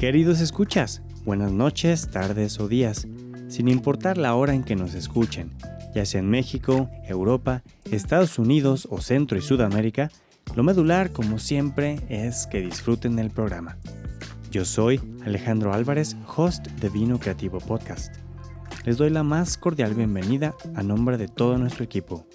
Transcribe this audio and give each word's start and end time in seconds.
Queridos 0.00 0.40
escuchas, 0.40 1.02
buenas 1.26 1.52
noches, 1.52 2.10
tardes 2.10 2.58
o 2.58 2.68
días, 2.68 3.06
sin 3.48 3.68
importar 3.68 4.16
la 4.16 4.34
hora 4.34 4.54
en 4.54 4.64
que 4.64 4.74
nos 4.74 4.94
escuchen, 4.94 5.52
ya 5.94 6.06
sea 6.06 6.20
en 6.20 6.30
México, 6.30 6.88
Europa, 7.06 7.62
Estados 7.84 8.38
Unidos 8.38 8.88
o 8.90 9.02
Centro 9.02 9.36
y 9.36 9.42
Sudamérica, 9.42 10.10
lo 10.56 10.62
medular, 10.62 11.12
como 11.12 11.38
siempre, 11.38 12.00
es 12.08 12.46
que 12.46 12.62
disfruten 12.62 13.18
el 13.18 13.28
programa. 13.28 13.76
Yo 14.50 14.64
soy 14.64 15.02
Alejandro 15.22 15.74
Álvarez, 15.74 16.16
host 16.34 16.66
de 16.66 16.88
Vino 16.88 17.20
Creativo 17.20 17.58
Podcast. 17.58 18.14
Les 18.86 18.96
doy 18.96 19.10
la 19.10 19.22
más 19.22 19.58
cordial 19.58 19.92
bienvenida 19.92 20.54
a 20.76 20.82
nombre 20.82 21.18
de 21.18 21.28
todo 21.28 21.58
nuestro 21.58 21.84
equipo. 21.84 22.26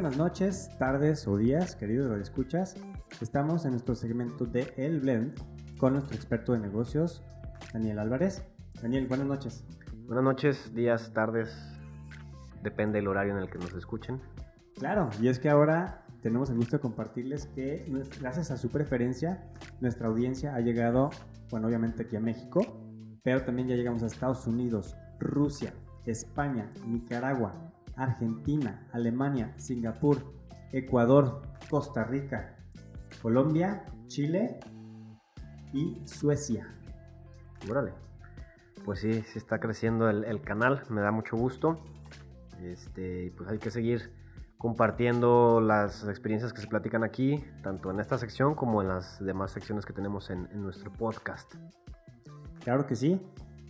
Buenas 0.00 0.16
noches, 0.16 0.70
tardes 0.78 1.28
o 1.28 1.36
días, 1.36 1.76
queridos 1.76 2.18
escuchas. 2.18 2.74
Estamos 3.20 3.66
en 3.66 3.72
nuestro 3.72 3.94
segmento 3.94 4.46
de 4.46 4.72
El 4.78 5.00
Blend 5.00 5.34
con 5.76 5.92
nuestro 5.92 6.16
experto 6.16 6.54
de 6.54 6.58
negocios, 6.58 7.22
Daniel 7.74 7.98
Álvarez. 7.98 8.42
Daniel, 8.80 9.06
buenas 9.08 9.26
noches. 9.26 9.62
Buenas 10.06 10.24
noches, 10.24 10.74
días, 10.74 11.12
tardes, 11.12 11.54
depende 12.62 12.96
del 12.96 13.08
horario 13.08 13.36
en 13.36 13.42
el 13.42 13.50
que 13.50 13.58
nos 13.58 13.74
escuchen. 13.74 14.22
Claro, 14.74 15.10
y 15.20 15.28
es 15.28 15.38
que 15.38 15.50
ahora 15.50 16.06
tenemos 16.22 16.48
el 16.48 16.56
gusto 16.56 16.78
de 16.78 16.80
compartirles 16.80 17.44
que 17.48 17.84
gracias 18.18 18.50
a 18.50 18.56
su 18.56 18.70
preferencia, 18.70 19.52
nuestra 19.82 20.08
audiencia 20.08 20.54
ha 20.54 20.60
llegado, 20.60 21.10
bueno, 21.50 21.68
obviamente 21.68 22.04
aquí 22.04 22.16
a 22.16 22.20
México, 22.20 22.62
pero 23.22 23.42
también 23.42 23.68
ya 23.68 23.76
llegamos 23.76 24.02
a 24.02 24.06
Estados 24.06 24.46
Unidos, 24.46 24.96
Rusia, 25.18 25.74
España, 26.06 26.72
Nicaragua, 26.86 27.69
Argentina, 28.00 28.88
Alemania, 28.92 29.52
Singapur, 29.58 30.32
Ecuador, 30.72 31.42
Costa 31.68 32.04
Rica, 32.04 32.56
Colombia, 33.20 33.84
Chile 34.06 34.58
y 35.72 36.00
Suecia. 36.06 36.66
Órale. 37.70 37.92
Pues 38.84 39.00
sí, 39.00 39.22
se 39.22 39.38
está 39.38 39.60
creciendo 39.60 40.08
el, 40.08 40.40
canal, 40.40 40.82
me 40.88 41.02
da 41.02 41.12
mucho 41.12 41.36
gusto. 41.36 41.78
Este, 42.62 43.32
pues 43.36 43.50
hay 43.50 43.58
que 43.58 43.70
seguir 43.70 44.14
compartiendo 44.56 45.60
las 45.60 46.08
experiencias 46.08 46.52
que 46.52 46.62
se 46.62 46.66
platican 46.66 47.04
aquí, 47.04 47.44
tanto 47.62 47.90
en 47.90 48.00
esta 48.00 48.16
sección 48.16 48.54
como 48.54 48.80
en 48.80 48.88
las 48.88 49.22
demás 49.22 49.52
secciones 49.52 49.84
que 49.84 49.92
tenemos 49.92 50.30
en, 50.30 50.48
en 50.52 50.62
nuestro 50.62 50.90
podcast. 50.92 51.54
Claro 52.64 52.86
que 52.86 52.96
sí. 52.96 53.20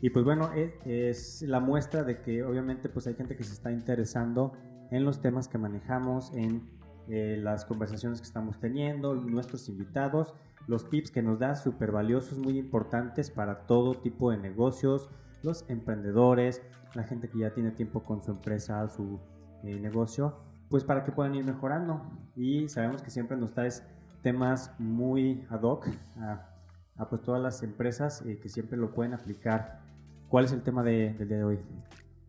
Y 0.03 0.11
pues 0.11 0.25
bueno, 0.25 0.53
es, 0.53 0.73
es, 0.85 1.43
la 1.43 1.61
muestra 1.61 2.03
de 2.05 2.23
que 2.23 2.43
obviamente 2.43 2.89
pues 2.89 3.07
hay 3.07 3.15
gente 3.15 3.37
que 3.37 3.45
se 3.45 3.53
está 3.53 3.71
interesando 3.71 4.53
en 4.91 5.05
los 5.05 5.21
temas 5.21 5.47
que 5.49 5.59
manejamos, 5.59 6.33
en 6.35 6.69
eh, 7.09 7.39
las 7.41 7.65
conversaciones 7.65 8.21
que 8.21 8.27
estamos 8.27 8.59
teniendo, 8.61 9.15
nuestros 9.15 9.69
invitados, 9.69 10.35
los 10.67 10.89
tips 10.89 11.11
que 11.11 11.23
nos 11.23 11.39
da 11.39 11.55
súper 11.57 11.93
valiosos, 11.93 12.39
muy 12.39 12.59
importantes 12.59 13.31
para 13.31 13.67
todo 13.67 13.95
tipo 13.95 14.31
de 14.31 14.39
negocios, 14.39 15.11
los 15.43 15.69
emprendedores, 15.69 16.63
la 16.95 17.03
gente 17.03 17.29
que 17.29 17.39
ya 17.39 17.53
tiene 17.53 17.71
tiempo 17.73 18.03
con 18.05 18.23
su 18.23 18.31
empresa, 18.31 18.89
su 18.89 19.21
eh, 19.65 19.79
negocio, 19.81 20.37
pues 20.69 20.85
para 20.85 21.03
que 21.03 21.13
puedan 21.13 21.35
ir 21.35 21.45
mejorando. 21.45 22.01
Y 22.37 22.69
sabemos 22.69 23.03
que 23.03 23.11
siempre 23.11 23.37
nos 23.37 23.53
traes 23.53 23.85
temas 24.23 24.73
muy 24.79 25.45
ad 25.51 25.63
hoc 25.63 25.89
a, 26.19 26.49
a 26.97 27.09
pues 27.09 27.23
todas 27.23 27.43
las 27.43 27.63
empresas 27.63 28.25
eh, 28.27 28.39
que 28.39 28.49
siempre 28.49 28.79
lo 28.79 28.93
pueden 28.93 29.15
aplicar 29.15 29.90
¿Cuál 30.31 30.45
es 30.45 30.53
el 30.53 30.63
tema 30.63 30.85
de, 30.85 31.13
del 31.15 31.27
día 31.27 31.39
de 31.39 31.45
hoy? 31.45 31.59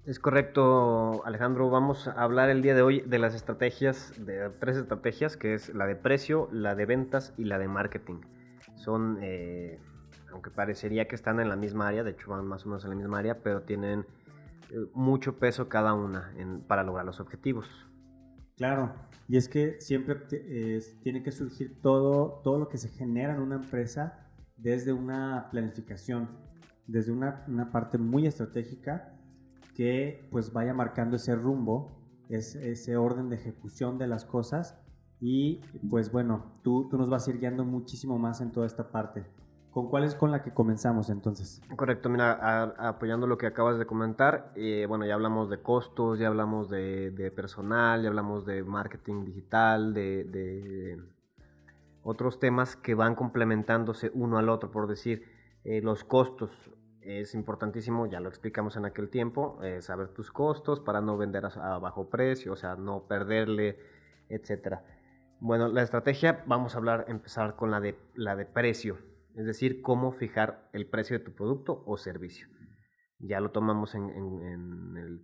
Es 0.06 0.20
correcto, 0.20 1.24
Alejandro. 1.24 1.70
Vamos 1.70 2.08
a 2.08 2.14
hablar 2.14 2.50
el 2.50 2.64
día 2.64 2.74
de 2.74 2.82
hoy 2.82 3.02
de 3.02 3.20
las 3.20 3.36
estrategias, 3.36 4.12
de 4.18 4.50
tres 4.60 4.78
estrategias, 4.78 5.38
que 5.38 5.54
es 5.54 5.70
la 5.76 5.86
de 5.86 5.96
precio, 5.96 6.50
la 6.52 6.74
de 6.74 6.88
ventas 6.88 7.32
y 7.38 7.44
la 7.44 7.60
de 7.60 7.68
marketing. 7.68 8.22
Son, 8.74 9.20
eh, 9.22 9.80
aunque 10.32 10.50
parecería 10.50 11.08
que 11.08 11.14
están 11.14 11.40
en 11.40 11.48
la 11.48 11.56
misma 11.56 11.90
área, 11.90 12.04
de 12.04 12.10
hecho 12.10 12.32
van 12.32 12.44
más 12.48 12.66
o 12.66 12.70
menos 12.70 12.84
en 12.86 12.90
la 12.90 12.96
misma 12.96 13.20
área, 13.20 13.44
pero 13.44 13.62
tienen 13.62 14.08
eh, 14.72 14.78
mucho 14.96 15.38
peso 15.38 15.70
cada 15.70 15.94
una 15.94 16.34
para 16.68 16.82
lograr 16.82 17.06
los 17.06 17.20
objetivos. 17.20 17.70
Claro, 18.58 18.96
y 19.28 19.38
es 19.38 19.48
que 19.48 19.80
siempre 19.80 20.16
tiene 21.04 21.22
que 21.22 21.32
surgir 21.32 21.80
todo, 21.84 22.42
todo 22.44 22.58
lo 22.58 22.68
que 22.68 22.80
se 22.80 22.90
genera 22.90 23.36
en 23.36 23.42
una 23.42 23.58
empresa 23.58 24.28
desde 24.58 24.92
una 24.92 25.50
planificación 25.52 26.51
desde 26.88 27.12
una, 27.12 27.44
una 27.48 27.72
parte 27.72 27.98
muy 27.98 28.26
estratégica 28.28 29.14
que 29.76 30.28
pues 30.32 30.54
vaya 30.54 30.74
marcando 30.74 31.16
ese 31.16 31.36
rumbo, 31.36 31.92
ese 32.30 32.98
orden 32.98 33.30
de 33.30 33.36
ejecución 33.36 33.98
de 33.98 34.08
las 34.08 34.26
cosas 34.26 34.78
y 35.20 35.62
pues 35.90 36.12
bueno, 36.12 36.52
tú, 36.64 36.88
tú 36.90 36.98
nos 36.98 37.10
vas 37.10 37.28
a 37.28 37.32
ir 37.32 37.40
guiando 37.40 37.64
muchísimo 37.64 38.18
más 38.18 38.42
en 38.42 38.52
toda 38.52 38.66
esta 38.66 38.92
parte. 38.92 39.26
¿Con 39.72 39.88
cuál 39.88 40.04
es 40.04 40.16
con 40.16 40.32
la 40.32 40.44
que 40.44 40.52
comenzamos 40.52 41.10
entonces? 41.10 41.62
Correcto, 41.78 42.10
mira, 42.10 42.64
apoyando 42.78 43.26
lo 43.26 43.38
que 43.38 43.48
acabas 43.48 43.80
de 43.80 43.86
comentar, 43.86 44.52
eh, 44.56 44.86
bueno, 44.90 45.06
ya 45.06 45.14
hablamos 45.14 45.50
de 45.50 45.62
costos, 45.62 46.20
ya 46.20 46.28
hablamos 46.28 46.70
de, 46.70 47.12
de 47.12 47.32
personal, 47.32 48.02
ya 48.02 48.10
hablamos 48.10 48.46
de 48.46 48.64
marketing 48.64 49.24
digital, 49.24 49.94
de, 49.94 50.26
de, 50.26 51.02
otros 52.04 52.40
temas 52.40 52.76
que 52.76 52.96
van 52.96 53.16
complementándose 53.16 54.12
uno 54.14 54.38
al 54.38 54.50
otro, 54.50 54.72
por 54.72 54.88
decir, 54.88 55.24
eh, 55.64 55.82
los 55.82 56.04
costos 56.04 56.52
es 57.02 57.34
importantísimo, 57.34 58.06
ya 58.08 58.20
lo 58.20 58.30
explicamos 58.30 58.78
en 58.78 58.86
aquel 58.86 59.10
tiempo, 59.10 59.60
eh, 59.64 59.82
saber 59.82 60.10
tus 60.10 60.32
costos 60.32 60.80
para 60.80 61.02
no 61.02 61.18
vender 61.18 61.46
a, 61.46 61.80
bajo 61.80 62.10
precio, 62.10 62.54
o 62.54 62.56
sea, 62.56 62.76
no 62.76 63.08
perderle, 63.08 63.80
etcétera. 64.30 64.84
Bueno, 65.40 65.68
la 65.68 65.82
estrategia, 65.82 66.44
vamos 66.46 66.76
a 66.76 66.78
hablar, 66.78 67.06
empezar 67.08 67.56
con 67.56 67.72
la 67.72 67.80
de, 67.80 67.98
la 68.14 68.36
de 68.36 68.46
precio, 68.46 69.00
es 69.36 69.46
decir, 69.46 69.82
cómo 69.82 70.12
fijar 70.12 70.70
el 70.74 70.88
precio 70.88 71.18
de 71.18 71.26
tu 71.26 71.34
producto 71.34 71.84
o 71.86 71.98
servicio. 71.98 72.48
Ya 73.18 73.40
lo 73.40 73.52
tomamos 73.52 73.96
en, 73.96 74.10
en 74.10 74.98
el 74.98 75.22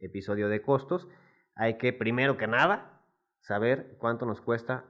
episodio 0.00 0.48
de 0.48 0.62
costos. 0.62 1.08
Hay 1.54 1.78
que, 1.78 1.92
primero 1.92 2.36
que 2.36 2.48
nada, 2.48 3.02
saber 3.40 3.96
cuánto 3.98 4.26
nos 4.26 4.40
cuesta 4.40 4.84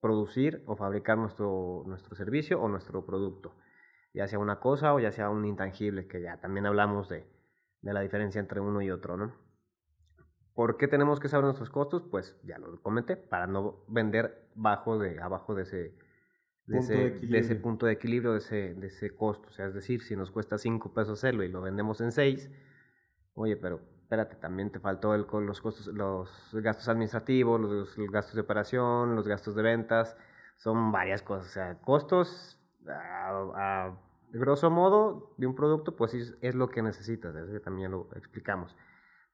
producir 0.00 0.62
o 0.66 0.76
fabricar 0.76 1.16
nuestro, 1.16 1.82
nuestro 1.86 2.14
servicio 2.14 2.60
o 2.60 2.68
nuestro 2.68 3.04
producto 3.06 3.54
ya 4.16 4.26
sea 4.26 4.38
una 4.38 4.60
cosa 4.60 4.94
o 4.94 4.98
ya 4.98 5.12
sea 5.12 5.28
un 5.28 5.44
intangible, 5.44 6.08
que 6.08 6.22
ya 6.22 6.40
también 6.40 6.64
hablamos 6.64 7.08
de, 7.10 7.26
de 7.82 7.92
la 7.92 8.00
diferencia 8.00 8.40
entre 8.40 8.60
uno 8.60 8.80
y 8.80 8.90
otro, 8.90 9.18
¿no? 9.18 9.34
¿Por 10.54 10.78
qué 10.78 10.88
tenemos 10.88 11.20
que 11.20 11.28
saber 11.28 11.44
nuestros 11.44 11.68
costos? 11.68 12.02
Pues 12.10 12.34
ya 12.42 12.58
lo 12.58 12.80
comenté, 12.80 13.18
para 13.18 13.46
no 13.46 13.84
vender 13.88 14.48
bajo 14.54 14.98
de, 14.98 15.20
abajo 15.20 15.54
de 15.54 15.64
ese, 15.64 15.94
de 16.64 16.78
ese, 16.78 17.10
de, 17.10 17.38
ese, 17.38 17.56
punto 17.56 17.84
de 17.84 17.92
equilibrio, 17.92 18.32
de 18.32 18.38
ese, 18.38 18.74
de 18.74 18.86
ese 18.86 19.14
costo. 19.14 19.50
O 19.50 19.52
sea, 19.52 19.66
es 19.66 19.74
decir, 19.74 20.00
si 20.02 20.16
nos 20.16 20.30
cuesta 20.30 20.56
5 20.56 20.94
pesos 20.94 21.18
hacerlo 21.18 21.44
y 21.44 21.48
lo 21.48 21.60
vendemos 21.60 22.00
en 22.00 22.10
6, 22.10 22.50
oye, 23.34 23.58
pero 23.58 23.82
espérate, 24.00 24.36
también 24.36 24.72
te 24.72 24.80
faltó 24.80 25.14
el, 25.14 25.26
los 25.44 25.60
costos, 25.60 25.88
los 25.88 26.30
gastos 26.54 26.88
administrativos, 26.88 27.60
los, 27.60 27.98
los 27.98 28.10
gastos 28.10 28.34
de 28.34 28.40
operación, 28.40 29.14
los 29.14 29.28
gastos 29.28 29.54
de 29.56 29.62
ventas, 29.62 30.16
son 30.56 30.90
varias 30.90 31.20
cosas. 31.20 31.48
O 31.48 31.50
sea, 31.50 31.74
costos 31.82 32.58
a, 32.88 33.92
grosso 34.32 34.70
modo 34.70 35.34
de 35.36 35.46
un 35.46 35.54
producto, 35.54 35.96
pues 35.96 36.14
es, 36.14 36.54
lo 36.54 36.68
que 36.68 36.82
necesitas, 36.82 37.34
también 37.62 37.90
lo 37.90 38.08
explicamos. 38.14 38.76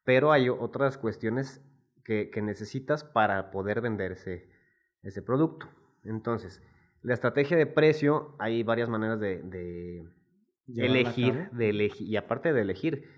Pero 0.05 0.33
hay 0.33 0.49
otras 0.49 0.99
cuestiones 0.99 1.65
que, 2.05 2.31
necesitas 2.43 3.05
para 3.05 3.51
poder 3.51 3.81
vender 3.81 4.13
ese, 4.13 4.49
ese, 5.03 5.23
producto. 5.23 5.69
Entonces, 6.05 6.63
la 7.03 7.15
estrategia 7.15 7.57
de 7.57 7.67
precio, 7.67 8.35
hay 8.39 8.63
varias 8.63 8.89
maneras 8.89 9.21
de, 9.21 10.09
elegir, 10.77 11.51
de 11.51 11.71
elegir, 11.71 12.09
y 12.09 12.17
aparte 12.17 12.53
de 12.53 12.61
elegir, 12.61 13.09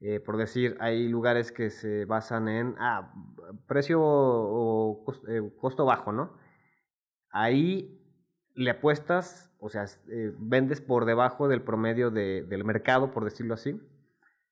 eh, 0.00 0.20
por 0.20 0.36
decir, 0.36 0.76
hay 0.78 1.08
lugares 1.08 1.50
que 1.50 1.70
se 1.70 2.04
basan 2.04 2.48
en, 2.48 2.74
ah, 2.78 3.12
precio 3.66 4.00
o 4.00 5.02
costo, 5.04 5.28
eh, 5.28 5.52
costo 5.60 5.84
bajo, 5.84 6.12
¿no? 6.12 6.36
Ahí 7.30 8.00
le 8.54 8.70
apuestas, 8.70 9.47
o 9.58 9.68
sea, 9.68 9.84
eh, 10.08 10.32
vendes 10.38 10.80
por 10.80 11.04
debajo 11.04 11.48
del 11.48 11.62
promedio 11.62 12.10
de, 12.10 12.42
del 12.42 12.64
mercado, 12.64 13.10
por 13.10 13.24
decirlo 13.24 13.54
así, 13.54 13.80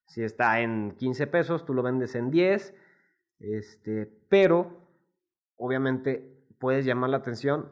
Si 0.07 0.23
está 0.23 0.61
en 0.61 0.93
15 0.97 1.27
pesos, 1.27 1.65
tú 1.65 1.75
lo 1.75 1.83
vendes 1.83 2.15
en 2.15 2.31
10, 2.31 2.75
este, 3.41 4.07
pero 4.29 4.89
obviamente 5.57 6.45
puedes 6.59 6.85
llamar 6.85 7.11
la 7.11 7.19
atención. 7.19 7.69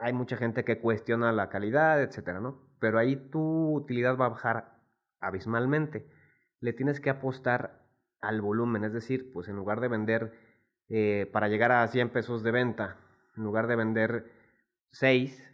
Hay 0.00 0.12
mucha 0.12 0.36
gente 0.36 0.64
que 0.64 0.80
cuestiona 0.80 1.32
la 1.32 1.48
calidad, 1.48 2.02
etcétera, 2.02 2.40
¿no? 2.40 2.60
Pero 2.80 2.98
ahí 2.98 3.16
tu 3.16 3.74
utilidad 3.74 4.16
va 4.16 4.26
a 4.26 4.30
bajar 4.30 4.78
abismalmente. 5.20 6.06
Le 6.60 6.72
tienes 6.72 7.00
que 7.00 7.10
apostar 7.10 7.82
al 8.20 8.40
volumen, 8.40 8.84
es 8.84 8.92
decir, 8.92 9.32
pues 9.32 9.48
en 9.48 9.56
lugar 9.56 9.80
de 9.80 9.88
vender 9.88 10.32
eh, 10.88 11.28
para 11.32 11.48
llegar 11.48 11.72
a 11.72 11.86
100 11.86 12.10
pesos 12.10 12.42
de 12.42 12.50
venta, 12.50 12.96
en 13.36 13.44
lugar 13.44 13.66
de 13.66 13.76
vender 13.76 14.32
6, 14.90 15.51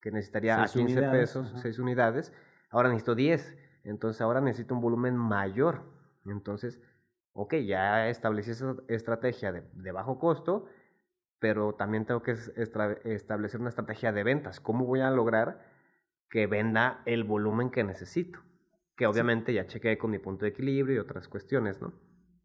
que 0.00 0.10
necesitaría 0.10 0.62
a 0.62 0.66
15 0.66 1.02
pesos, 1.10 1.52
6 1.62 1.78
unidades, 1.78 2.32
ahora 2.70 2.88
necesito 2.88 3.14
10. 3.14 3.56
Entonces 3.84 4.20
ahora 4.20 4.40
necesito 4.40 4.74
un 4.74 4.80
volumen 4.80 5.16
mayor. 5.16 5.82
Entonces, 6.26 6.80
ok, 7.32 7.54
ya 7.66 8.08
establecí 8.08 8.50
esa 8.50 8.76
estrategia 8.88 9.52
de, 9.52 9.92
bajo 9.92 10.18
costo, 10.18 10.66
pero 11.38 11.74
también 11.74 12.04
tengo 12.04 12.22
que 12.22 12.32
establecer 12.32 13.60
una 13.60 13.70
estrategia 13.70 14.12
de 14.12 14.24
ventas. 14.24 14.60
¿Cómo 14.60 14.84
voy 14.84 15.00
a 15.00 15.10
lograr 15.10 15.64
que 16.28 16.46
venda 16.46 17.02
el 17.06 17.24
volumen 17.24 17.70
que 17.70 17.84
necesito? 17.84 18.40
Que 18.96 19.06
obviamente 19.06 19.54
ya 19.54 19.66
chequeé 19.66 19.96
con 19.96 20.10
mi 20.10 20.18
punto 20.18 20.44
de 20.44 20.50
equilibrio 20.50 20.96
y 20.96 20.98
otras 20.98 21.28
cuestiones, 21.28 21.80
¿no? 21.80 21.92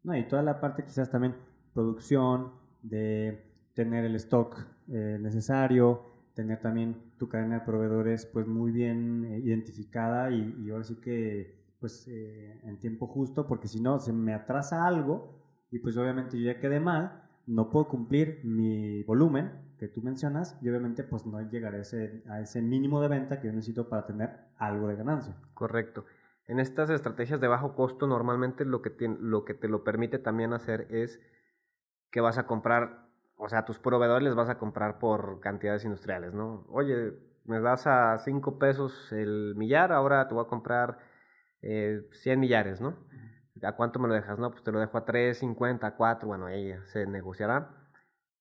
No, 0.04 0.16
y 0.16 0.28
toda 0.28 0.42
la 0.42 0.60
parte 0.60 0.84
quizás 0.84 1.10
también 1.10 1.34
producción, 1.72 2.52
de 2.84 3.70
tener 3.74 4.04
el 4.04 4.14
stock 4.16 4.58
eh, 4.88 5.18
necesario, 5.20 6.13
tener 6.34 6.60
también 6.60 6.96
tu 7.18 7.28
cadena 7.28 7.60
de 7.60 7.64
proveedores 7.64 8.26
pues 8.26 8.46
muy 8.46 8.72
bien 8.72 9.24
eh, 9.24 9.38
identificada 9.38 10.30
y, 10.30 10.70
ahora 10.70 10.84
sí 10.84 10.96
que 10.96 11.62
pues 11.80 12.08
eh, 12.08 12.60
en 12.64 12.78
tiempo 12.78 13.06
justo, 13.06 13.46
porque 13.46 13.68
si 13.68 13.80
no 13.80 13.98
se 14.00 14.12
me 14.12 14.34
atrasa 14.34 14.86
algo 14.86 15.42
y 15.70 15.78
pues 15.78 15.96
obviamente 15.96 16.38
yo 16.38 16.46
ya 16.46 16.60
quedé 16.60 16.80
mal, 16.80 17.24
no 17.46 17.70
puedo 17.70 17.88
cumplir 17.88 18.40
mi 18.44 19.02
volumen 19.02 19.50
que 19.78 19.88
tú 19.88 20.00
mencionas 20.02 20.58
y 20.62 20.68
obviamente 20.68 21.04
pues 21.04 21.26
no 21.26 21.40
llegaré 21.42 21.78
a 21.78 21.82
ese, 21.82 22.22
a 22.28 22.40
ese 22.40 22.62
mínimo 22.62 23.00
de 23.02 23.08
venta 23.08 23.40
que 23.40 23.48
yo 23.48 23.52
necesito 23.52 23.88
para 23.88 24.06
tener 24.06 24.30
algo 24.56 24.88
de 24.88 24.96
ganancia. 24.96 25.36
Correcto. 25.52 26.06
En 26.46 26.60
estas 26.60 26.90
estrategias 26.90 27.40
de 27.40 27.48
bajo 27.48 27.74
costo 27.74 28.06
normalmente 28.06 28.64
lo 28.64 28.82
que, 28.82 28.92
lo 29.20 29.44
que 29.44 29.54
te 29.54 29.68
lo 29.68 29.82
permite 29.82 30.18
también 30.18 30.52
hacer 30.52 30.86
es 30.90 31.20
que 32.10 32.20
vas 32.20 32.38
a 32.38 32.46
comprar, 32.46 33.03
o 33.36 33.48
sea, 33.48 33.60
a 33.60 33.64
tus 33.64 33.78
proveedores 33.78 34.24
les 34.24 34.34
vas 34.34 34.48
a 34.48 34.58
comprar 34.58 34.98
por 34.98 35.40
cantidades 35.40 35.84
industriales, 35.84 36.34
¿no? 36.34 36.64
Oye, 36.68 37.12
me 37.44 37.60
das 37.60 37.86
a 37.86 38.18
5 38.18 38.58
pesos 38.58 39.12
el 39.12 39.54
millar, 39.56 39.92
ahora 39.92 40.28
te 40.28 40.34
voy 40.34 40.44
a 40.44 40.48
comprar 40.48 40.98
eh, 41.62 42.02
100 42.12 42.40
millares, 42.40 42.80
¿no? 42.80 42.96
¿A 43.62 43.72
cuánto 43.72 43.98
me 43.98 44.08
lo 44.08 44.14
dejas? 44.14 44.38
No, 44.38 44.50
pues 44.50 44.62
te 44.62 44.72
lo 44.72 44.80
dejo 44.80 44.98
a 44.98 45.04
3, 45.04 45.38
50, 45.38 45.96
4, 45.96 46.28
bueno, 46.28 46.46
ahí 46.46 46.74
se 46.86 47.06
negociará. 47.06 47.70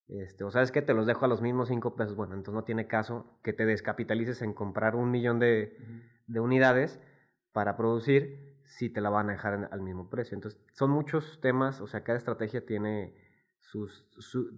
Este, 0.07 0.43
o 0.43 0.51
sabes 0.51 0.71
que 0.71 0.81
te 0.81 0.93
los 0.93 1.05
dejo 1.07 1.25
a 1.25 1.27
los 1.27 1.41
mismos 1.41 1.69
5 1.69 1.95
pesos, 1.95 2.15
bueno, 2.15 2.33
entonces 2.33 2.55
no 2.55 2.63
tiene 2.65 2.87
caso 2.87 3.39
que 3.43 3.53
te 3.53 3.65
descapitalices 3.65 4.41
en 4.41 4.53
comprar 4.53 4.95
un 4.95 5.11
millón 5.11 5.39
de, 5.39 5.77
de 6.27 6.39
unidades 6.39 6.99
para 7.51 7.77
producir 7.77 8.53
si 8.65 8.89
te 8.89 9.01
la 9.01 9.09
van 9.09 9.29
a 9.29 9.33
dejar 9.33 9.69
al 9.71 9.81
mismo 9.81 10.09
precio. 10.09 10.35
Entonces, 10.35 10.59
son 10.73 10.91
muchos 10.91 11.39
temas, 11.41 11.79
o 11.81 11.87
sea, 11.87 12.03
cada 12.03 12.17
estrategia 12.17 12.65
tiene 12.65 13.13
sus, 13.63 14.05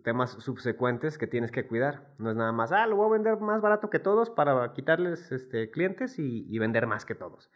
temas 0.04 0.32
subsecuentes 0.32 1.18
que 1.18 1.28
tienes 1.28 1.52
que 1.52 1.68
cuidar. 1.68 2.14
No 2.18 2.32
es 2.32 2.36
nada 2.36 2.52
más, 2.52 2.72
ah, 2.72 2.86
lo 2.88 2.98
voy 2.98 3.08
a 3.08 3.14
vender 3.14 3.40
más 3.40 3.62
barato 3.62 3.90
que 3.90 4.00
todos 4.00 4.30
para 4.30 4.74
quitarles 4.74 5.32
este, 5.32 5.72
clientes 5.72 6.20
y, 6.20 6.58
vender 6.60 6.88
más 6.88 7.06
que 7.06 7.16
todos. 7.16 7.50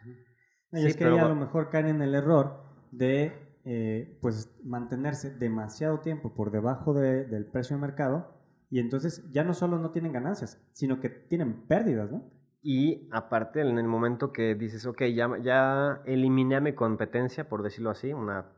Y 0.72 0.86
es 0.86 0.96
que 0.96 1.04
a 1.04 1.28
lo 1.28 1.34
mejor 1.34 1.68
caen 1.68 1.88
en 1.88 2.02
el 2.02 2.14
error 2.14 2.62
de 2.92 3.32
eh, 3.64 4.18
pues 4.22 4.50
mantenerse 4.64 5.30
demasiado 5.36 6.00
tiempo 6.00 6.34
por 6.34 6.50
debajo 6.50 6.94
del 6.94 7.46
precio 7.46 7.76
de 7.76 7.82
mercado 7.82 8.40
y 8.70 8.78
entonces 8.78 9.30
ya 9.32 9.44
no 9.44 9.52
solo 9.52 9.78
no 9.78 9.90
tienen 9.90 10.12
ganancias, 10.12 10.64
sino 10.72 11.00
que 11.00 11.10
tienen 11.10 11.66
pérdidas, 11.66 12.10
¿no? 12.10 12.22
Y 12.62 13.08
aparte, 13.10 13.62
en 13.62 13.78
el 13.78 13.86
momento 13.86 14.32
que 14.32 14.54
dices, 14.54 14.86
ok, 14.86 15.04
ya, 15.14 15.30
ya 15.42 16.02
eliminé 16.04 16.56
a 16.56 16.60
mi 16.60 16.74
competencia, 16.74 17.48
por 17.48 17.62
decirlo 17.62 17.90
así, 17.90 18.12
una 18.12 18.52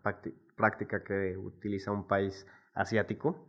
práctica 0.57 1.05
que 1.05 1.37
utiliza 1.37 1.93
un 1.93 2.07
país 2.09 2.47
asiático, 2.75 3.49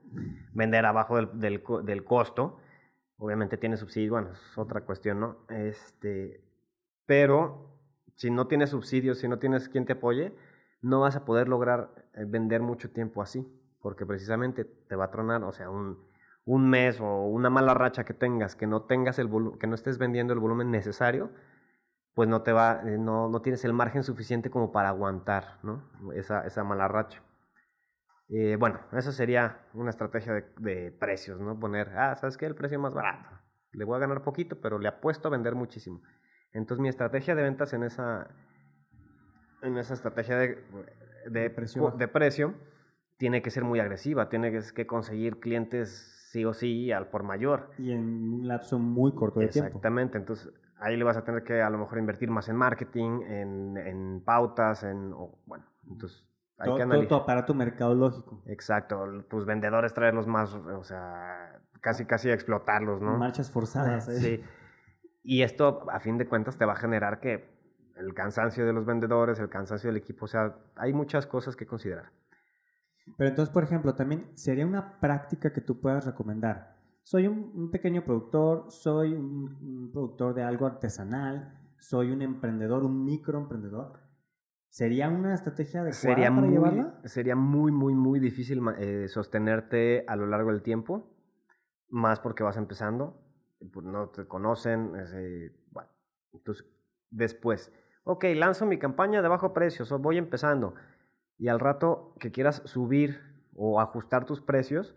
vender 0.53 0.85
abajo 0.85 1.17
del, 1.17 1.63
del, 1.83 2.03
costo. 2.03 2.59
Obviamente 3.17 3.57
tiene 3.57 3.77
subsidio, 3.77 4.11
bueno, 4.13 4.31
es 4.31 4.57
otra 4.57 4.81
cuestión, 4.81 5.19
¿no? 5.19 5.37
Este, 5.49 6.43
pero 7.05 7.73
si 8.15 8.31
no 8.31 8.47
tienes 8.47 8.71
subsidios, 8.71 9.19
si 9.19 9.27
no 9.27 9.39
tienes 9.39 9.69
quien 9.69 9.85
te 9.85 9.93
apoye, 9.93 10.35
no 10.81 10.99
vas 10.99 11.15
a 11.15 11.25
poder 11.25 11.47
lograr 11.47 11.89
eh, 12.13 12.25
vender 12.27 12.61
mucho 12.61 12.91
tiempo 12.91 13.21
así, 13.21 13.47
porque 13.81 14.05
precisamente 14.05 14.65
te 14.65 14.95
va 14.95 15.05
a 15.05 15.11
tronar, 15.11 15.43
o 15.43 15.51
sea, 15.51 15.69
un, 15.69 15.99
un 16.45 16.69
mes 16.69 16.99
o 16.99 17.25
una 17.25 17.49
mala 17.49 17.73
racha 17.73 18.03
que 18.03 18.13
tengas, 18.13 18.55
que 18.55 18.67
no 18.67 18.83
tengas 18.83 19.19
el 19.19 19.29
que 19.59 19.67
no 19.67 19.75
estés 19.75 19.97
vendiendo 19.97 20.33
el 20.33 20.39
volumen 20.39 20.71
necesario, 20.71 21.31
pues 22.13 22.29
no 22.29 22.41
te 22.41 22.51
va, 22.51 22.81
eh, 22.85 22.97
no, 22.97 23.29
no 23.29 23.41
tienes 23.41 23.63
el 23.65 23.73
margen 23.73 24.03
suficiente 24.03 24.49
como 24.49 24.71
para 24.71 24.89
aguantar, 24.89 25.59
¿no? 25.63 25.83
Esa, 26.13 26.45
esa 26.45 26.63
mala 26.63 26.87
racha. 26.87 27.21
Eh, 28.35 28.55
bueno, 28.55 28.79
esa 28.93 29.11
sería 29.11 29.59
una 29.75 29.91
estrategia 29.91 30.33
de, 30.57 30.91
precios, 30.91 31.39
¿no? 31.39 31.59
Poner, 31.59 31.89
ah, 31.95 32.15
¿sabes 32.15 32.35
qué? 32.35 32.47
El 32.47 32.55
precio 32.55 32.79
más 32.79 32.95
barato. 32.95 33.29
Le 33.73 33.85
voy 33.85 33.95
a 33.95 33.99
ganar 33.99 34.23
poquito, 34.23 34.59
pero 34.59 34.79
le 34.79 34.87
apuesto 34.87 35.27
a 35.27 35.31
vender 35.31 35.53
muchísimo. 35.53 36.01
Entonces 36.51 36.81
mi 36.81 36.89
estrategia 36.89 37.35
de 37.35 37.43
ventas 37.43 37.73
en 37.73 37.83
esa, 37.83 38.31
en 39.61 39.77
esa 39.77 39.93
estrategia 39.93 40.35
de, 40.37 40.63
de, 41.29 41.49
precio. 41.51 41.91
de 41.91 42.07
precio 42.07 42.55
tiene 43.17 43.43
que 43.43 43.51
ser 43.51 43.65
muy 43.65 43.79
agresiva, 43.79 44.29
tiene 44.29 44.51
que 44.51 44.87
conseguir 44.87 45.39
clientes 45.39 46.29
sí 46.31 46.43
o 46.43 46.53
sí 46.53 46.91
al 46.91 47.09
por 47.09 47.21
mayor. 47.21 47.69
Y 47.77 47.91
en 47.91 48.33
un 48.33 48.47
lapso 48.47 48.79
muy 48.79 49.13
corto 49.13 49.41
de 49.41 49.49
tiempo. 49.49 49.67
Exactamente, 49.67 50.17
entonces 50.17 50.51
ahí 50.79 50.97
le 50.97 51.03
vas 51.03 51.17
a 51.17 51.23
tener 51.23 51.43
que 51.43 51.61
a 51.61 51.69
lo 51.69 51.77
mejor 51.77 51.99
invertir 51.99 52.31
más 52.31 52.49
en 52.49 52.55
marketing, 52.55 53.21
en, 53.27 53.77
en 53.77 54.21
pautas, 54.25 54.83
en, 54.83 55.13
bueno, 55.45 55.65
entonces 55.87 56.32
hay 56.57 56.69
todo, 56.69 57.01
que 57.01 57.07
tu 57.07 57.15
aparato 57.15 57.53
mercadológico. 57.53 58.41
Exacto, 58.45 59.05
tus 59.29 59.45
vendedores 59.45 59.93
traerlos 59.93 60.27
más, 60.27 60.53
o 60.53 60.83
sea, 60.83 61.61
casi 61.81 62.05
casi 62.05 62.29
explotarlos, 62.29 63.01
¿no? 63.01 63.17
Marchas 63.17 63.51
forzadas. 63.51 64.07
¿eh? 64.07 64.19
Sí. 64.19 64.43
Y 65.23 65.41
esto, 65.41 65.85
a 65.89 65.99
fin 65.99 66.17
de 66.17 66.27
cuentas, 66.27 66.57
te 66.57 66.65
va 66.65 66.73
a 66.73 66.77
generar 66.77 67.19
que 67.19 67.53
el 67.97 68.13
cansancio 68.13 68.65
de 68.65 68.73
los 68.73 68.85
vendedores, 68.85 69.39
el 69.39 69.49
cansancio 69.49 69.89
del 69.89 69.97
equipo, 69.97 70.25
o 70.25 70.27
sea, 70.27 70.55
hay 70.75 70.93
muchas 70.93 71.27
cosas 71.27 71.55
que 71.55 71.65
considerar. 71.65 72.11
Pero 73.17 73.29
entonces, 73.29 73.53
por 73.53 73.63
ejemplo, 73.63 73.95
también 73.95 74.31
sería 74.35 74.65
una 74.65 74.99
práctica 74.99 75.51
que 75.51 75.61
tú 75.61 75.79
puedas 75.79 76.05
recomendar. 76.05 76.77
Soy 77.03 77.27
un, 77.27 77.69
pequeño 77.69 78.05
productor, 78.05 78.71
soy 78.71 79.13
un, 79.13 79.57
un, 79.61 79.91
productor 79.91 80.33
de 80.33 80.43
algo 80.43 80.65
artesanal, 80.65 81.59
soy 81.79 82.11
un 82.11 82.21
emprendedor, 82.21 82.83
un 82.83 83.03
microemprendedor. 83.03 83.99
¿Sería 84.73 85.07
una 85.07 85.35
estrategia 85.35 85.81
adecuada 85.81 86.01
sería 86.01 86.29
para 86.29 86.41
muy, 86.41 86.49
llevarla? 86.49 86.99
Sería 87.05 87.35
muy, 87.35 87.71
muy, 87.71 87.93
muy 87.93 88.19
difícil 88.19 88.59
eh, 88.79 89.07
sostenerte 89.07 90.03
a 90.07 90.15
lo 90.15 90.25
largo 90.25 90.49
del 90.49 90.63
tiempo, 90.63 91.15
más 91.89 92.19
porque 92.19 92.41
vas 92.41 92.57
empezando, 92.57 93.21
pues, 93.71 93.85
no 93.85 94.09
te 94.09 94.25
conocen, 94.25 94.93
bueno, 95.69 95.89
entonces 96.31 96.65
después, 97.11 97.71
ok, 98.03 98.25
lanzo 98.35 98.65
mi 98.65 98.79
campaña 98.79 99.21
de 99.21 99.27
bajo 99.27 99.53
precio, 99.53 99.85
voy 99.99 100.17
empezando, 100.17 100.73
y 101.37 101.49
al 101.49 101.59
rato 101.59 102.15
que 102.19 102.31
quieras 102.31 102.63
subir 102.65 103.21
o 103.53 103.79
ajustar 103.79 104.25
tus 104.25 104.41
precios, 104.41 104.95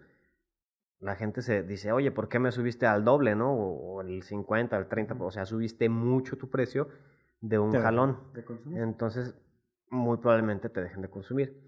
la 1.01 1.17
gente 1.17 1.43
se 1.43 1.63
dice, 1.63 1.93
oye, 1.93 2.11
¿por 2.11 2.31
qué 2.31 2.39
me 2.39 2.51
subiste 2.51 2.87
al 2.87 3.05
doble, 3.05 3.35
no? 3.35 3.53
O, 3.53 4.01
el 4.01 4.23
50, 4.23 4.75
el 4.75 4.89
30, 4.89 5.17
o 5.21 5.31
sea, 5.31 5.45
subiste 5.45 5.91
mucho 5.91 6.39
tu 6.39 6.49
precio 6.49 6.89
de 7.43 7.59
un 7.59 7.73
jalón. 7.73 8.19
Entonces, 8.73 9.35
muy 9.91 10.19
probablemente 10.19 10.69
te 10.69 10.83
dejen 10.83 11.03
de 11.03 11.11
consumir. 11.11 11.67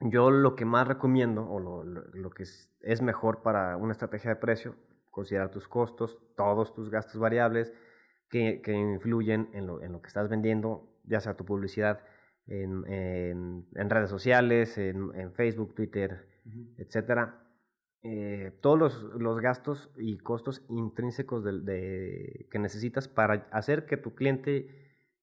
Yo 0.00 0.30
lo 0.30 0.56
que 0.56 0.64
más 0.64 0.86
recomiendo, 0.86 1.48
o 1.48 1.60
lo, 1.60 1.84
lo, 1.84 2.30
que 2.30 2.42
es, 2.42 2.70
es, 2.80 3.00
mejor 3.00 3.42
para 3.42 3.76
una 3.76 3.92
estrategia 3.92 4.30
de 4.30 4.36
precio, 4.36 4.74
considerar 5.10 5.50
tus 5.50 5.68
costos, 5.68 6.18
todos 6.36 6.74
tus 6.74 6.90
gastos 6.90 7.20
variables 7.20 7.72
que, 8.28 8.60
que 8.62 8.72
influyen 8.72 9.48
en 9.52 9.66
lo, 9.66 9.80
en 9.82 9.92
lo, 9.92 10.02
que 10.02 10.08
estás 10.08 10.28
vendiendo, 10.28 10.90
ya 11.04 11.20
sea 11.20 11.36
tu 11.36 11.44
publicidad 11.44 12.00
en, 12.46 12.84
en, 12.86 13.66
en 13.74 13.90
redes 13.90 14.10
sociales, 14.10 14.76
en, 14.76 15.32
Facebook, 15.32 15.74
Twitter, 15.74 16.28
etcétera. 16.76 17.40
Eh, 18.02 18.52
todos 18.60 18.78
los, 18.78 19.02
los, 19.18 19.40
gastos 19.40 19.90
y 19.96 20.18
costos 20.18 20.62
intrínsecos 20.68 21.42
de, 21.42 21.60
de, 21.60 22.46
que 22.50 22.58
necesitas 22.58 23.08
para 23.08 23.46
hacer 23.50 23.86
que 23.86 23.96
tu 23.96 24.14
cliente 24.14 24.68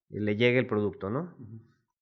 le 0.09 0.35
llegue 0.35 0.57
el 0.57 0.65
producto, 0.65 1.11
¿no? 1.11 1.35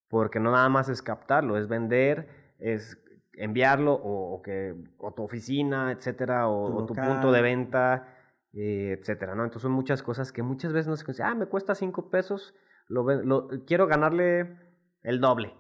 Porque 0.10 0.40
no 0.40 0.52
nada 0.52 0.70
más 0.70 0.90
es 0.90 1.02
captarlo, 1.02 1.58
es 1.58 1.68
vender, 1.68 2.28
es 2.60 3.02
enviarlo 3.34 3.94
o, 3.94 4.42
que, 4.42 4.76
o 4.98 5.14
tu 5.14 5.24
oficina, 5.24 5.92
etcétera, 5.92 6.50
o 6.50 6.86
tu, 6.86 6.94
punto 6.94 7.32
de 7.32 7.42
venta, 7.42 8.18
eh, 8.54 8.98
etcétera, 9.00 9.36
¿no? 9.36 9.44
Entonces 9.44 9.64
son 9.64 9.72
muchas 9.72 10.04
cosas 10.04 10.32
que 10.32 10.44
muchas 10.44 10.74
veces 10.74 10.88
no 10.88 10.98
se 10.98 11.06
consideran, 11.06 11.34
ah, 11.34 11.40
me 11.40 11.46
cuesta 11.46 11.76
cinco 11.76 12.10
pesos, 12.10 12.54
lo, 12.88 13.04
lo, 13.24 13.48
quiero 13.66 13.88
ganarle 13.88 14.58
el 15.04 15.22
doble. 15.22 15.54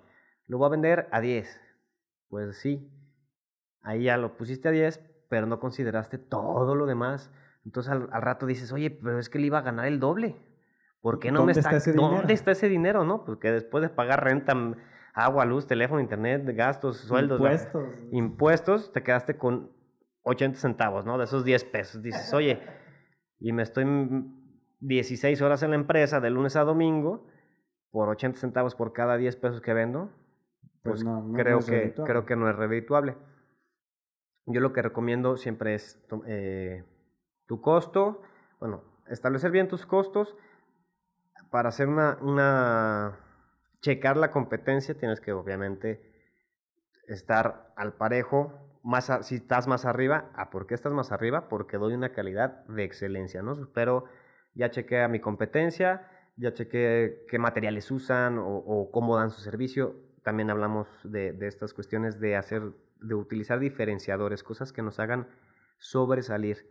Lo 0.47 0.57
voy 0.57 0.65
a 0.65 0.71
vender 0.71 1.07
a 1.11 1.21
10. 1.21 1.61
Pues 2.27 2.57
sí, 2.57 2.91
ahí 3.81 4.03
ya 4.03 4.17
lo 4.17 4.35
pusiste 4.35 4.67
a 4.67 4.71
10, 4.71 4.99
pero 5.29 5.45
no 5.45 5.59
consideraste 5.59 6.17
todo 6.17 6.75
lo 6.75 6.85
demás. 6.85 7.31
Entonces 7.65 7.91
al, 7.91 8.09
rato 8.09 8.45
dices, 8.45 8.71
oye, 8.71 8.89
pero 8.89 9.19
es 9.19 9.29
que 9.29 9.39
le 9.39 9.47
iba 9.47 9.59
a 9.59 9.63
ganar 9.63 9.85
el 9.85 9.99
doble. 9.99 10.35
¿Por 11.01 11.19
qué 11.19 11.31
no 11.31 11.45
me 11.45 11.53
está, 11.53 11.77
ese 11.77 11.93
¿Dónde 11.93 12.17
dinero? 12.17 12.33
está 12.33 12.51
ese 12.51 12.67
dinero, 12.67 13.03
no? 13.05 13.23
Porque 13.23 13.51
después 13.51 13.81
de 13.81 13.89
pagar 13.89 14.23
renta, 14.23 14.53
agua, 15.13 15.45
luz, 15.45 15.65
teléfono, 15.65 16.01
internet, 16.01 16.43
gastos, 16.55 16.97
sueldos, 16.97 17.39
impuestos, 17.39 17.83
impuestos 18.11 18.91
te 18.91 19.03
quedaste 19.03 19.37
con 19.37 19.71
80 20.23 20.59
centavos, 20.59 21.05
¿no? 21.05 21.17
De 21.17 21.23
esos 21.23 21.45
10 21.45 21.63
pesos. 21.65 22.01
Dices, 22.01 22.33
oye, 22.33 22.61
y 23.39 23.53
me 23.53 23.63
estoy 23.63 23.85
16 24.81 25.41
horas 25.41 25.63
en 25.63 25.71
la 25.71 25.75
empresa 25.75 26.19
de 26.19 26.29
lunes 26.29 26.55
a 26.55 26.63
domingo 26.63 27.27
por 27.91 28.09
80 28.09 28.39
centavos 28.39 28.75
por 28.75 28.93
cada 28.93 29.17
10 29.17 29.35
pesos 29.37 29.61
que 29.61 29.73
vendo, 29.73 30.11
pues, 30.83 31.03
pues 31.03 31.03
no, 31.03 31.31
creo, 31.33 31.59
que, 31.59 31.93
creo 32.05 32.25
que 32.25 32.35
no 32.35 32.49
es 32.49 32.55
redituable. 32.55 33.15
Yo 34.45 34.61
lo 34.61 34.73
que 34.73 34.81
recomiendo 34.81 35.37
siempre 35.37 35.75
es 35.75 36.03
eh, 36.25 36.83
tu 37.45 37.61
costo, 37.61 38.21
bueno, 38.59 38.83
establecer 39.07 39.51
bien 39.51 39.67
tus 39.67 39.85
costos. 39.85 40.35
Para 41.49 41.69
hacer 41.69 41.87
una, 41.87 42.17
una, 42.21 43.19
checar 43.81 44.17
la 44.17 44.31
competencia 44.31 44.95
tienes 44.95 45.19
que 45.19 45.31
obviamente 45.31 46.01
estar 47.07 47.73
al 47.75 47.93
parejo, 47.93 48.53
más 48.83 49.11
si 49.21 49.35
estás 49.35 49.67
más 49.67 49.85
arriba, 49.85 50.31
¿a 50.35 50.49
por 50.51 50.67
qué 50.67 50.75
estás 50.75 50.93
más 50.93 51.11
arriba? 51.11 51.49
Porque 51.49 51.77
doy 51.77 51.93
una 51.93 52.13
calidad 52.13 52.65
de 52.65 52.83
excelencia, 52.83 53.41
¿no? 53.41 53.55
Pero 53.73 54.05
ya 54.53 54.69
chequé 54.69 55.01
a 55.01 55.07
mi 55.07 55.19
competencia, 55.19 56.07
ya 56.37 56.53
chequé 56.53 57.25
qué 57.27 57.39
materiales 57.39 57.89
usan 57.91 58.37
o, 58.39 58.89
cómo 58.91 59.17
dan 59.17 59.31
su 59.31 59.41
servicio. 59.41 59.95
También 60.23 60.49
hablamos 60.49 60.87
de, 61.03 61.33
de, 61.33 61.47
estas 61.47 61.73
cuestiones 61.73 62.19
de 62.19 62.35
hacer, 62.35 62.61
de 63.01 63.15
utilizar 63.15 63.59
diferenciadores, 63.59 64.43
cosas 64.43 64.71
que 64.71 64.81
nos 64.81 64.99
hagan 64.99 65.27
sobresalir, 65.79 66.69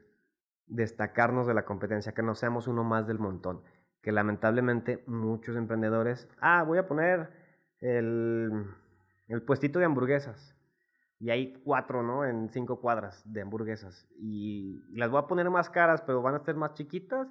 destacarnos 0.67 1.47
de 1.47 1.55
la 1.55 1.65
competencia, 1.65 2.13
que 2.13 2.23
no 2.23 2.35
seamos 2.35 2.69
uno 2.69 2.85
más 2.85 3.07
del 3.07 3.19
montón. 3.19 3.63
Que 4.03 4.13
lamentablemente 4.13 5.03
muchos 5.07 5.57
emprendedores, 5.57 6.29
ah, 6.41 6.63
voy 6.63 6.79
a 6.79 6.87
poner 6.87 7.31
el, 7.81 8.65
el 9.29 9.43
puestito 9.43 9.79
de 9.79 9.85
hamburguesas. 9.85 10.55
Y 11.21 11.31
hay 11.31 11.55
cuatro, 11.65 12.03
¿no? 12.03 12.25
En 12.25 12.49
cinco 12.51 12.81
cuadras 12.81 13.23
de 13.25 13.43
hamburguesas. 13.43 14.07
Y 14.19 14.81
las 14.97 15.11
voy 15.11 15.21
a 15.21 15.27
poner 15.27 15.51
más 15.51 15.69
caras, 15.69 16.01
pero 16.03 16.23
van 16.23 16.37
a 16.37 16.45
ser 16.45 16.55
más 16.55 16.75
chiquitas 16.75 17.29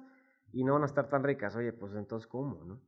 y 0.52 0.64
no 0.64 0.74
van 0.74 0.82
a 0.82 0.86
estar 0.86 1.08
tan 1.08 1.24
ricas. 1.24 1.56
Oye, 1.56 1.72
pues 1.72 1.94
entonces, 1.94 2.26
¿cómo? 2.26 2.64
¿no? 2.64 2.80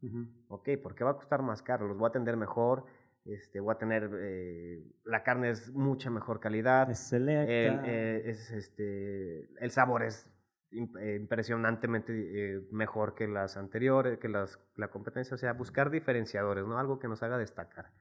Ok, 0.48 0.68
¿por 0.82 0.94
qué 0.94 1.04
va 1.04 1.12
a 1.12 1.16
costar 1.16 1.42
más 1.42 1.62
caro? 1.62 1.88
Los 1.88 1.96
voy 1.96 2.06
a 2.06 2.08
atender 2.08 2.36
mejor, 2.36 2.84
este, 3.24 3.60
voy 3.60 3.74
a 3.74 3.78
tener, 3.78 4.10
eh, 4.14 4.82
la 5.04 5.22
carne 5.22 5.50
es 5.50 5.72
mucha 5.72 6.10
mejor 6.10 6.40
calidad. 6.40 6.90
Es 6.90 6.98
selecta. 6.98 7.52
El, 7.52 7.80
eh, 7.84 8.30
es, 8.30 8.50
este, 8.50 9.48
el 9.62 9.70
sabor 9.70 10.02
es 10.02 10.28
eh, 10.72 11.16
impresionantemente 11.20 12.62
mejor 12.70 13.14
que 13.14 13.26
las 13.26 13.56
anteriores, 13.56 14.18
que 14.18 14.28
las, 14.28 14.58
la 14.76 14.88
competencia. 14.88 15.34
O 15.34 15.38
sea, 15.38 15.52
buscar 15.52 15.90
diferenciadores, 15.90 16.66
¿no? 16.66 16.78
Algo 16.78 16.98
que 16.98 17.08
nos 17.08 17.22
haga 17.22 17.38
destacar. 17.38 17.92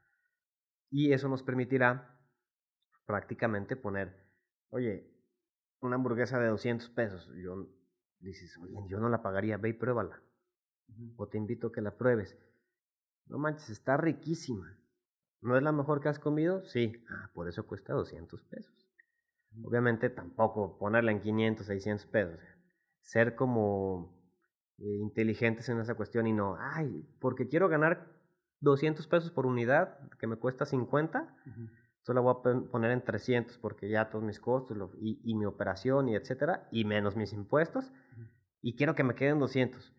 Y 0.92 1.14
eso 1.14 1.30
nos 1.30 1.44
permitirá 1.44 2.20
prácticamente 3.06 3.76
poner, 3.76 4.16
oye, 4.70 5.10
una 5.82 5.96
hamburguesa 5.96 6.40
de 6.40 6.48
200 6.48 6.90
pesos. 6.90 7.32
Yo 7.36 7.68
dices, 8.20 8.58
oye, 8.58 8.76
yo 8.88 9.00
no 9.00 9.10
la 9.10 9.22
pagaría, 9.22 9.58
ve 9.58 9.70
y 9.70 9.74
pruébala. 9.74 10.22
O 11.18 11.28
te 11.28 11.38
invito 11.38 11.68
a 11.68 11.72
que 11.72 11.82
la 11.82 11.98
pruebes. 11.98 12.38
No 13.28 13.38
manches, 13.38 13.70
está 13.70 13.98
riquísima. 13.98 14.78
¿No 15.42 15.56
es 15.56 15.64
la 15.64 15.72
mejor 15.72 16.02
que 16.02 16.10
has 16.10 16.20
comido? 16.20 16.64
Sí. 16.66 17.04
Ah, 17.10 17.30
por 17.34 17.48
eso 17.48 17.66
cuesta 17.66 17.94
200 17.94 18.44
pesos. 18.44 18.74
Obviamente 19.64 20.10
tampoco 20.10 20.78
ponerla 20.78 21.12
en 21.12 21.22
500, 21.22 21.66
600 21.66 22.06
pesos. 22.08 22.40
Ser 23.10 23.34
como 23.34 24.14
eh, 24.78 24.84
inteligentes 25.02 25.68
en 25.68 25.80
esa 25.80 25.96
cuestión 25.96 26.28
y 26.28 26.32
no, 26.32 26.58
ay, 26.60 27.10
porque 27.20 27.48
quiero 27.48 27.68
ganar 27.68 28.08
200 28.60 29.08
pesos 29.08 29.32
por 29.32 29.48
unidad 29.48 29.98
que 30.20 30.28
me 30.28 30.36
cuesta 30.36 30.68
50, 30.68 31.36
Solo 32.04 32.22
la 32.22 32.32
voy 32.32 32.36
a 32.38 32.70
poner 32.70 32.92
en 32.92 33.04
300 33.04 33.58
porque 33.58 33.90
ya 33.90 34.12
todos 34.12 34.24
mis 34.24 34.40
costos 34.40 34.78
y, 35.02 35.20
y, 35.24 35.34
mi 35.34 35.46
operación 35.46 36.08
y 36.08 36.16
etcétera, 36.16 36.68
y 36.72 36.86
menos 36.86 37.16
mis 37.16 37.34
impuestos, 37.34 37.92
y 38.62 38.76
quiero 38.76 38.94
que 38.94 39.04
me 39.04 39.16
queden 39.16 39.40
200. 39.40 39.92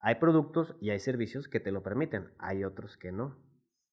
Hay 0.00 0.16
productos 0.16 0.76
y 0.78 0.90
hay 0.90 1.00
servicios 1.00 1.48
que 1.48 1.58
te 1.58 1.72
lo 1.72 1.82
permiten, 1.82 2.32
hay 2.38 2.64
otros 2.64 2.98
que 2.98 3.12
no. 3.12 3.34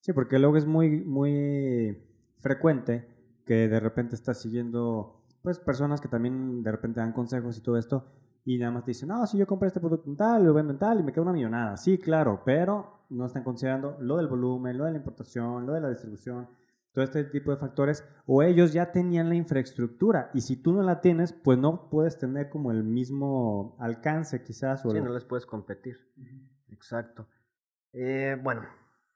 Sí, 0.01 0.11
porque 0.11 0.37
luego 0.37 0.57
es 0.57 0.65
muy, 0.65 0.99
muy 1.05 1.97
frecuente 2.39 3.07
que 3.45 3.69
de 3.69 3.79
repente 3.79 4.15
estás 4.15 4.41
siguiendo 4.41 5.25
pues 5.43 5.59
personas 5.59 6.01
que 6.01 6.09
también 6.09 6.61
de 6.61 6.71
repente 6.71 6.99
dan 6.99 7.13
consejos 7.13 7.57
y 7.57 7.63
todo 7.63 7.77
esto 7.77 8.05
y 8.45 8.57
nada 8.57 8.71
más 8.71 8.83
te 8.83 8.91
dicen, 8.91 9.09
no, 9.09 9.25
si 9.27 9.37
yo 9.37 9.45
compré 9.45 9.67
este 9.67 9.79
producto 9.79 10.09
en 10.09 10.17
tal, 10.17 10.45
lo 10.45 10.53
vendo 10.53 10.73
en 10.73 10.79
tal 10.79 10.99
y 10.99 11.03
me 11.03 11.11
queda 11.11 11.23
una 11.23 11.33
millonada. 11.33 11.77
Sí, 11.77 11.97
claro, 11.97 12.41
pero 12.45 13.05
no 13.09 13.25
están 13.25 13.43
considerando 13.43 13.97
lo 13.99 14.17
del 14.17 14.27
volumen, 14.27 14.77
lo 14.77 14.85
de 14.85 14.91
la 14.91 14.97
importación, 14.97 15.65
lo 15.65 15.73
de 15.73 15.81
la 15.81 15.89
distribución, 15.89 16.47
todo 16.93 17.03
este 17.03 17.23
tipo 17.25 17.51
de 17.51 17.57
factores, 17.57 18.03
o 18.25 18.41
ellos 18.41 18.73
ya 18.73 18.91
tenían 18.91 19.29
la 19.29 19.35
infraestructura 19.35 20.31
y 20.33 20.41
si 20.41 20.57
tú 20.57 20.73
no 20.73 20.81
la 20.81 21.01
tienes, 21.01 21.33
pues 21.33 21.57
no 21.57 21.89
puedes 21.89 22.17
tener 22.17 22.49
como 22.49 22.71
el 22.71 22.83
mismo 22.83 23.75
alcance 23.79 24.43
quizás. 24.43 24.85
O 24.85 24.91
sí, 24.91 24.99
no 24.99 25.13
les 25.13 25.25
puedes 25.25 25.45
competir. 25.45 25.97
Exacto. 26.69 27.27
Eh, 27.93 28.37
bueno, 28.41 28.63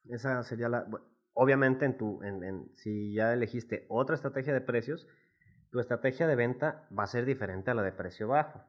esa 0.10 0.44
sería 0.44 0.70
la... 0.70 0.88
obviamente, 1.34 1.86
en 1.86 1.98
tu, 1.98 2.22
en, 2.24 2.44
en, 2.44 2.72
si 2.76 3.14
ya 3.14 3.34
elegiste 3.34 3.86
otra 3.90 4.16
estrategia 4.16 4.54
de 4.54 4.62
precios, 4.62 5.08
tu 5.72 5.80
estrategia 5.80 6.28
de 6.28 6.36
venta 6.36 6.88
va 6.98 7.04
a 7.04 7.08
ser 7.08 7.26
diferente 7.26 7.72
a 7.72 7.74
la 7.74 7.82
de 7.82 7.92
precio 7.92 8.28
bajo. 8.28 8.62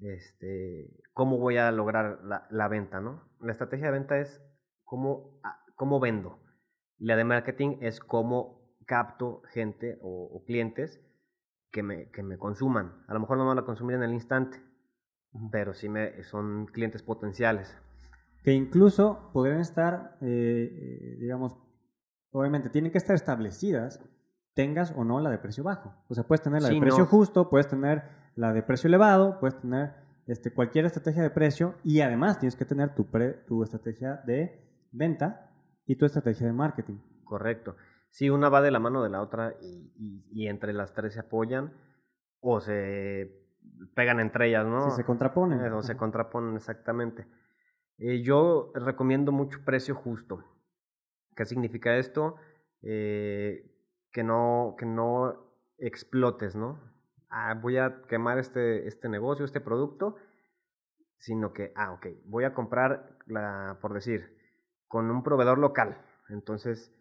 Este, 0.00 0.90
¿Cómo 1.12 1.38
voy 1.38 1.56
a 1.56 1.70
lograr 1.72 2.20
la, 2.24 2.46
la 2.50 2.68
venta? 2.68 3.00
¿no? 3.00 3.28
La 3.40 3.52
estrategia 3.52 3.86
de 3.86 3.92
venta 3.92 4.18
es 4.18 4.42
cómo, 4.84 5.40
ah, 5.42 5.62
cómo 5.76 6.00
vendo 6.00 6.40
y 7.00 7.06
la 7.06 7.16
de 7.16 7.24
marketing 7.24 7.78
es 7.80 7.98
cómo 7.98 8.60
capto 8.86 9.42
gente 9.52 9.98
o, 10.02 10.44
clientes 10.46 11.00
que 11.72 11.82
me, 11.82 12.10
que 12.10 12.22
me 12.22 12.36
consuman. 12.36 13.04
A 13.08 13.14
lo 13.14 13.20
mejor 13.20 13.38
no 13.38 13.46
van 13.46 13.58
a 13.58 13.64
consumir 13.64 13.96
en 13.96 14.02
el 14.02 14.12
instante, 14.12 14.58
pero 15.50 15.72
sí 15.72 15.88
me, 15.88 16.22
son 16.24 16.66
clientes 16.66 17.02
potenciales. 17.02 17.74
Que 18.44 18.52
incluso 18.52 19.30
podrían 19.32 19.60
estar, 19.60 20.18
eh, 20.20 21.16
digamos, 21.20 21.56
obviamente 22.32 22.68
tienen 22.68 22.92
que 22.92 22.98
estar 22.98 23.14
establecidas, 23.14 24.04
tengas 24.54 24.92
o 24.94 25.04
no 25.04 25.20
la 25.20 25.30
de 25.30 25.38
precio 25.38 25.64
bajo. 25.64 25.94
O 26.08 26.14
sea, 26.14 26.24
puedes 26.24 26.42
tener 26.42 26.60
la 26.60 26.68
de 26.68 26.80
precio 26.80 27.06
justo, 27.06 27.48
puedes 27.48 27.68
tener 27.68 28.02
la 28.40 28.54
de 28.54 28.62
precio 28.62 28.88
elevado, 28.88 29.38
puedes 29.38 29.60
tener 29.60 29.92
este, 30.26 30.50
cualquier 30.50 30.86
estrategia 30.86 31.22
de 31.22 31.28
precio 31.28 31.74
y 31.84 32.00
además 32.00 32.38
tienes 32.38 32.56
que 32.56 32.64
tener 32.64 32.94
tu, 32.94 33.06
tu 33.46 33.62
estrategia 33.62 34.22
de 34.24 34.66
venta 34.92 35.52
y 35.84 35.96
tu 35.96 36.06
estrategia 36.06 36.46
de 36.46 36.54
marketing. 36.54 36.96
Correcto. 37.22 37.76
Sí, 38.08 38.30
una 38.30 38.48
va 38.48 38.62
de 38.62 38.70
la 38.70 38.78
mano 38.78 39.02
de 39.02 39.10
la 39.10 39.20
otra 39.20 39.54
y, 39.60 40.24
y, 40.32 40.48
entre 40.48 40.72
las 40.72 40.94
tres 40.94 41.12
se 41.12 41.20
apoyan 41.20 41.74
o 42.40 42.60
se 42.60 43.30
pegan 43.94 44.20
entre 44.20 44.48
ellas, 44.48 44.66
¿no? 44.66 44.88
Sí, 44.88 44.96
se 44.96 45.04
contraponen. 45.04 45.60
o 45.74 45.82
se 45.82 45.98
contraponen, 45.98 46.56
exactamente. 46.56 47.26
Eh, 47.98 48.22
yo 48.22 48.72
recomiendo 48.74 49.32
mucho 49.32 49.58
precio 49.66 49.94
justo. 49.94 50.42
¿Qué 51.36 51.44
significa 51.44 51.98
esto? 51.98 52.36
Eh, 52.80 53.70
que, 54.10 54.24
no, 54.24 54.76
que 54.78 54.86
no 54.86 55.36
explotes, 55.76 56.56
¿no? 56.56 56.80
Ah, 57.30 57.54
voy 57.54 57.78
a 57.78 58.02
quemar 58.08 58.38
este, 58.38 58.86
este 58.88 59.08
negocio, 59.08 59.44
este 59.44 59.60
producto, 59.60 60.16
sino 61.18 61.52
que, 61.52 61.72
ah, 61.76 61.92
ok, 61.92 62.06
voy 62.24 62.44
a 62.44 62.54
comprar, 62.54 63.18
la, 63.26 63.78
por 63.80 63.94
decir, 63.94 64.36
con 64.88 65.10
un 65.10 65.22
proveedor 65.22 65.58
local. 65.58 65.96
Entonces, 66.28 66.92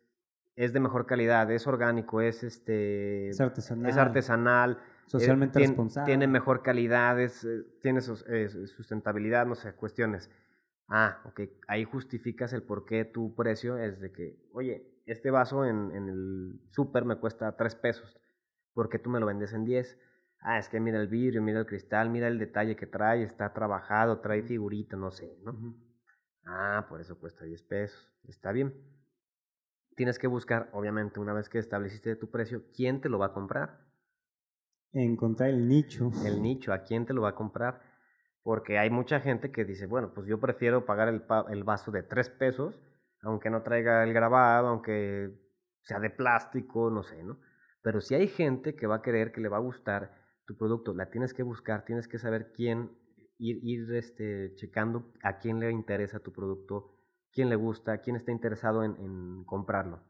es 0.55 0.73
de 0.73 0.79
mejor 0.79 1.05
calidad, 1.05 1.49
es 1.51 1.65
orgánico, 1.67 2.21
es 2.21 2.43
este 2.43 3.29
es 3.29 3.41
artesanal, 3.41 3.89
es 3.89 3.97
artesanal 3.97 4.79
socialmente 5.05 5.59
responsable. 5.59 6.05
Tiene 6.05 6.27
mejor 6.27 6.61
calidad, 6.61 7.19
es, 7.19 7.43
eh, 7.45 7.63
tiene 7.81 8.01
sustentabilidad, 8.01 9.45
no 9.45 9.55
sé, 9.55 9.73
cuestiones. 9.73 10.29
Ah, 10.87 11.21
ok, 11.25 11.41
ahí 11.67 11.85
justificas 11.85 12.51
el 12.53 12.63
por 12.63 12.85
qué 12.85 13.05
tu 13.05 13.35
precio 13.35 13.77
es 13.77 13.99
de 13.99 14.11
que, 14.11 14.37
oye, 14.51 15.01
este 15.05 15.31
vaso 15.31 15.65
en, 15.65 15.91
en 15.95 16.09
el 16.09 16.61
súper 16.71 17.05
me 17.05 17.15
cuesta 17.15 17.55
tres 17.55 17.75
pesos, 17.75 18.19
¿por 18.73 18.89
qué 18.89 18.99
tú 18.99 19.09
me 19.09 19.19
lo 19.19 19.25
vendes 19.25 19.53
en 19.53 19.65
10? 19.65 19.97
Ah, 20.41 20.57
es 20.57 20.69
que 20.69 20.79
mira 20.79 20.99
el 20.99 21.07
vidrio, 21.07 21.41
mira 21.41 21.59
el 21.59 21.65
cristal, 21.65 22.09
mira 22.09 22.27
el 22.27 22.39
detalle 22.39 22.75
que 22.75 22.87
trae, 22.87 23.23
está 23.23 23.53
trabajado, 23.53 24.19
trae 24.19 24.41
figurita, 24.41 24.95
no 24.95 25.11
sé, 25.11 25.37
¿no? 25.43 25.75
Ah, 26.45 26.85
por 26.87 27.01
eso 27.01 27.19
cuesta 27.19 27.45
10 27.45 27.61
pesos. 27.63 28.11
Está 28.23 28.51
bien. 28.51 28.73
Tienes 29.95 30.17
que 30.17 30.27
buscar, 30.27 30.69
obviamente, 30.71 31.19
una 31.19 31.33
vez 31.33 31.49
que 31.49 31.59
estableciste 31.59 32.15
tu 32.15 32.31
precio, 32.31 32.63
¿quién 32.73 33.01
te 33.01 33.09
lo 33.09 33.19
va 33.19 33.27
a 33.27 33.33
comprar? 33.33 33.85
Encontrar 34.93 35.49
el 35.49 35.67
nicho. 35.67 36.09
El 36.25 36.41
nicho, 36.41 36.71
¿a 36.71 36.83
quién 36.83 37.05
te 37.05 37.13
lo 37.13 37.21
va 37.21 37.29
a 37.29 37.35
comprar? 37.35 37.81
Porque 38.41 38.79
hay 38.79 38.89
mucha 38.89 39.19
gente 39.19 39.51
que 39.51 39.65
dice, 39.65 39.85
bueno, 39.85 40.13
pues 40.13 40.25
yo 40.25 40.39
prefiero 40.39 40.85
pagar 40.85 41.09
el, 41.09 41.23
el 41.49 41.63
vaso 41.63 41.91
de 41.91 42.03
3 42.03 42.29
pesos 42.29 42.79
aunque 43.21 43.49
no 43.49 43.61
traiga 43.61 44.03
el 44.03 44.13
grabado, 44.13 44.67
aunque 44.67 45.31
sea 45.81 45.99
de 45.99 46.09
plástico, 46.09 46.89
no 46.89 47.03
sé, 47.03 47.23
¿no? 47.23 47.39
Pero 47.81 48.01
si 48.01 48.15
hay 48.15 48.27
gente 48.27 48.75
que 48.75 48.87
va 48.87 48.95
a 48.95 49.01
querer, 49.01 49.31
que 49.31 49.41
le 49.41 49.49
va 49.49 49.57
a 49.57 49.61
gustar 49.61 50.18
tu 50.49 50.57
producto, 50.57 50.95
la 50.95 51.11
tienes 51.11 51.35
que 51.35 51.43
buscar, 51.43 51.85
tienes 51.85 52.07
que 52.07 52.17
saber 52.17 52.51
quién, 52.51 52.89
ir, 53.37 53.59
ir 53.61 53.93
este, 53.93 54.55
checando 54.55 55.13
a 55.21 55.37
quién 55.37 55.59
le 55.59 55.69
interesa 55.69 56.21
tu 56.21 56.33
producto, 56.33 56.97
quién 57.31 57.49
le 57.49 57.55
gusta, 57.55 57.99
quién 57.99 58.15
está 58.15 58.31
interesado 58.31 58.83
en, 58.83 59.43
comprarlo. 59.45 60.01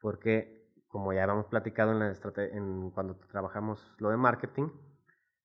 Porque, 0.00 0.72
como 0.86 1.12
ya 1.12 1.24
habíamos 1.24 1.48
platicado 1.48 1.92
en 1.92 1.98
la 1.98 2.16
en, 2.50 2.90
cuando 2.92 3.16
trabajamos 3.30 3.94
lo 3.98 4.08
de 4.08 4.16
marketing, 4.16 4.70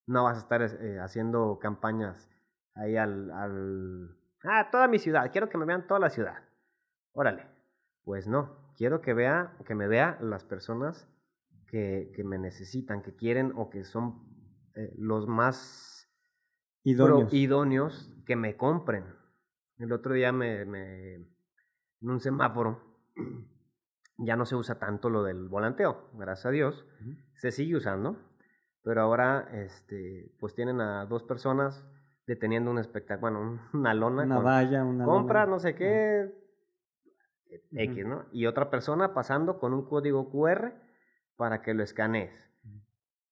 no 0.08 0.24
vas 0.24 0.38
a 0.38 0.40
estar 0.40 0.62
eh, 0.62 1.00
haciendo 1.02 1.60
campañas 1.60 2.30
ahí 2.76 2.96
al, 2.96 3.30
al... 3.30 4.18
Ah, 4.46 4.70
toda 4.72 4.88
mi 4.88 5.00
ciudad, 5.00 5.30
quiero 5.34 5.50
que 5.50 5.58
me 5.58 5.66
vean 5.66 5.86
toda 5.86 6.00
la 6.00 6.10
ciudad. 6.10 6.46
Órale, 7.12 7.46
pues 8.06 8.26
no, 8.26 8.72
quiero 8.78 9.02
que 9.02 9.14
vea, 9.14 9.58
que 9.66 9.76
me 9.76 9.90
vea 9.90 10.18
las 10.22 10.46
personas 10.46 11.10
que, 11.74 12.12
que 12.16 12.24
me 12.24 12.38
necesitan, 12.38 13.02
que 13.02 13.16
quieren 13.16 13.52
o 13.56 13.72
que 13.72 13.84
son 13.84 14.22
eh, 14.76 14.94
los 14.96 15.28
más 15.28 16.08
idóneos. 16.84 17.34
idóneos 17.34 18.16
que 18.28 18.36
me 18.36 18.56
compren. 18.58 19.06
El 19.80 19.92
otro 19.92 20.14
día 20.14 20.32
me, 20.32 20.66
me, 20.66 21.16
en 21.16 21.30
un 22.04 22.20
semáforo 22.20 22.80
ya 24.20 24.36
no 24.36 24.46
se 24.46 24.56
usa 24.56 24.78
tanto 24.78 25.10
lo 25.10 25.24
del 25.24 25.50
volanteo, 25.50 26.12
gracias 26.14 26.46
a 26.46 26.52
Dios. 26.52 26.86
Se 27.34 27.50
sigue 27.50 27.76
usando, 27.76 28.20
pero 28.84 29.02
ahora 29.02 29.50
este, 29.52 30.32
pues 30.40 30.54
tienen 30.54 30.80
a 30.80 31.08
dos 31.08 31.24
personas 31.24 31.88
deteniendo 32.28 32.70
un 32.70 32.78
espectáculo, 32.78 33.32
bueno, 33.40 33.62
una 33.74 33.96
lona. 33.96 34.26
Una 34.26 34.38
valla, 34.38 34.86
una 34.86 35.06
Compra, 35.06 35.48
no 35.48 35.58
sé 35.58 35.74
qué, 35.74 36.32
X, 37.72 38.06
¿no? 38.06 38.28
Y 38.32 38.46
otra 38.46 38.70
persona 38.70 39.16
pasando 39.16 39.58
con 39.58 39.74
un 39.74 39.86
código 39.88 40.30
QR 40.30 40.83
para 41.36 41.62
que 41.62 41.74
lo 41.74 41.84
escanees. 41.84 42.54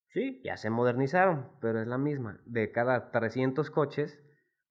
Sí, 0.07 0.41
ya 0.43 0.57
se 0.57 0.69
modernizaron, 0.69 1.47
pero 1.61 1.79
es 1.79 1.87
la 1.87 1.97
misma. 1.97 2.39
De 2.45 2.71
cada 2.71 3.11
300 3.11 3.71
coches, 3.71 4.21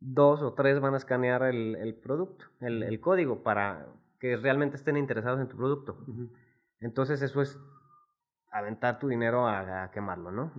dos 0.00 0.42
o 0.42 0.52
tres 0.52 0.80
van 0.80 0.94
a 0.94 0.98
escanear 0.98 1.42
el, 1.44 1.76
el 1.76 1.94
producto, 1.94 2.44
el, 2.60 2.82
el, 2.82 3.00
código, 3.00 3.42
para 3.42 3.86
que 4.18 4.36
realmente 4.36 4.76
estén 4.76 4.98
interesados 4.98 5.40
en 5.40 5.48
tu 5.48 5.56
producto. 5.56 6.04
Entonces 6.78 7.22
eso 7.22 7.40
es 7.40 7.58
aventar 8.50 8.98
tu 8.98 9.08
dinero 9.08 9.46
a, 9.46 9.84
a 9.84 9.90
quemarlo, 9.90 10.30
¿no? 10.30 10.52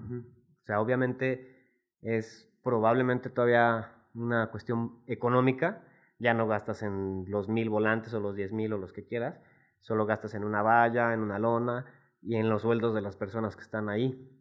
O 0.61 0.63
sea, 0.63 0.81
obviamente 0.81 1.75
es 2.01 2.51
probablemente 2.63 3.29
todavía 3.29 3.93
una 4.15 4.49
cuestión 4.49 5.03
económica, 5.05 5.83
ya 6.17 6.33
no 6.33 6.47
gastas 6.47 6.81
en 6.81 7.25
los 7.27 7.49
mil 7.49 7.69
volantes 7.69 8.13
o 8.15 8.19
los 8.19 8.35
diez 8.35 8.51
mil 8.51 8.73
o 8.73 8.77
los 8.79 8.93
que 8.93 9.05
quieras, 9.05 9.39
solo 9.79 10.07
gastas 10.07 10.33
en 10.33 10.43
una 10.43 10.63
valla, 10.63 11.13
en 11.13 11.19
una 11.19 11.37
lona 11.37 11.85
y 12.21 12.35
en 12.35 12.49
los 12.49 12.61
sueldos 12.61 12.93
de 12.93 13.01
las 13.01 13.15
personas 13.15 13.55
que 13.55 13.63
están 13.63 13.89
ahí. 13.89 14.37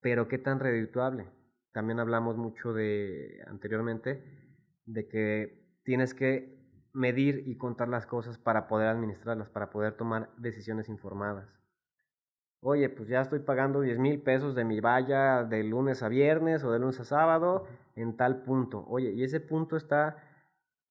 Pero 0.00 0.28
qué 0.28 0.38
tan 0.38 0.60
redituable. 0.60 1.26
También 1.72 2.00
hablamos 2.00 2.36
mucho 2.36 2.72
de 2.72 3.42
anteriormente 3.46 4.22
de 4.86 5.08
que 5.08 5.80
tienes 5.84 6.14
que 6.14 6.54
medir 6.92 7.42
y 7.46 7.56
contar 7.56 7.88
las 7.88 8.06
cosas 8.06 8.38
para 8.38 8.68
poder 8.68 8.88
administrarlas, 8.88 9.48
para 9.48 9.70
poder 9.70 9.96
tomar 9.96 10.30
decisiones 10.36 10.88
informadas. 10.88 11.48
Oye, 12.60 12.88
pues 12.88 13.08
ya 13.08 13.20
estoy 13.20 13.40
pagando 13.40 13.82
10 13.82 13.98
mil 13.98 14.22
pesos 14.22 14.54
de 14.54 14.64
mi 14.64 14.80
valla 14.80 15.44
de 15.44 15.62
lunes 15.64 16.02
a 16.02 16.08
viernes 16.08 16.64
o 16.64 16.72
de 16.72 16.78
lunes 16.78 16.98
a 17.00 17.04
sábado 17.04 17.66
en 17.94 18.16
tal 18.16 18.42
punto. 18.42 18.84
Oye, 18.88 19.12
y 19.12 19.22
ese 19.22 19.40
punto 19.40 19.76
está, 19.76 20.16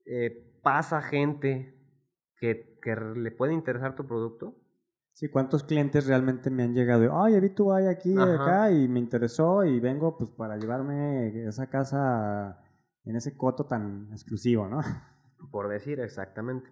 eh, 0.06 0.60
pasa 0.62 1.02
gente 1.02 1.74
que, 2.38 2.78
que 2.82 2.96
le 2.96 3.32
puede 3.32 3.54
interesar 3.54 3.96
tu 3.96 4.06
producto. 4.06 4.56
Sí, 5.14 5.30
¿cuántos 5.30 5.64
clientes 5.64 6.08
realmente 6.08 6.50
me 6.50 6.64
han 6.64 6.74
llegado? 6.74 7.24
Ay, 7.24 7.40
vi 7.40 7.52
tu 7.52 7.66
valla 7.66 7.92
aquí 7.92 8.14
y 8.14 8.20
acá 8.20 8.72
y 8.72 8.88
me 8.88 9.00
interesó 9.00 9.64
y 9.64 9.80
vengo 9.80 10.18
pues 10.18 10.32
para 10.32 10.58
llevarme 10.58 11.46
esa 11.46 11.70
casa 11.70 12.60
en 13.06 13.16
ese 13.16 13.38
coto 13.38 13.66
tan 13.66 14.10
exclusivo, 14.12 14.68
¿no? 14.68 14.82
Por 15.52 15.70
decir, 15.70 16.00
exactamente. 16.00 16.72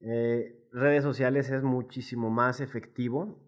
Eh, 0.00 0.68
redes 0.72 1.02
sociales 1.02 1.50
es 1.50 1.62
muchísimo 1.62 2.30
más 2.30 2.60
efectivo. 2.60 3.38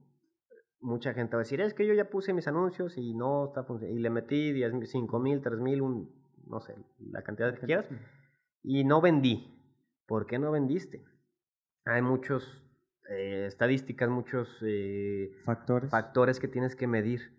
Mucha 0.81 1.15
gente 1.15 1.37
va 1.37 1.41
a 1.41 1.45
decir, 1.45 1.63
es 1.63 1.73
que 1.73 1.87
yo 1.87 1.95
ya 1.95 2.11
puse 2.11 2.35
mis 2.35 2.49
anuncios 2.49 2.99
y 2.99 3.15
no 3.15 3.47
está 3.47 3.65
funcionando. 3.65 3.99
Y 3.99 4.03
le 4.03 4.11
metí 4.11 4.53
10, 4.53 4.75
5 4.91 5.19
mil, 5.19 5.41
3 5.41 5.59
mil, 5.61 5.81
no 6.47 6.61
sé, 6.61 6.77
la 6.99 7.23
cantidad 7.23 7.55
que 7.55 7.65
quieras. 7.65 7.89
Y 8.63 8.85
no 8.85 9.01
vendí. 9.01 9.53
¿Por 10.07 10.27
qué 10.27 10.39
no 10.39 10.51
vendiste? 10.51 11.03
Hay 11.87 12.03
muchos 12.03 12.66
eh, 13.11 13.47
estadísticas, 13.47 14.09
muchos 14.09 14.49
eh, 14.63 15.31
factores. 15.45 15.91
factores 15.91 16.41
que 16.41 16.49
tienes 16.49 16.77
que 16.77 16.87
medir. 16.87 17.33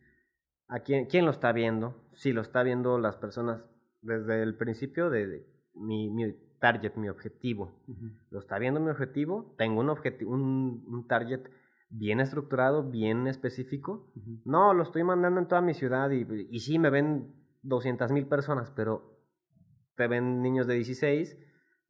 ¿A 0.68 0.80
quién, 0.80 1.06
quién 1.06 1.26
lo 1.26 1.32
está 1.32 1.52
viendo? 1.52 2.10
Si 2.14 2.34
lo 2.34 2.42
está 2.42 2.64
viendo 2.64 3.00
las 3.00 3.16
personas 3.16 3.64
desde 4.02 4.44
el 4.44 4.56
principio 4.56 5.10
de, 5.10 5.46
mi, 5.74 6.10
mi, 6.10 6.34
target, 6.60 6.96
mi 6.96 7.10
objetivo. 7.10 7.80
Lo 8.30 8.40
está 8.40 8.58
viendo 8.58 8.80
mi 8.80 8.90
objetivo, 8.90 9.56
tengo 9.58 9.80
un, 9.80 9.90
objetivo, 9.90 10.32
un, 10.32 10.84
un 10.88 11.08
target 11.08 11.42
bien 11.90 12.20
estructurado, 12.20 12.84
bien 12.90 13.28
específico. 13.28 14.12
No, 14.44 14.74
lo 14.74 14.84
estoy 14.84 15.04
mandando 15.04 15.40
en 15.40 15.48
toda 15.48 15.62
mi 15.62 15.74
ciudad 15.74 16.10
y, 16.12 16.26
y 16.50 16.60
sí 16.60 16.80
me 16.80 16.90
ven 16.90 17.34
200 17.64 18.12
mil 18.12 18.28
personas, 18.28 18.72
pero 18.72 19.18
te 19.96 20.08
ven 20.08 20.42
niños 20.42 20.68
de 20.68 20.76
16, 20.76 21.38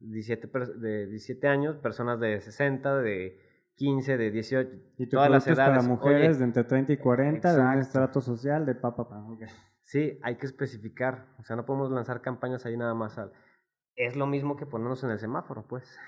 17, 0.00 0.48
de 0.78 1.06
17 1.06 1.48
años, 1.48 1.76
personas 1.76 2.20
de 2.20 2.40
60, 2.40 2.98
de 2.98 3.47
15, 3.78 4.18
de 4.18 4.30
18, 4.30 4.70
y 4.98 5.06
todas 5.06 5.30
las 5.30 5.46
edades. 5.46 5.78
para 5.78 5.88
mujeres 5.88 6.38
de 6.38 6.44
entre 6.44 6.64
30 6.64 6.92
y 6.92 6.96
40, 6.98 7.54
de 7.54 7.60
un 7.60 7.78
estrato 7.78 8.20
social, 8.20 8.66
de 8.66 8.74
papá, 8.74 9.08
pa, 9.08 9.24
okay. 9.24 9.48
Sí, 9.84 10.18
hay 10.22 10.36
que 10.36 10.46
especificar, 10.46 11.28
o 11.38 11.44
sea, 11.44 11.56
no 11.56 11.64
podemos 11.64 11.90
lanzar 11.90 12.20
campañas 12.20 12.66
ahí 12.66 12.76
nada 12.76 12.92
más 12.92 13.16
al 13.16 13.32
es 13.98 14.16
lo 14.16 14.26
mismo 14.26 14.56
que 14.56 14.64
ponernos 14.64 15.02
en 15.04 15.10
el 15.10 15.18
semáforo, 15.18 15.66
pues, 15.68 15.98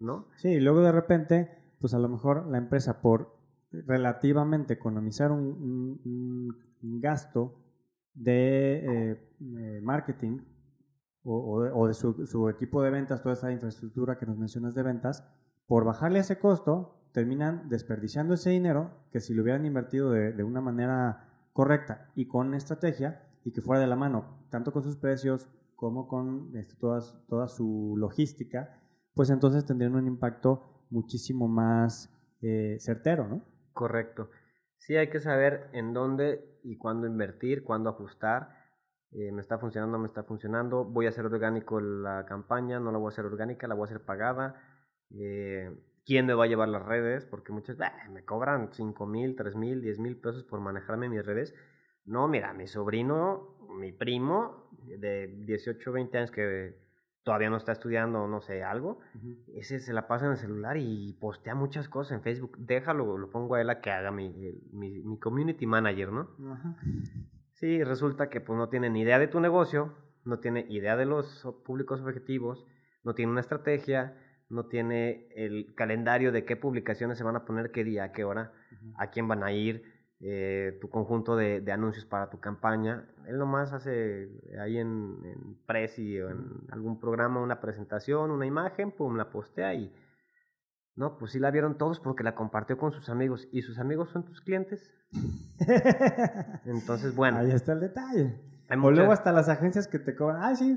¿no? 0.00 0.26
Sí, 0.36 0.48
y 0.48 0.60
luego 0.60 0.80
de 0.82 0.92
repente, 0.92 1.48
pues 1.80 1.94
a 1.94 1.98
lo 1.98 2.08
mejor 2.08 2.46
la 2.48 2.58
empresa 2.58 3.00
por 3.00 3.36
relativamente 3.70 4.74
economizar 4.74 5.30
un, 5.30 6.00
un, 6.04 7.00
gasto 7.00 7.54
de 8.14 9.10
eh, 9.10 9.30
eh, 9.40 9.80
marketing 9.82 10.40
o, 11.24 11.68
o, 11.72 11.88
de, 11.88 11.94
su, 11.94 12.26
su, 12.26 12.48
equipo 12.48 12.82
de 12.82 12.90
ventas, 12.90 13.22
toda 13.22 13.34
esa 13.34 13.50
infraestructura 13.50 14.18
que 14.18 14.26
nos 14.26 14.38
mencionas 14.38 14.74
de 14.74 14.82
ventas, 14.82 15.28
por 15.66 15.84
bajarle 15.84 16.20
ese 16.20 16.38
costo, 16.38 17.05
terminan 17.16 17.70
desperdiciando 17.70 18.34
ese 18.34 18.50
dinero 18.50 18.90
que 19.10 19.20
si 19.20 19.32
lo 19.32 19.42
hubieran 19.42 19.64
invertido 19.64 20.10
de, 20.10 20.44
una 20.44 20.60
manera 20.60 21.48
correcta 21.54 22.10
y 22.14 22.28
con 22.28 22.52
estrategia 22.52 23.26
y 23.42 23.52
que 23.52 23.62
fuera 23.62 23.80
de 23.80 23.86
la 23.86 23.96
mano, 23.96 24.46
tanto 24.50 24.70
con 24.70 24.82
sus 24.82 24.96
precios 24.96 25.48
como 25.76 26.08
con 26.08 26.54
este, 26.54 26.74
toda, 26.76 27.00
toda 27.26 27.48
su 27.48 27.94
logística, 27.96 28.82
pues 29.14 29.30
entonces 29.30 29.64
tendrían 29.64 29.94
un 29.94 30.06
impacto 30.06 30.84
muchísimo 30.90 31.48
más 31.48 32.14
eh, 32.42 32.76
certero, 32.80 33.26
¿no? 33.26 33.46
Correcto. 33.72 34.28
Sí, 34.76 34.94
hay 34.96 35.08
que 35.08 35.20
saber 35.20 35.70
en 35.72 35.94
dónde 35.94 36.60
y 36.64 36.76
cuándo 36.76 37.06
invertir, 37.06 37.64
cuándo 37.64 37.88
ajustar. 37.88 38.50
Eh, 39.12 39.32
me 39.32 39.40
está 39.40 39.56
funcionando, 39.56 39.98
me 39.98 40.06
está 40.06 40.22
funcionando. 40.24 40.84
Voy 40.84 41.06
a 41.06 41.08
hacer 41.08 41.24
orgánico 41.24 41.80
la 41.80 42.26
campaña, 42.26 42.78
no 42.78 42.92
la 42.92 42.98
voy 42.98 43.06
a 43.06 43.12
hacer 43.12 43.24
orgánica, 43.24 43.66
la 43.66 43.74
voy 43.74 43.84
a 43.84 43.86
hacer 43.86 44.04
pagada. 44.04 44.60
Eh, 45.18 45.74
¿Quién 46.06 46.24
me 46.24 46.34
va 46.34 46.44
a 46.44 46.46
llevar 46.46 46.68
las 46.68 46.84
redes? 46.84 47.26
Porque 47.26 47.52
muchas 47.52 47.76
me 48.10 48.24
cobran 48.24 48.72
5 48.72 49.06
mil, 49.06 49.34
3 49.34 49.56
mil, 49.56 49.82
10 49.82 49.98
mil 49.98 50.16
pesos 50.16 50.44
por 50.44 50.60
manejarme 50.60 51.08
mis 51.08 51.26
redes. 51.26 51.52
No, 52.04 52.28
mira, 52.28 52.54
mi 52.54 52.68
sobrino, 52.68 53.58
mi 53.76 53.90
primo, 53.90 54.70
de 54.86 55.26
18, 55.26 55.90
20 55.90 56.18
años 56.18 56.30
que 56.30 56.78
todavía 57.24 57.50
no 57.50 57.56
está 57.56 57.72
estudiando, 57.72 58.28
no 58.28 58.40
sé, 58.40 58.62
algo, 58.62 59.00
ese 59.52 59.80
se 59.80 59.92
la 59.92 60.06
pasa 60.06 60.26
en 60.26 60.30
el 60.32 60.36
celular 60.36 60.76
y 60.76 61.12
postea 61.14 61.56
muchas 61.56 61.88
cosas 61.88 62.12
en 62.12 62.22
Facebook. 62.22 62.56
Déjalo, 62.56 63.18
lo 63.18 63.28
pongo 63.30 63.56
a 63.56 63.60
él 63.60 63.68
a 63.68 63.80
que 63.80 63.90
haga 63.90 64.12
mi, 64.12 64.32
mi, 64.70 65.00
mi 65.00 65.18
community 65.18 65.66
manager, 65.66 66.12
¿no? 66.12 66.28
Sí, 67.54 67.82
resulta 67.82 68.30
que 68.30 68.40
pues 68.40 68.56
no 68.56 68.68
tiene 68.68 68.90
ni 68.90 69.00
idea 69.00 69.18
de 69.18 69.26
tu 69.26 69.40
negocio, 69.40 69.92
no 70.24 70.38
tiene 70.38 70.66
idea 70.68 70.96
de 70.96 71.06
los 71.06 71.44
públicos 71.64 72.00
objetivos, 72.00 72.64
no 73.02 73.16
tiene 73.16 73.32
una 73.32 73.40
estrategia, 73.40 74.16
no 74.48 74.66
tiene 74.66 75.28
el 75.34 75.74
calendario 75.74 76.32
de 76.32 76.44
qué 76.44 76.56
publicaciones 76.56 77.18
se 77.18 77.24
van 77.24 77.36
a 77.36 77.44
poner, 77.44 77.70
qué 77.70 77.84
día, 77.84 78.12
qué 78.12 78.24
hora, 78.24 78.52
a 78.96 79.10
quién 79.10 79.26
van 79.26 79.42
a 79.42 79.52
ir, 79.52 79.82
eh, 80.20 80.78
tu 80.80 80.88
conjunto 80.88 81.36
de, 81.36 81.60
de, 81.60 81.72
anuncios 81.72 82.06
para 82.06 82.30
tu 82.30 82.40
campaña. 82.40 83.06
Él 83.26 83.38
nomás 83.38 83.72
hace 83.72 84.30
ahí 84.60 84.78
en, 84.78 85.18
en 85.24 85.58
Prezi 85.66 86.20
o 86.20 86.30
en 86.30 86.66
algún 86.70 87.00
programa 87.00 87.42
una 87.42 87.60
presentación, 87.60 88.30
una 88.30 88.46
imagen, 88.46 88.92
pum, 88.92 89.16
la 89.16 89.30
postea 89.30 89.74
y... 89.74 89.92
No, 90.94 91.18
pues 91.18 91.32
sí 91.32 91.38
la 91.38 91.50
vieron 91.50 91.76
todos 91.76 92.00
porque 92.00 92.24
la 92.24 92.34
compartió 92.34 92.78
con 92.78 92.90
sus 92.90 93.10
amigos. 93.10 93.46
¿Y 93.52 93.60
sus 93.60 93.78
amigos 93.78 94.08
son 94.08 94.24
tus 94.24 94.40
clientes? 94.40 94.90
Entonces, 96.64 97.14
bueno. 97.14 97.36
Ahí 97.36 97.50
está 97.50 97.74
el 97.74 97.80
detalle. 97.80 98.40
o 98.70 98.90
luego 98.90 99.12
hasta 99.12 99.30
las 99.30 99.50
agencias 99.50 99.88
que 99.88 99.98
te 99.98 100.16
cobran. 100.16 100.42
Ah, 100.42 100.56
sí, 100.56 100.74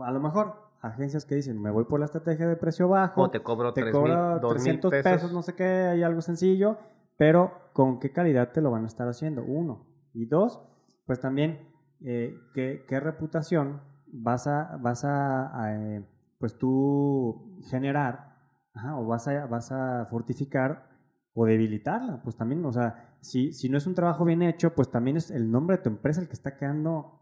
a 0.00 0.10
lo 0.10 0.18
mejor 0.18 0.67
agencias 0.80 1.24
que 1.24 1.34
dicen, 1.34 1.60
me 1.60 1.70
voy 1.70 1.84
por 1.84 2.00
la 2.00 2.06
estrategia 2.06 2.46
de 2.46 2.56
precio 2.56 2.88
bajo. 2.88 3.22
O 3.22 3.30
te 3.30 3.40
cobro 3.40 3.72
te 3.72 3.82
3 3.82 3.92
cobra 3.92 4.32
mil, 4.32 4.40
2 4.40 4.54
mil 4.54 4.62
300 4.62 4.90
pesos. 4.90 5.12
pesos, 5.12 5.32
no 5.32 5.42
sé 5.42 5.54
qué, 5.54 5.64
hay 5.64 6.02
algo 6.02 6.20
sencillo, 6.20 6.78
pero 7.16 7.52
¿con 7.72 7.98
qué 7.98 8.12
calidad 8.12 8.52
te 8.52 8.60
lo 8.60 8.70
van 8.70 8.84
a 8.84 8.86
estar 8.86 9.08
haciendo? 9.08 9.42
Uno. 9.42 9.86
Y 10.12 10.26
dos, 10.26 10.60
pues 11.06 11.20
también, 11.20 11.68
eh, 12.00 12.38
¿qué, 12.54 12.84
qué 12.88 13.00
reputación 13.00 13.80
vas 14.06 14.46
a, 14.46 14.78
vas 14.80 15.04
a, 15.04 15.62
a, 15.62 15.74
eh, 15.74 16.04
pues 16.38 16.56
tú 16.56 17.58
generar 17.68 18.36
ajá, 18.74 18.96
o 18.96 19.06
vas 19.06 19.28
a, 19.28 19.46
vas 19.46 19.72
a 19.72 20.06
fortificar 20.06 20.88
o 21.34 21.44
debilitarla? 21.44 22.22
Pues 22.22 22.36
también, 22.36 22.64
o 22.64 22.72
sea, 22.72 23.16
si, 23.20 23.52
si 23.52 23.68
no 23.68 23.78
es 23.78 23.86
un 23.86 23.94
trabajo 23.94 24.24
bien 24.24 24.42
hecho, 24.42 24.74
pues 24.74 24.90
también 24.90 25.16
es 25.16 25.30
el 25.30 25.50
nombre 25.50 25.76
de 25.76 25.82
tu 25.82 25.88
empresa 25.88 26.20
el 26.20 26.28
que 26.28 26.34
está 26.34 26.56
quedando 26.56 27.17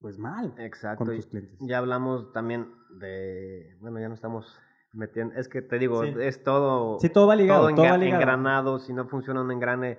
pues 0.00 0.18
mal 0.18 0.54
Exacto. 0.58 1.04
con 1.04 1.14
tus 1.16 1.26
clientes. 1.26 1.58
Ya 1.60 1.78
hablamos 1.78 2.32
también 2.32 2.72
de, 2.98 3.76
bueno, 3.80 4.00
ya 4.00 4.08
no 4.08 4.14
estamos 4.14 4.58
metiendo, 4.92 5.34
es 5.36 5.48
que 5.48 5.62
te 5.62 5.78
digo, 5.78 6.02
Sí. 6.04 6.14
es 6.20 6.42
todo, 6.42 6.98
Sí, 7.00 7.08
todo 7.10 7.26
va 7.26 7.36
ligado, 7.36 7.66
todo 7.66 7.74
todo 7.76 7.86
va 7.90 7.98
ligado. 7.98 8.20
engranado, 8.22 8.78
si 8.78 8.92
no 8.92 9.06
funciona 9.06 9.40
un 9.42 9.50
engrane, 9.52 9.98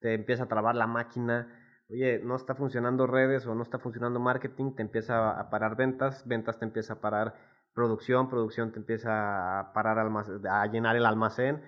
te 0.00 0.14
empieza 0.14 0.44
a 0.44 0.48
trabar 0.48 0.74
la 0.76 0.86
máquina, 0.86 1.48
oye, 1.90 2.20
no 2.24 2.36
está 2.36 2.54
funcionando 2.54 3.06
redes 3.06 3.46
o 3.46 3.54
no 3.54 3.62
está 3.62 3.78
funcionando 3.78 4.18
marketing, 4.20 4.72
te 4.72 4.82
empieza 4.82 5.38
a 5.38 5.50
parar 5.50 5.76
ventas, 5.76 6.26
ventas 6.26 6.58
te 6.58 6.64
empieza 6.64 6.94
a 6.94 7.00
parar 7.00 7.34
producción, 7.74 8.28
producción 8.30 8.72
te 8.72 8.78
empieza 8.78 9.60
a 9.60 9.72
parar 9.72 9.98
almac- 9.98 10.48
a 10.48 10.66
llenar 10.68 10.96
el 10.96 11.04
almacén, 11.06 11.60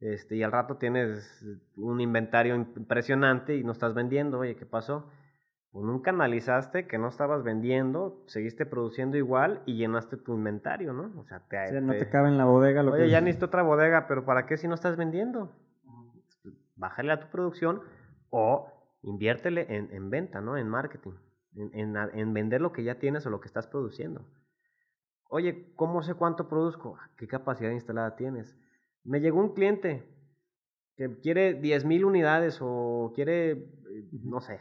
este, 0.00 0.36
y 0.36 0.42
al 0.42 0.52
rato 0.52 0.76
tienes 0.76 1.44
un 1.76 2.00
inventario 2.00 2.56
impresionante 2.56 3.56
y 3.56 3.62
no 3.64 3.72
estás 3.72 3.94
vendiendo, 3.94 4.40
oye, 4.40 4.56
¿qué 4.56 4.66
pasó? 4.66 5.08
Pues 5.72 5.86
nunca 5.86 6.10
analizaste 6.10 6.86
que 6.86 6.98
no 6.98 7.08
estabas 7.08 7.42
vendiendo, 7.42 8.22
seguiste 8.26 8.66
produciendo 8.66 9.16
igual 9.16 9.62
y 9.64 9.76
llenaste 9.78 10.18
tu 10.18 10.34
inventario, 10.34 10.92
¿no? 10.92 11.18
O 11.18 11.24
sea, 11.24 11.40
te, 11.48 11.56
O 11.64 11.68
sea, 11.70 11.80
no 11.80 11.92
te- 11.94 12.00
te 12.00 12.10
cabe 12.10 12.28
en 12.28 12.36
la 12.36 12.44
bodega 12.44 12.82
lo 12.82 12.92
Oye, 12.92 13.04
que 13.04 13.10
ya 13.10 13.22
necesito 13.22 13.46
otra 13.46 13.62
bodega, 13.62 14.06
pero 14.06 14.26
¿para 14.26 14.44
qué 14.44 14.58
si 14.58 14.68
no 14.68 14.74
estás 14.74 14.98
vendiendo? 14.98 15.50
Bájale 16.76 17.12
a 17.12 17.20
tu 17.20 17.28
producción 17.28 17.80
o 18.28 18.70
inviértele 19.02 19.66
en, 19.74 19.90
en 19.92 20.10
venta, 20.10 20.42
¿no? 20.42 20.58
En 20.58 20.68
marketing, 20.68 21.12
en, 21.56 21.96
en, 21.96 21.96
en 21.96 22.34
vender 22.34 22.60
lo 22.60 22.72
que 22.72 22.84
ya 22.84 22.96
tienes 22.98 23.24
o 23.24 23.30
lo 23.30 23.40
que 23.40 23.46
estás 23.48 23.66
produciendo. 23.66 24.26
Oye, 25.30 25.72
¿cómo 25.76 26.02
sé 26.02 26.12
cuánto 26.14 26.48
produzco? 26.48 26.98
Ah, 27.00 27.08
¿Qué 27.16 27.26
capacidad 27.26 27.70
instalada 27.70 28.14
tienes? 28.16 28.54
Me 29.04 29.20
llegó 29.20 29.40
un 29.40 29.54
cliente 29.54 30.06
que 30.96 31.18
quiere 31.20 31.54
10 31.54 31.86
mil 31.86 32.04
unidades 32.04 32.58
o 32.60 33.12
quiere, 33.14 33.52
eh, 33.52 34.08
no 34.22 34.40
sé, 34.42 34.60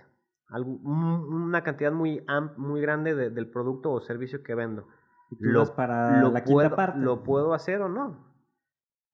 algo- 0.51 0.79
una 0.83 1.63
cantidad 1.63 1.91
muy, 1.91 2.23
am- 2.27 2.53
muy 2.57 2.81
grande 2.81 3.15
de- 3.15 3.29
del 3.29 3.49
producto 3.49 3.91
o 3.91 4.01
servicio 4.01 4.43
que 4.43 4.53
vendo 4.55 4.87
Y 5.31 5.37
tú 5.37 5.53
vas 5.57 5.71
para 5.71 6.21
la 6.21 6.43
quinta 6.43 6.53
puedo, 6.53 6.75
parte. 6.75 6.99
¿Lo 6.99 7.23
puedo 7.23 7.53
hacer 7.53 7.81
o 7.81 7.89
no? 7.89 8.31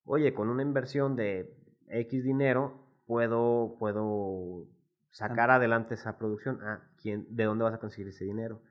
Oye, 0.03 0.33
con 0.33 0.49
una 0.49 0.61
inversión 0.63 1.15
de 1.15 1.53
X 1.89 2.23
dinero, 2.23 2.73
puedo, 3.05 3.75
puedo 3.79 4.65
sacar 5.11 5.51
adelante 5.51 5.93
esa 5.93 6.17
producción. 6.17 6.59
Ah, 6.63 6.81
¿quién, 7.01 7.27
¿de 7.29 7.43
dónde 7.45 7.63
vas 7.63 7.73
a 7.73 7.79
conseguir 7.79 8.09
ese 8.09 8.25
dinero? 8.25 8.61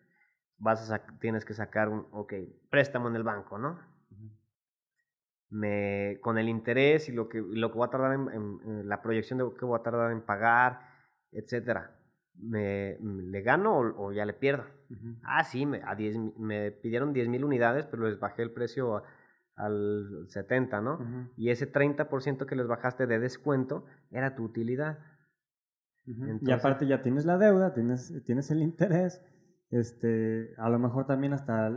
Vas 0.58 0.90
a 0.90 1.06
tienes 1.20 1.44
que 1.44 1.54
sacar 1.54 1.88
un, 1.88 2.06
ok, 2.10 2.32
préstamo 2.70 3.08
en 3.08 3.16
el 3.16 3.22
banco, 3.22 3.58
¿no? 3.58 3.78
Me, 5.48 6.18
con 6.22 6.38
el 6.38 6.48
interés 6.48 7.08
y 7.08 7.12
lo 7.12 7.28
que, 7.28 7.38
lo 7.40 7.70
que 7.70 7.78
voy 7.78 7.86
a 7.86 7.90
tardar 7.90 8.14
en, 8.14 8.28
en- 8.30 8.60
en 8.64 8.88
la 8.88 9.00
proyección 9.00 9.38
de 9.38 9.48
que 9.56 9.64
voy 9.64 9.78
a 9.78 9.82
tardar 9.82 10.10
en 10.10 10.22
pagar, 10.22 10.80
etcétera. 11.30 11.95
¿Me, 12.38 12.98
¿Le 13.00 13.40
gano 13.42 13.78
o, 13.78 14.06
o 14.08 14.12
ya 14.12 14.24
le 14.26 14.32
pierdo? 14.34 14.64
Ujú. 14.90 15.16
Ah, 15.22 15.42
sí, 15.44 15.64
me, 15.66 15.80
a 15.84 15.94
10 15.94 16.16
mi- 16.18 16.34
me 16.38 16.70
pidieron 16.70 17.12
10 17.12 17.28
mil 17.28 17.44
unidades, 17.44 17.86
pero 17.86 18.04
les 18.08 18.18
bajé 18.20 18.42
el 18.42 18.52
precio 18.52 18.96
a- 18.96 19.02
al 19.56 20.26
70, 20.28 20.80
¿no? 20.82 20.98
Y 21.36 21.48
ese 21.50 21.66
30% 21.66 22.44
que 22.46 22.56
les 22.56 22.66
bajaste 22.66 23.06
de 23.06 23.18
descuento 23.18 23.86
era 24.10 24.34
tu 24.34 24.44
utilidad. 24.44 24.98
Y 26.04 26.12
Entonces- 26.12 26.58
aparte 26.58 26.86
ya 26.86 27.00
tienes 27.02 27.24
la 27.24 27.38
deuda, 27.38 27.72
tienes, 27.72 28.12
tienes 28.26 28.50
el 28.50 28.60
interés, 28.62 29.22
este, 29.70 30.54
a 30.58 30.68
lo 30.68 30.78
mejor 30.78 31.06
también 31.06 31.32
hasta 31.32 31.70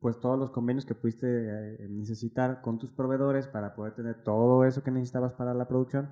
pues 0.00 0.18
todos 0.20 0.38
los 0.38 0.50
convenios 0.50 0.84
que 0.86 0.94
pudiste 0.94 1.26
eh, 1.26 1.88
necesitar 1.88 2.60
con 2.62 2.78
tus 2.78 2.90
proveedores 2.92 3.48
para 3.48 3.74
poder 3.74 3.94
tener 3.94 4.22
todo 4.22 4.64
eso 4.64 4.82
que 4.82 4.90
necesitabas 4.90 5.32
para 5.34 5.52
la 5.54 5.66
producción, 5.68 6.10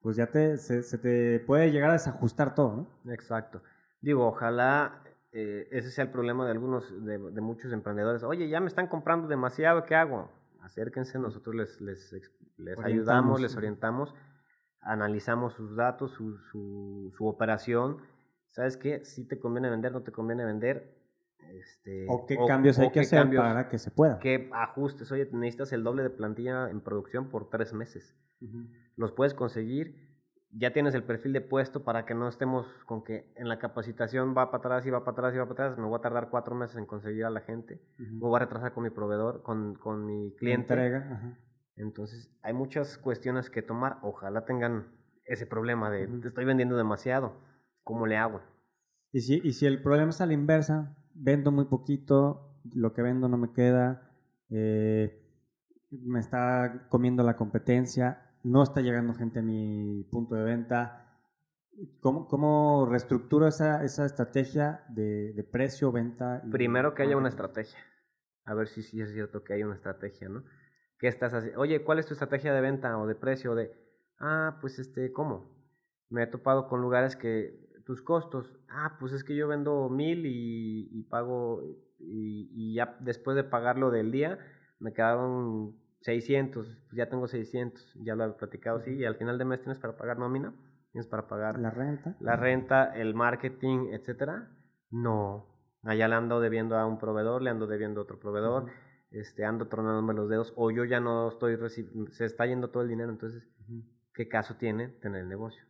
pues 0.00 0.16
ya 0.16 0.26
te, 0.26 0.56
se, 0.56 0.82
se 0.82 0.98
te 0.98 1.40
puede 1.40 1.70
llegar 1.70 1.90
a 1.90 1.94
desajustar 1.94 2.54
todo, 2.54 2.88
¿no? 3.04 3.12
Exacto. 3.12 3.62
Digo, 4.00 4.26
ojalá 4.26 5.02
eh, 5.32 5.68
ese 5.70 5.90
sea 5.90 6.04
el 6.04 6.10
problema 6.10 6.44
de 6.44 6.52
algunos, 6.52 7.04
de, 7.04 7.18
de 7.18 7.40
muchos 7.40 7.72
emprendedores. 7.72 8.22
Oye, 8.22 8.48
ya 8.48 8.60
me 8.60 8.68
están 8.68 8.86
comprando 8.86 9.28
demasiado, 9.28 9.84
¿qué 9.84 9.94
hago? 9.94 10.30
Acérquense, 10.62 11.18
nosotros 11.18 11.54
les, 11.54 11.80
les, 11.80 12.12
les 12.58 12.78
ayudamos, 12.78 13.40
les 13.40 13.56
orientamos, 13.56 14.14
analizamos 14.80 15.54
sus 15.54 15.76
datos, 15.76 16.12
su, 16.12 16.36
su, 16.50 17.12
su 17.16 17.26
operación. 17.26 17.98
¿Sabes 18.50 18.76
qué? 18.76 19.04
Si 19.04 19.26
te 19.26 19.38
conviene 19.38 19.70
vender, 19.70 19.92
no 19.92 20.02
te 20.02 20.12
conviene 20.12 20.44
vender. 20.44 20.97
Este, 21.50 22.06
O 22.08 22.26
qué 22.26 22.36
cambios 22.46 22.78
hay 22.78 22.86
o 22.86 22.90
que 22.90 22.94
qué 22.94 23.00
hacer 23.06 23.20
cambios- 23.20 23.42
para 23.42 23.68
que 23.68 23.78
se 23.78 23.90
pueda. 23.90 24.18
qué 24.18 24.48
ajustes. 24.52 25.10
Oye, 25.12 25.28
necesitas 25.32 25.72
el 25.72 25.82
doble 25.84 26.02
de 26.02 26.10
plantilla 26.10 26.68
en 26.70 26.80
producción 26.80 27.28
por 27.30 27.48
tres 27.50 27.72
meses. 27.72 28.16
Ujú. 28.40 28.68
los 28.96 29.12
puedes 29.12 29.34
conseguir. 29.34 30.08
Ya 30.50 30.72
tienes 30.72 30.94
el 30.94 31.02
perfil 31.04 31.32
de 31.32 31.40
puesto 31.40 31.84
para 31.84 32.04
que 32.06 32.14
no 32.14 32.26
estemos 32.28 32.66
con 32.86 33.04
que 33.04 33.32
en 33.36 33.48
la 33.48 33.58
capacitación 33.58 34.30
va 34.36 34.50
para 34.50 34.58
atrás 34.58 34.86
y 34.86 34.90
va 34.90 35.00
para 35.04 35.12
atrás 35.12 35.34
y 35.34 35.38
va 35.38 35.44
para 35.48 35.66
atrás. 35.66 35.78
Me 35.78 35.84
voy 35.86 35.98
a 35.98 36.00
tardar 36.00 36.30
cuatro 36.30 36.54
meses 36.54 36.76
en 36.78 36.86
conseguir 36.86 37.24
a 37.24 37.30
la 37.30 37.40
gente. 37.40 37.80
Ujú. 38.00 38.12
Me 38.14 38.18
voy 38.20 38.36
a 38.36 38.38
retrasar 38.40 38.72
con 38.72 38.84
mi 38.84 38.90
proveedor, 38.90 39.42
con, 39.42 39.74
con 39.74 40.06
mi 40.06 40.34
cliente. 40.36 40.72
Entrega, 40.74 40.98
ajá. 41.12 41.38
Entonces, 41.76 42.30
hay 42.42 42.54
muchas 42.54 42.96
cuestiones 42.98 43.50
que 43.50 43.62
tomar. 43.62 43.98
Ojalá 44.02 44.44
tengan 44.46 44.88
ese 45.24 45.46
problema 45.46 45.90
de 45.90 46.06
te 46.08 46.28
estoy 46.28 46.44
vendiendo 46.44 46.76
demasiado. 46.76 47.34
¿Cómo 47.84 48.06
le 48.06 48.16
hago? 48.16 48.40
Y 49.12 49.20
si, 49.20 49.40
y 49.44 49.52
si 49.52 49.66
el 49.66 49.82
problema 49.82 50.10
es 50.10 50.20
a 50.20 50.26
la 50.26 50.32
inversa, 50.32 50.96
vendo 51.18 51.52
muy 51.52 51.66
poquito, 51.66 52.60
lo 52.72 52.92
que 52.92 53.02
vendo 53.02 53.28
no 53.28 53.36
me 53.36 53.52
queda, 53.52 54.10
eh, 54.50 55.24
me 55.90 56.20
está 56.20 56.86
comiendo 56.88 57.22
la 57.22 57.36
competencia, 57.36 58.36
no 58.42 58.62
está 58.62 58.80
llegando 58.80 59.14
gente 59.14 59.40
a 59.40 59.42
mi 59.42 60.04
punto 60.10 60.34
de 60.34 60.44
venta. 60.44 61.04
¿Cómo, 62.00 62.26
cómo 62.26 62.86
reestructuro 62.90 63.46
esa, 63.46 63.84
esa 63.84 64.04
estrategia 64.04 64.84
de, 64.88 65.32
de 65.32 65.44
precio, 65.44 65.92
venta? 65.92 66.42
y 66.44 66.50
Primero 66.50 66.94
que 66.94 67.02
haya 67.02 67.16
una 67.16 67.28
estrategia. 67.28 67.78
A 68.44 68.54
ver 68.54 68.68
si 68.68 68.82
sí 68.82 69.00
es 69.00 69.12
cierto 69.12 69.44
que 69.44 69.54
hay 69.54 69.62
una 69.62 69.74
estrategia, 69.74 70.28
¿no? 70.28 70.42
¿Qué 70.98 71.06
estás 71.06 71.32
haciendo? 71.34 71.60
Oye, 71.60 71.84
¿cuál 71.84 71.98
es 71.98 72.06
tu 72.06 72.14
estrategia 72.14 72.52
de 72.52 72.60
venta 72.60 72.98
o 72.98 73.06
de 73.06 73.14
precio? 73.14 73.54
De, 73.54 73.70
ah, 74.18 74.58
pues 74.60 74.78
este, 74.78 75.12
¿cómo? 75.12 75.56
Me 76.08 76.24
he 76.24 76.26
topado 76.26 76.66
con 76.66 76.80
lugares 76.80 77.14
que 77.14 77.67
tus 77.88 78.02
costos, 78.02 78.52
ah, 78.68 78.98
pues 79.00 79.14
es 79.14 79.24
que 79.24 79.34
yo 79.34 79.48
vendo 79.48 79.88
mil 79.88 80.26
y, 80.26 80.90
y 80.92 81.02
pago, 81.04 81.62
y, 81.98 82.50
y 82.52 82.74
ya 82.74 82.98
después 83.00 83.34
de 83.34 83.44
pagarlo 83.44 83.90
del 83.90 84.12
día, 84.12 84.38
me 84.78 84.92
quedaron 84.92 85.74
600, 86.02 86.66
pues 86.66 86.92
ya 86.92 87.08
tengo 87.08 87.26
600, 87.26 87.94
ya 88.04 88.14
lo 88.14 88.26
he 88.26 88.32
platicado, 88.32 88.80
sí, 88.82 88.90
y 88.94 89.06
al 89.06 89.16
final 89.16 89.38
de 89.38 89.46
mes 89.46 89.62
tienes 89.62 89.78
para 89.78 89.96
pagar 89.96 90.18
nómina, 90.18 90.52
tienes 90.92 91.06
para 91.08 91.28
pagar 91.28 91.58
La 91.58 91.70
renta. 91.70 92.14
la 92.20 92.36
renta, 92.36 92.94
el 92.94 93.14
marketing, 93.14 93.88
etcétera, 93.92 94.50
no. 94.90 95.46
Allá 95.82 96.08
le 96.08 96.14
ando 96.14 96.40
debiendo 96.40 96.76
a 96.76 96.84
un 96.84 96.98
proveedor, 96.98 97.40
le 97.40 97.48
ando 97.48 97.66
debiendo 97.66 98.00
a 98.00 98.04
otro 98.04 98.20
proveedor, 98.20 98.66
este, 99.12 99.46
ando 99.46 99.68
tronándome 99.68 100.12
los 100.12 100.28
dedos, 100.28 100.52
o 100.56 100.70
yo 100.70 100.84
ya 100.84 101.00
no 101.00 101.30
estoy 101.30 101.56
recibiendo, 101.56 102.10
se 102.10 102.26
está 102.26 102.44
yendo 102.44 102.68
todo 102.68 102.82
el 102.82 102.90
dinero, 102.90 103.10
entonces. 103.10 103.48
¿qué 104.12 104.28
caso 104.28 104.56
tiene 104.56 104.88
tener 104.88 105.22
el 105.22 105.28
negocio? 105.30 105.64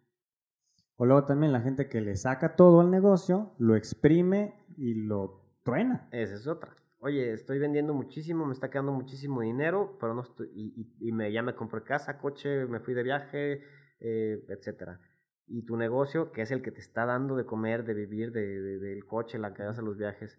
O 1.00 1.06
luego 1.06 1.24
también 1.24 1.52
la 1.52 1.60
gente 1.60 1.88
que 1.88 2.00
le 2.00 2.16
saca 2.16 2.56
todo 2.56 2.80
al 2.80 2.90
negocio, 2.90 3.52
lo 3.58 3.76
exprime 3.76 4.66
y 4.76 4.94
lo 4.94 5.44
truena. 5.62 6.08
Esa 6.10 6.34
es 6.34 6.48
otra. 6.48 6.74
Oye, 6.98 7.32
estoy 7.32 7.60
vendiendo 7.60 7.94
muchísimo, 7.94 8.44
me 8.44 8.52
está 8.52 8.68
quedando 8.68 8.90
muchísimo 8.90 9.42
dinero, 9.42 9.96
pero 10.00 10.12
no 10.12 10.22
estoy, 10.22 10.50
y, 10.52 10.74
y, 11.00 11.08
y 11.08 11.12
me, 11.12 11.30
ya 11.30 11.42
me 11.44 11.54
compré 11.54 11.84
casa, 11.84 12.18
coche, 12.18 12.66
me 12.66 12.80
fui 12.80 12.94
de 12.94 13.04
viaje, 13.04 13.62
eh, 14.00 14.44
etcétera. 14.48 15.00
Y 15.46 15.62
tu 15.64 15.76
negocio, 15.76 16.32
que 16.32 16.42
es 16.42 16.50
el 16.50 16.62
que 16.62 16.72
te 16.72 16.80
está 16.80 17.06
dando 17.06 17.36
de 17.36 17.46
comer, 17.46 17.84
de 17.84 17.94
vivir, 17.94 18.32
de, 18.32 18.60
de- 18.60 18.78
del 18.80 19.06
coche, 19.06 19.38
la 19.38 19.54
que 19.54 19.62
hace 19.62 19.82
los 19.82 19.96
viajes, 19.96 20.36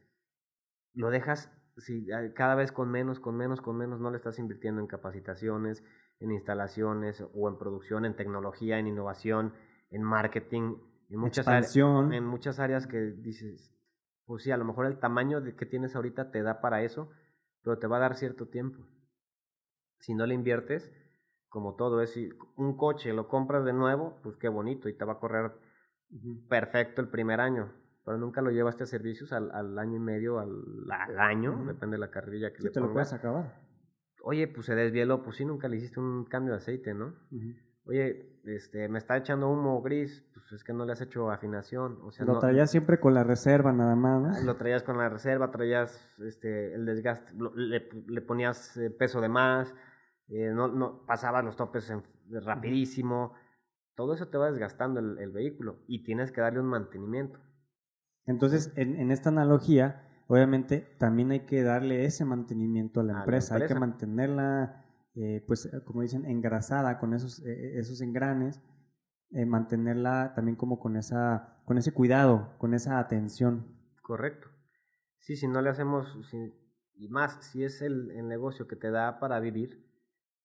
lo 0.94 1.10
dejas 1.10 1.50
si, 1.78 2.12
a- 2.12 2.34
cada 2.34 2.56
vez 2.56 2.74
con 2.74 2.92
menos, 2.92 3.22
con 3.22 3.38
menos, 3.38 3.62
con 3.62 3.78
menos, 3.78 4.02
no 4.02 4.12
le 4.12 4.18
estás 4.18 4.38
invirtiendo 4.40 4.82
en 4.82 4.88
capacitaciones, 4.88 5.86
en 6.20 6.32
instalaciones 6.34 7.24
o 7.34 7.48
en 7.48 7.58
producción, 7.58 8.04
en 8.04 8.18
tecnología, 8.18 8.78
en 8.78 8.88
innovación, 8.88 9.54
en 9.90 10.04
marketing, 10.04 10.76
en 11.10 11.20
muchas, 11.20 11.48
áreas, 11.48 11.76
en 12.12 12.26
muchas 12.26 12.60
áreas 12.60 12.88
que 12.88 12.98
dices, 13.00 13.74
pues 14.26 14.44
sí, 14.44 14.52
a 14.52 14.58
lo 14.58 14.66
mejor 14.66 14.86
el 14.86 15.00
tamaño 15.00 15.42
de 15.42 15.56
que 15.56 15.66
tienes 15.66 15.96
ahorita 15.96 16.32
te 16.32 16.42
da 16.44 16.62
para 16.62 16.84
eso, 16.84 17.10
pero 17.64 17.80
te 17.80 17.88
va 17.88 17.98
a 17.98 18.02
dar 18.02 18.16
cierto 18.16 18.48
tiempo. 18.48 18.86
Si 20.00 20.14
no 20.14 20.26
le 20.26 20.34
inviertes, 20.36 20.92
como 21.50 21.76
todo 21.76 22.02
es, 22.02 22.12
si 22.12 22.30
un 22.56 22.78
coche 22.78 23.12
lo 23.14 23.28
compras 23.28 23.66
de 23.66 23.74
nuevo, 23.74 24.20
pues 24.24 24.38
qué 24.38 24.48
bonito 24.50 24.88
y 24.88 24.94
te 24.98 25.04
va 25.06 25.14
a 25.14 25.20
correr 25.20 25.52
perfecto 26.48 27.02
el 27.02 27.10
primer 27.10 27.40
año. 27.40 27.72
pero 28.06 28.18
nunca 28.18 28.42
lo 28.42 28.50
llevaste 28.52 28.84
a 28.84 28.88
servicios 28.88 29.32
al, 29.34 29.52
al 29.52 29.78
año 29.78 29.98
y 29.98 30.00
medio, 30.00 30.40
al, 30.40 30.52
al 30.90 31.20
año, 31.20 31.64
depende 31.66 31.96
de 31.96 32.00
la 32.00 32.10
carrilla 32.12 32.52
que 32.54 32.62
Sí, 32.62 32.68
le 32.68 32.72
te 32.72 32.80
lo 32.80 32.88
pongas. 32.88 33.10
puedes 33.10 33.14
acabar. 33.14 33.60
Oye, 34.24 34.48
pues 34.48 34.66
se 34.66 34.76
desvieló, 34.76 35.24
pues 35.24 35.38
sí, 35.38 35.46
nunca 35.46 35.68
le 35.68 35.78
hiciste 35.78 36.00
un 36.00 36.26
cambio 36.26 36.54
de 36.54 36.58
aceite, 36.58 36.94
¿no? 36.94 37.14
Oye, 37.90 38.40
este, 38.46 38.88
me 38.88 39.00
está 39.00 39.18
echando 39.18 39.50
humo 39.50 39.82
gris, 39.82 40.24
pues 40.34 40.52
es 40.52 40.64
que 40.64 40.74
no 40.74 40.86
le 40.86 40.92
has 40.94 41.02
hecho 41.02 41.32
afinación, 41.32 41.98
o 42.04 42.12
sea, 42.12 42.24
lo 42.24 42.34
no, 42.34 42.40
traías 42.40 42.70
siempre 42.70 43.00
con 43.00 43.16
la 43.16 43.24
reserva 43.24 43.74
nada 43.74 43.96
más, 43.96 44.22
¿no? 44.22 44.46
lo 44.46 44.56
traías 44.58 44.84
con 44.84 45.00
la 45.00 45.10
reserva, 45.10 45.50
traías 45.50 46.00
este, 46.20 46.76
el 46.76 46.86
desgaste, 46.86 47.34
le, 47.56 47.90
le 48.08 48.22
ponías 48.22 48.78
eh, 48.78 48.92
peso 48.92 49.22
de 49.22 49.30
más, 49.30 49.74
eh, 50.28 50.52
no, 50.54 50.68
no, 50.68 51.04
pasabas 51.08 51.44
los 51.44 51.56
topes 51.56 51.90
en- 51.90 52.04
rapidísimo, 52.30 53.34
todo 53.96 54.14
eso 54.14 54.28
te 54.28 54.38
va 54.38 54.52
desgastando 54.52 55.00
el, 55.00 55.18
el 55.18 55.32
vehículo 55.32 55.80
y 55.88 56.04
tienes 56.04 56.32
que 56.32 56.42
darle 56.42 56.60
un 56.60 56.68
mantenimiento. 56.68 57.40
Entonces, 58.28 58.72
en, 58.76 58.96
en 58.98 59.10
esta 59.12 59.30
analogía, 59.30 60.08
obviamente 60.28 60.82
también 61.00 61.32
hay 61.32 61.40
que 61.48 61.64
darle 61.64 62.06
ese 62.06 62.24
mantenimiento 62.24 63.00
a 63.00 63.04
la 63.04 63.14
A 63.14 63.16
la 63.16 63.20
empresa, 63.22 63.56
hay 63.56 63.66
que 63.66 63.74
mantenerla, 63.74 64.86
eh, 65.20 65.44
pues, 65.48 65.66
eh, 65.68 65.84
como 65.86 66.02
dicen, 66.02 66.26
engrasada 66.26 67.00
con 67.00 67.14
esos, 67.14 67.46
eh, 67.46 67.80
esos 67.80 68.02
engranes, 68.02 68.62
eh, 69.32 69.46
mantenerla 69.46 70.34
también 70.36 70.56
como 70.56 70.80
con, 70.80 70.96
esa, 70.98 71.62
con 71.66 71.78
ese 71.78 71.94
cuidado, 71.94 72.56
con 72.58 72.74
esa 72.74 73.00
atención. 73.00 73.68
Correcto. 74.02 74.48
Sí, 75.20 75.36
si 75.36 75.48
no 75.48 75.62
le 75.62 75.70
hacemos, 75.70 76.08
si- 76.30 76.54
y 76.96 77.08
más, 77.10 77.38
si 77.46 77.64
es 77.64 77.82
el, 77.82 78.12
el 78.12 78.28
negocio 78.28 78.68
que 78.68 78.76
te 78.76 78.92
da 78.92 79.20
para 79.20 79.40
vivir, 79.40 79.86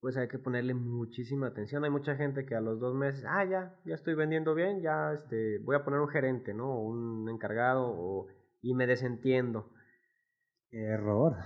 pues 0.01 0.17
hay 0.19 0.29
que 0.29 0.39
ponerle 0.39 0.75
muchísima 0.75 1.47
atención. 1.49 1.85
Hay 1.85 1.91
mucha 1.91 2.17
gente 2.17 2.45
que 2.47 2.55
a 2.55 2.61
los 2.61 2.79
dos 2.81 2.95
meses, 2.95 3.25
ah, 3.27 3.45
ya, 3.45 3.75
ya 3.87 3.95
estoy 3.95 4.15
vendiendo 4.15 4.55
bien, 4.55 4.83
ya 4.83 5.15
este, 5.15 5.59
voy 5.61 5.77
a 5.77 5.85
poner 5.85 6.01
un 6.01 6.09
gerente, 6.09 6.53
¿no? 6.55 6.71
O 6.75 6.83
un 6.89 7.29
encargado, 7.31 7.87
o, 7.89 8.27
y 8.63 8.75
me 8.75 8.87
desentiendo. 8.87 9.71
Error. 10.73 11.37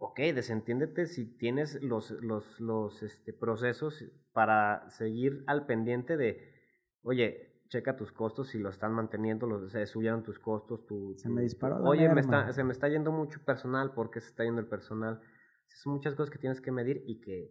Ok, 0.00 0.20
desentiéndete 0.20 1.06
si 1.06 1.36
tienes 1.36 1.82
los, 1.82 2.12
los, 2.22 2.60
los 2.60 3.02
este, 3.02 3.32
procesos 3.32 4.04
para 4.32 4.88
seguir 4.90 5.42
al 5.48 5.66
pendiente 5.66 6.16
de, 6.16 6.54
oye, 7.02 7.62
checa 7.68 7.96
tus 7.96 8.12
costos, 8.12 8.48
si 8.48 8.58
lo 8.58 8.68
están 8.68 8.92
manteniendo, 8.92 9.48
los, 9.48 9.72
se 9.72 9.86
subieron 9.86 10.22
tus 10.22 10.38
costos, 10.38 10.86
tu, 10.86 11.14
Se 11.16 11.28
me 11.28 11.42
disparó 11.42 11.80
la 11.80 11.88
Oye, 11.88 12.08
me 12.08 12.20
está, 12.20 12.52
se 12.52 12.62
me 12.62 12.72
está 12.72 12.88
yendo 12.88 13.10
mucho 13.10 13.40
personal, 13.44 13.92
¿por 13.92 14.10
qué 14.10 14.20
se 14.20 14.28
está 14.28 14.44
yendo 14.44 14.60
el 14.60 14.68
personal? 14.68 15.20
Son 15.66 15.94
muchas 15.94 16.14
cosas 16.14 16.30
que 16.30 16.38
tienes 16.38 16.60
que 16.60 16.70
medir 16.70 17.02
y 17.06 17.20
que 17.20 17.50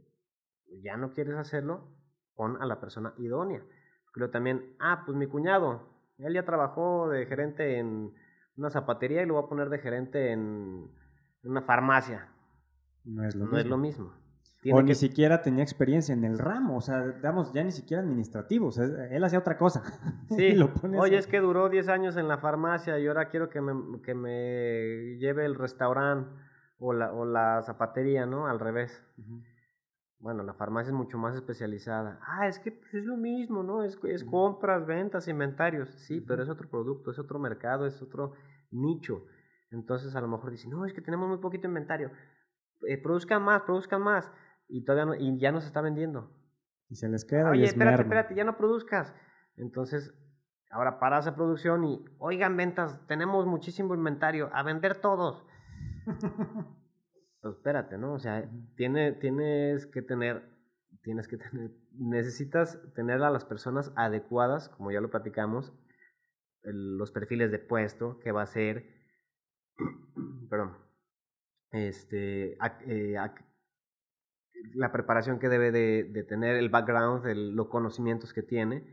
ya 0.81 0.95
no 0.95 1.11
quieres 1.11 1.35
hacerlo, 1.35 1.93
pon 2.35 2.61
a 2.61 2.65
la 2.65 2.79
persona 2.79 3.13
idónea. 3.17 3.61
Pero 4.13 4.31
también, 4.31 4.75
ah, 4.79 5.03
pues 5.05 5.17
mi 5.17 5.27
cuñado, 5.27 5.87
él 6.17 6.33
ya 6.33 6.45
trabajó 6.45 7.09
de 7.09 7.25
gerente 7.25 7.77
en 7.77 8.13
una 8.55 8.69
zapatería 8.69 9.21
y 9.21 9.25
lo 9.25 9.35
va 9.35 9.41
a 9.41 9.49
poner 9.49 9.69
de 9.69 9.79
gerente 9.79 10.31
en 10.31 10.89
una 11.43 11.61
farmacia. 11.61 12.33
No 13.07 13.23
es 13.23 13.35
lo 13.35 13.45
no 13.45 13.51
mismo. 13.51 13.57
es 13.59 13.65
lo 13.65 13.77
mismo. 13.77 14.05
O 14.07 14.61
Tiene 14.61 14.83
ni 14.83 14.95
siquiera 14.95 15.41
tenía 15.41 15.63
experiencia 15.63 16.13
en 16.13 16.25
el 16.25 16.37
ramo, 16.37 16.77
o 16.77 16.81
sea, 16.81 17.07
digamos, 17.07 17.53
ya 17.53 17.63
ni 17.63 17.71
siquiera 17.71 18.03
administrativo, 18.03 18.67
o 18.67 18.71
sea, 18.71 18.85
él 18.85 19.23
hacía 19.23 19.39
otra 19.39 19.57
cosa. 19.57 19.81
Sí, 20.29 20.53
lo 20.53 20.73
pones 20.73 20.99
oye, 20.99 21.17
es 21.17 21.27
que 21.27 21.39
duró 21.39 21.69
10 21.69 21.87
años 21.87 22.17
en 22.17 22.27
la 22.27 22.37
farmacia 22.39 22.99
y 22.99 23.07
ahora 23.07 23.29
quiero 23.29 23.49
que 23.49 23.61
me, 23.61 24.01
que 24.01 24.13
me 24.13 25.17
lleve 25.19 25.45
el 25.45 25.55
restaurante 25.55 26.29
o 26.79 26.91
la, 26.91 27.13
o 27.13 27.23
la 27.23 27.61
zapatería, 27.63 28.25
¿no? 28.25 28.47
Al 28.47 28.59
revés. 28.59 29.01
Bueno, 30.19 30.43
la 30.43 30.53
farmacia 30.53 30.89
es 30.89 30.95
mucho 30.95 31.17
más 31.17 31.35
especializada. 31.35 32.19
Ah, 32.25 32.47
es 32.47 32.59
que 32.59 32.71
pues, 32.71 32.93
es 32.93 33.05
lo 33.05 33.15
mismo, 33.15 33.63
¿no? 33.63 33.83
Es, 33.83 33.97
es 34.03 34.23
compras, 34.23 34.85
ventas, 34.85 35.27
inventarios. 35.27 35.89
Sí, 35.91 36.19
pero 36.19 36.43
es 36.43 36.49
otro 36.49 36.67
producto, 36.69 37.11
es 37.11 37.19
otro 37.19 37.39
mercado, 37.39 37.85
es 37.85 38.01
otro 38.01 38.33
nicho. 38.71 39.23
Entonces 39.71 40.15
a 40.15 40.21
lo 40.21 40.27
mejor 40.27 40.51
dicen, 40.51 40.71
no, 40.71 40.85
es 40.85 40.93
que 40.93 41.01
tenemos 41.01 41.29
muy 41.29 41.37
poquito 41.37 41.67
inventario. 41.67 42.11
Eh, 42.87 42.97
produzcan 43.01 43.43
más, 43.43 43.63
produzcan 43.63 44.01
más. 44.01 44.31
Y 44.67 44.83
todavía 44.83 45.05
no, 45.05 45.15
y 45.15 45.39
ya 45.39 45.51
no 45.51 45.61
se 45.61 45.67
está 45.67 45.81
vendiendo. 45.81 46.31
Y 46.89 46.95
se 46.95 47.09
les 47.09 47.25
queda 47.25 47.49
y 47.49 47.59
Oye, 47.59 47.63
es 47.63 47.69
espérate, 47.71 47.97
merma. 47.97 48.03
espérate, 48.15 48.35
ya 48.35 48.43
no 48.43 48.57
produzcas. 48.57 49.13
Entonces, 49.55 50.13
ahora 50.69 50.99
paras 50.99 51.25
esa 51.25 51.35
producción 51.35 51.83
y, 51.85 52.03
oigan, 52.19 52.55
ventas, 52.57 53.05
tenemos 53.07 53.45
muchísimo 53.45 53.95
inventario, 53.95 54.49
a 54.53 54.63
vender 54.63 54.99
todos. 55.01 55.45
Pues 57.39 57.55
espérate, 57.55 57.97
¿no? 57.99 58.13
O 58.13 58.19
sea, 58.19 58.49
tiene, 58.75 59.11
tienes 59.11 59.85
que 59.85 60.01
tener, 60.01 60.49
tienes 61.03 61.27
que 61.27 61.37
tener, 61.37 61.69
necesitas 61.93 62.79
tener 62.95 63.21
a 63.21 63.29
las 63.29 63.45
personas 63.45 63.93
adecuadas, 63.95 64.69
como 64.69 64.91
ya 64.91 65.01
lo 65.01 65.11
platicamos, 65.11 65.71
el- 66.63 66.97
los 66.97 67.11
perfiles 67.11 67.51
de 67.51 67.59
puesto, 67.59 68.17
que 68.19 68.31
va 68.31 68.41
a 68.41 68.47
ser, 68.47 68.87
perdón, 70.49 70.77
este, 71.71 72.57
eh, 72.87 73.17
la 74.73 74.91
preparación 74.91 75.39
que 75.39 75.49
debe 75.49 75.71
de, 75.71 76.03
de 76.03 76.23
tener, 76.23 76.55
el 76.57 76.69
background, 76.69 77.25
el- 77.27 77.55
los 77.55 77.67
conocimientos 77.67 78.33
que 78.33 78.43
tiene 78.43 78.83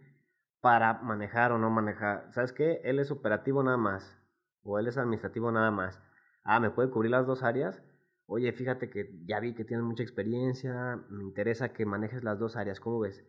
para 0.61 0.95
manejar 1.03 1.53
o 1.53 1.59
no 1.59 1.71
manejar. 1.71 2.33
¿Sabes 2.33 2.53
qué? 2.53 2.81
Él 2.85 2.99
es 2.99 3.11
operativo 3.11 3.63
nada 3.63 3.77
más, 3.77 4.17
o 4.63 4.79
él 4.79 4.87
es 4.89 4.97
administrativo 4.99 5.51
nada 5.53 5.71
más. 5.71 6.01
Ah, 6.45 6.61
¿me 6.61 6.71
puede 6.71 6.91
cubrir 6.91 7.11
las 7.11 7.27
dos 7.27 7.43
áreas? 7.43 7.83
Oye, 8.27 8.53
fíjate 8.53 8.89
que 8.91 9.11
ya 9.27 9.41
vi 9.41 9.55
que 9.55 9.65
tienes 9.65 9.85
mucha 9.85 10.03
experiencia, 10.03 10.97
me 11.11 11.23
interesa 11.25 11.73
que 11.73 11.85
manejes 11.85 12.25
las 12.25 12.39
dos 12.39 12.57
áreas, 12.57 12.81
¿cómo 12.81 13.01
ves? 13.01 13.23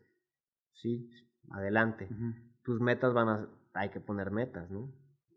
Sí, 0.73 1.09
adelante. 1.51 2.09
Tus 2.63 2.79
metas 2.81 3.13
van 3.13 3.29
a, 3.29 3.49
hay 3.73 3.89
que 3.89 3.99
poner 3.99 4.31
metas, 4.31 4.69
¿no? 4.71 4.91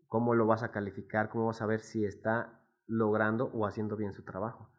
¿Cómo 0.07 0.35
lo 0.35 0.45
vas 0.47 0.63
a 0.63 0.71
calificar? 0.71 1.29
¿Cómo 1.29 1.47
vas 1.47 1.61
a 1.61 1.65
ver 1.65 1.81
si 1.81 2.05
está 2.05 2.58
logrando 2.89 3.45
o 3.53 3.65
haciendo 3.65 3.95
bien 3.95 4.11
su 4.13 4.23
trabajo? 4.23 4.69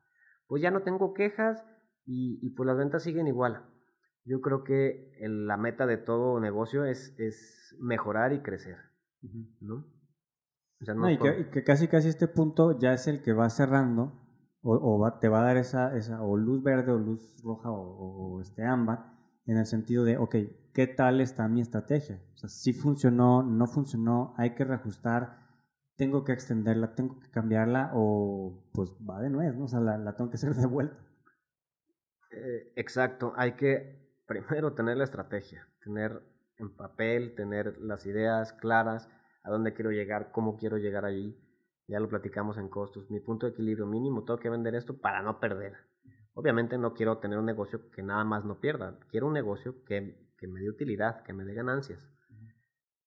Pues 0.46 0.60
ya 0.62 0.70
no 0.70 0.82
tengo 0.82 1.14
quejas 1.14 1.64
y, 2.04 2.38
y 2.42 2.50
pues 2.50 2.66
las 2.66 2.76
ventas 2.76 3.02
siguen 3.04 3.26
igual. 3.26 3.64
Yo 4.24 4.40
creo 4.42 4.64
que 4.64 5.12
el- 5.20 5.46
la 5.46 5.56
meta 5.56 5.86
de 5.86 5.96
todo 5.96 6.38
negocio 6.40 6.84
es, 6.84 7.14
es 7.18 7.74
mejorar 7.80 8.32
y 8.34 8.40
crecer. 8.42 8.76
¿no? 9.60 9.86
O 10.80 10.84
sea, 10.84 10.94
no 10.94 11.02
No, 11.02 11.08
es 11.08 11.14
y, 11.14 11.18
que, 11.18 11.30
por- 11.30 11.40
y 11.40 11.44
que 11.50 11.64
casi 11.64 11.88
casi 11.88 12.08
este 12.08 12.26
punto 12.28 12.78
ya 12.78 12.92
es 12.92 13.06
el 13.06 13.22
que 13.22 13.32
va 13.32 13.48
cerrando 13.50 14.12
o, 14.62 14.74
o 14.74 14.98
va- 14.98 15.18
te 15.20 15.28
va 15.28 15.40
a 15.40 15.44
dar 15.44 15.56
esa, 15.56 15.96
esa 15.96 16.22
o 16.22 16.36
luz 16.36 16.62
verde 16.62 16.92
o 16.92 16.98
luz 16.98 17.40
roja 17.42 17.70
o, 17.70 18.34
o, 18.36 18.40
este 18.40 18.64
ámbar 18.64 19.12
en 19.46 19.56
el 19.58 19.66
sentido 19.66 20.04
de, 20.04 20.16
ok, 20.18 20.36
¿qué 20.72 20.86
tal 20.86 21.20
está 21.20 21.48
mi 21.48 21.60
estrategia? 21.60 22.22
O 22.34 22.38
sea, 22.38 22.48
si 22.48 22.72
funcionó, 22.72 23.42
no 23.42 23.66
funcionó, 23.66 24.34
hay 24.36 24.54
que 24.54 24.64
reajustar, 24.64 25.38
tengo 26.00 26.24
que 26.24 26.32
extenderla, 26.32 26.94
tengo 26.94 27.20
que 27.20 27.30
cambiarla 27.30 27.90
o 27.92 28.64
pues 28.72 28.90
va 29.06 29.20
de 29.20 29.28
nuez, 29.28 29.54
¿no? 29.54 29.66
O 29.66 29.68
sea, 29.68 29.80
la, 29.80 30.16
tengo 30.16 30.30
que 30.30 30.36
hacer 30.36 30.54
de 30.54 30.64
vuelta. 30.66 30.96
Eh, 32.30 32.72
exacto, 32.74 33.34
hay 33.36 33.52
que 33.52 34.00
primero 34.26 34.72
tener 34.72 34.96
la 34.96 35.04
estrategia, 35.04 35.68
tener 35.84 36.22
en 36.56 36.74
papel, 36.74 37.34
tener 37.34 37.76
las 37.82 38.06
ideas 38.06 38.54
claras, 38.54 39.10
a 39.42 39.50
dónde 39.50 39.74
quiero 39.74 39.90
llegar, 39.90 40.32
cómo 40.32 40.56
quiero 40.56 40.78
llegar 40.78 41.04
allí. 41.04 41.38
Ya 41.86 42.00
lo 42.00 42.08
platicamos 42.08 42.56
en 42.56 42.70
costos. 42.70 43.10
Mi 43.10 43.20
punto 43.20 43.44
de 43.44 43.52
equilibrio 43.52 43.84
mínimo, 43.84 44.24
tengo 44.24 44.40
que 44.40 44.48
vender 44.48 44.74
esto 44.74 44.98
para 44.98 45.20
no 45.20 45.38
perder. 45.38 45.74
Obviamente 46.32 46.78
no 46.78 46.94
quiero 46.94 47.18
tener 47.18 47.38
un 47.38 47.44
negocio 47.44 47.90
que 47.90 48.02
nada 48.02 48.24
más 48.24 48.46
no 48.46 48.58
pierda. 48.58 48.98
Quiero 49.10 49.26
un 49.26 49.34
negocio 49.34 49.84
que, 49.84 50.30
que 50.38 50.46
me 50.46 50.60
dé 50.60 50.70
utilidad, 50.70 51.22
que 51.24 51.34
me 51.34 51.44
dé 51.44 51.52
ganancias. 51.52 52.08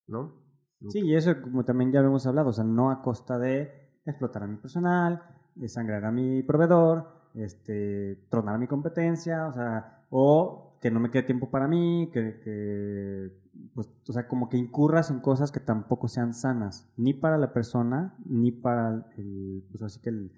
¿No? 0.06 0.43
Sí, 0.89 1.00
y 1.02 1.15
eso 1.15 1.41
como 1.41 1.63
también 1.65 1.91
ya 1.91 2.00
habíamos 2.00 2.26
hablado, 2.28 2.50
o 2.50 2.54
sea, 2.54 2.63
no 2.63 2.91
a 2.91 3.02
costa 3.02 3.38
de 3.39 3.72
explotar 4.06 4.43
a 4.43 4.48
mi 4.48 4.58
personal, 4.58 5.22
de 5.56 5.67
sangrar 5.69 6.06
a 6.06 6.12
mi 6.12 6.43
proveedor, 6.43 7.08
este, 7.36 8.28
tronar 8.30 8.56
a 8.56 8.58
mi 8.58 8.67
competencia, 8.67 9.48
o 9.48 9.54
sea, 9.54 10.06
o 10.10 10.78
que 10.82 10.91
no 10.91 11.00
me 11.00 11.10
quede 11.10 11.24
tiempo 11.24 11.50
para 11.50 11.67
mí, 11.67 12.10
que, 12.13 12.39
que, 12.41 13.32
pues, 13.74 13.89
o 14.08 14.12
sea, 14.12 14.28
como 14.28 14.50
que 14.50 14.58
incurras 14.58 15.10
en 15.10 15.19
cosas 15.22 15.52
que 15.52 15.60
tampoco 15.60 16.08
sean 16.08 16.34
sanas, 16.34 16.91
ni 16.98 17.13
para 17.13 17.38
la 17.38 17.54
persona, 17.54 18.15
ni 18.26 18.52
para 18.52 19.06
el, 19.17 19.63
pues 19.72 19.82
así 19.84 20.02
que 20.02 20.10
el, 20.10 20.32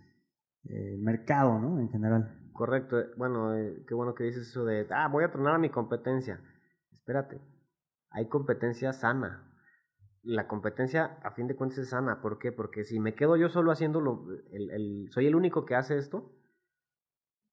el 0.65 0.99
mercado, 0.99 1.59
¿no? 1.59 1.79
En 1.79 1.89
general. 1.89 2.31
Correcto. 2.53 2.99
eh, 2.99 3.07
Bueno, 3.17 3.55
eh, 3.55 3.83
qué 3.87 3.93
bueno 3.93 4.13
que 4.15 4.25
dices 4.25 4.47
eso 4.47 4.63
de, 4.65 4.87
ah, 4.91 5.07
voy 5.07 5.23
a 5.23 5.31
tronar 5.31 5.55
a 5.55 5.59
mi 5.59 5.69
competencia. 5.69 6.39
Espérate, 6.93 7.41
hay 8.11 8.27
competencia 8.27 8.93
sana. 8.93 9.41
La 10.25 10.47
competencia, 10.47 11.17
a 11.23 11.31
fin 11.31 11.47
de 11.47 11.55
cuentas, 11.55 11.77
es 11.77 11.89
sana. 11.89 12.19
¿Por 12.19 12.39
qué? 12.39 12.51
Porque 12.51 12.83
si 12.83 12.99
me 12.99 13.13
quedo 13.13 13.35
yo 13.37 13.47
solo 13.47 13.71
haciéndolo, 13.71 14.25
el, 14.51 14.71
el, 14.71 15.07
soy 15.11 15.27
el 15.27 15.35
único 15.35 15.65
que 15.65 15.75
hace 15.75 15.97
esto, 15.97 16.31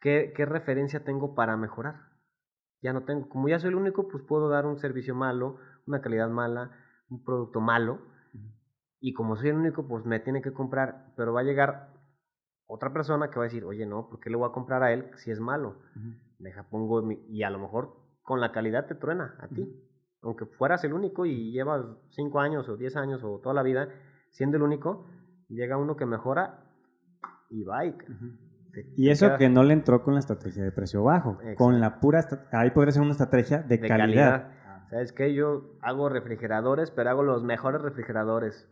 ¿qué, 0.00 0.32
¿qué 0.35 0.46
referencia 0.46 1.04
tengo 1.04 1.35
para 1.35 1.56
mejorar? 1.56 2.11
Ya 2.80 2.92
no 2.92 3.02
tengo. 3.04 3.28
Como 3.28 3.48
ya 3.48 3.58
soy 3.58 3.68
el 3.68 3.76
único, 3.76 4.08
pues 4.08 4.24
puedo 4.24 4.48
dar 4.48 4.66
un 4.66 4.78
servicio 4.78 5.14
malo, 5.14 5.58
una 5.87 6.00
calidad 6.00 6.28
mala, 6.30 6.70
un 7.11 7.22
producto 7.22 7.61
malo. 7.61 8.00
Y 9.00 9.12
como 9.12 9.37
soy 9.37 9.50
el 9.50 9.56
único, 9.56 9.87
pues 9.87 10.04
me 10.06 10.18
tiene 10.20 10.42
que 10.42 10.52
comprar. 10.52 11.12
Pero 11.16 11.32
va 11.32 11.40
a 11.40 11.44
llegar 11.44 11.90
otra 12.66 12.92
persona 12.92 13.28
que 13.30 13.37
va 13.38 13.42
a 13.44 13.48
decir, 13.48 13.64
oye, 13.64 13.85
no, 13.85 14.08
¿por 14.08 14.18
qué 14.18 14.30
le 14.30 14.37
voy 14.37 14.48
a 14.48 14.52
comprar 14.52 14.82
a 14.82 14.92
él 14.92 15.11
si 15.16 15.30
es 15.30 15.40
malo? 15.40 15.76
Deja, 16.38 16.62
pongo 16.70 17.02
mi- 17.02 17.22
y 17.28 17.42
a 17.42 17.50
lo 17.50 17.58
mejor 17.58 17.94
con 18.22 18.40
la 18.40 18.50
calidad 18.50 18.87
te 18.87 18.94
truena 18.94 19.37
a 19.40 19.48
ti. 19.48 19.62
Aunque 20.22 20.46
fueras 20.46 20.85
el 20.85 20.92
único 20.92 21.26
y 21.26 21.50
llevas 21.52 21.85
5 22.11 22.40
años 22.40 22.68
o 22.68 22.76
10 22.76 22.96
años 22.96 23.24
o 23.24 23.38
toda 23.38 23.54
la 23.54 23.62
vida, 23.62 23.88
siendo 24.30 24.56
el 24.56 24.62
único, 24.62 25.06
llega 25.48 25.76
uno 25.76 25.96
que 25.96 26.06
mejora 26.06 26.64
y 27.50 27.64
va 27.64 27.85
y, 27.85 27.94
y 28.96 29.11
eso 29.11 29.37
que 29.37 29.48
no 29.48 29.62
le 29.62 29.74
entró 29.74 30.02
con 30.02 30.14
la 30.14 30.20
estrategia 30.20 30.62
de 30.62 30.72
precio 30.72 31.02
bajo, 31.02 31.38
con 31.56 31.80
la 31.80 32.00
pura, 32.00 32.26
ahí 32.52 32.70
podría 32.70 32.92
ser 32.92 33.02
una 33.02 33.12
estrategia 33.12 33.58
de, 33.58 33.80
calidad. 33.80 34.52
Ah. 34.66 34.87
¿Sabes 34.88 35.12
qué? 35.12 35.35
Yo 35.35 35.76
hago 35.80 36.08
refrigeradores, 36.08 36.90
pero 36.90 37.11
hago 37.11 37.22
los 37.22 37.42
mejores 37.42 37.82
refrigeradores. 37.82 38.68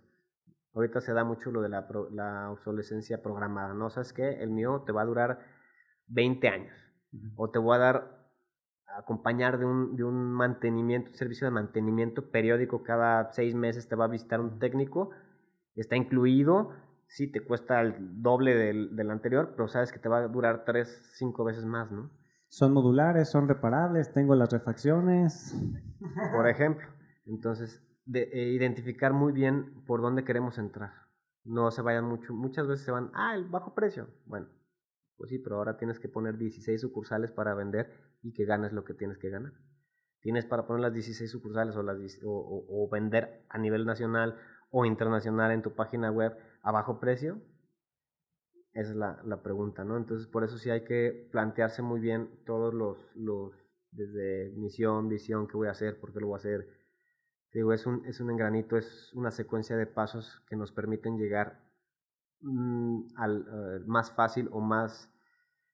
Ahorita 0.74 1.00
se 1.00 1.12
da 1.12 1.24
mucho 1.24 1.50
lo 1.50 1.62
de 1.62 1.68
la, 1.68 1.86
la 2.12 2.50
obsolescencia 2.50 3.22
programada, 3.22 3.74
¿no? 3.74 3.90
¿Sabes 3.90 4.12
qué? 4.12 4.42
El 4.42 4.50
mío 4.50 4.82
te 4.86 4.92
va 4.92 5.02
a 5.02 5.06
durar 5.06 5.40
20 6.08 6.48
años. 6.48 6.74
O 7.36 7.50
te 7.50 7.58
voy 7.58 7.76
a 7.76 7.78
dar, 7.78 8.19
acompañar 8.96 9.58
de 9.58 9.64
un, 9.64 9.96
de 9.96 10.04
un 10.04 10.32
mantenimiento, 10.32 11.10
un 11.10 11.16
servicio 11.16 11.46
de 11.46 11.52
mantenimiento 11.52 12.30
periódico 12.30 12.82
cada 12.82 13.32
seis 13.32 13.54
meses 13.54 13.88
te 13.88 13.96
va 13.96 14.06
a 14.06 14.08
visitar 14.08 14.40
un 14.40 14.58
técnico. 14.58 15.10
Está 15.74 15.96
incluido 15.96 16.72
sí 17.10 17.26
te 17.26 17.40
cuesta 17.44 17.80
el 17.80 18.22
doble 18.22 18.54
del, 18.54 18.96
del, 18.96 19.10
anterior, 19.10 19.52
pero 19.56 19.68
sabes 19.68 19.92
que 19.92 19.98
te 19.98 20.08
va 20.08 20.18
a 20.18 20.28
durar 20.28 20.64
tres, 20.64 21.10
cinco 21.14 21.44
veces 21.44 21.64
más, 21.64 21.90
¿no? 21.90 22.10
Son 22.48 22.72
modulares, 22.72 23.28
son 23.28 23.48
reparables, 23.48 24.12
tengo 24.12 24.34
las 24.34 24.50
refacciones. 24.50 25.54
Por 26.32 26.48
ejemplo, 26.48 26.86
entonces, 27.26 27.82
de, 28.06 28.22
eh, 28.32 28.52
identificar 28.52 29.12
muy 29.12 29.32
bien 29.32 29.84
por 29.86 30.00
dónde 30.02 30.24
queremos 30.24 30.58
entrar. 30.58 30.92
No 31.44 31.70
se 31.70 31.82
vayan 31.82 32.04
mucho, 32.04 32.32
muchas 32.32 32.66
veces 32.66 32.84
se 32.84 32.90
van, 32.90 33.10
ah, 33.14 33.34
el 33.34 33.44
bajo 33.44 33.74
precio. 33.74 34.08
Bueno, 34.26 34.46
pues 35.16 35.30
sí, 35.30 35.38
pero 35.38 35.56
ahora 35.56 35.76
tienes 35.76 35.98
que 35.98 36.08
poner 36.08 36.38
16 36.38 36.80
sucursales 36.80 37.32
para 37.32 37.54
vender 37.54 38.09
y 38.22 38.32
que 38.32 38.44
ganes 38.44 38.72
lo 38.72 38.84
que 38.84 38.94
tienes 38.94 39.18
que 39.18 39.30
ganar. 39.30 39.52
Tienes 40.20 40.44
para 40.44 40.66
poner 40.66 40.82
las 40.82 40.92
16 40.92 41.30
sucursales 41.30 41.76
o, 41.76 41.82
las, 41.82 41.98
o, 42.24 42.88
vender 42.90 43.44
a 43.48 43.58
nivel 43.58 43.86
nacional 43.86 44.38
o 44.70 44.84
internacional 44.84 45.50
en 45.50 45.62
tu 45.62 45.74
página 45.74 46.10
web 46.10 46.36
a 46.62 46.72
bajo 46.72 47.00
precio? 47.00 47.40
Esa 48.72 48.90
es 48.90 48.96
la, 48.96 49.20
la, 49.24 49.42
pregunta, 49.42 49.82
¿no? 49.82 49.96
Entonces, 49.96 50.28
por 50.28 50.44
eso 50.44 50.58
sí 50.58 50.70
hay 50.70 50.84
que 50.84 51.28
plantearse 51.32 51.82
muy 51.82 52.00
bien 52.00 52.30
todos 52.44 52.72
los, 52.72 52.98
los 53.16 53.52
desde 53.92 54.52
misión, 54.56 55.08
visión, 55.08 55.48
qué 55.48 55.56
voy 55.56 55.68
a 55.68 55.72
hacer, 55.72 55.98
por 55.98 56.12
qué 56.12 56.20
lo 56.20 56.28
voy 56.28 56.34
a 56.34 56.38
hacer. 56.38 56.68
Digo, 57.52 57.72
es 57.72 57.86
un, 57.86 58.04
es 58.06 58.20
un 58.20 58.30
engranito, 58.30 58.76
es 58.76 59.12
una 59.14 59.30
secuencia 59.30 59.76
de 59.76 59.86
pasos 59.86 60.40
que 60.48 60.56
nos 60.56 60.70
permiten 60.70 61.18
llegar 61.18 61.60
mm, 62.42 63.08
al, 63.16 63.84
más 63.86 64.12
fácil 64.12 64.48
o 64.52 64.60
más 64.60 65.12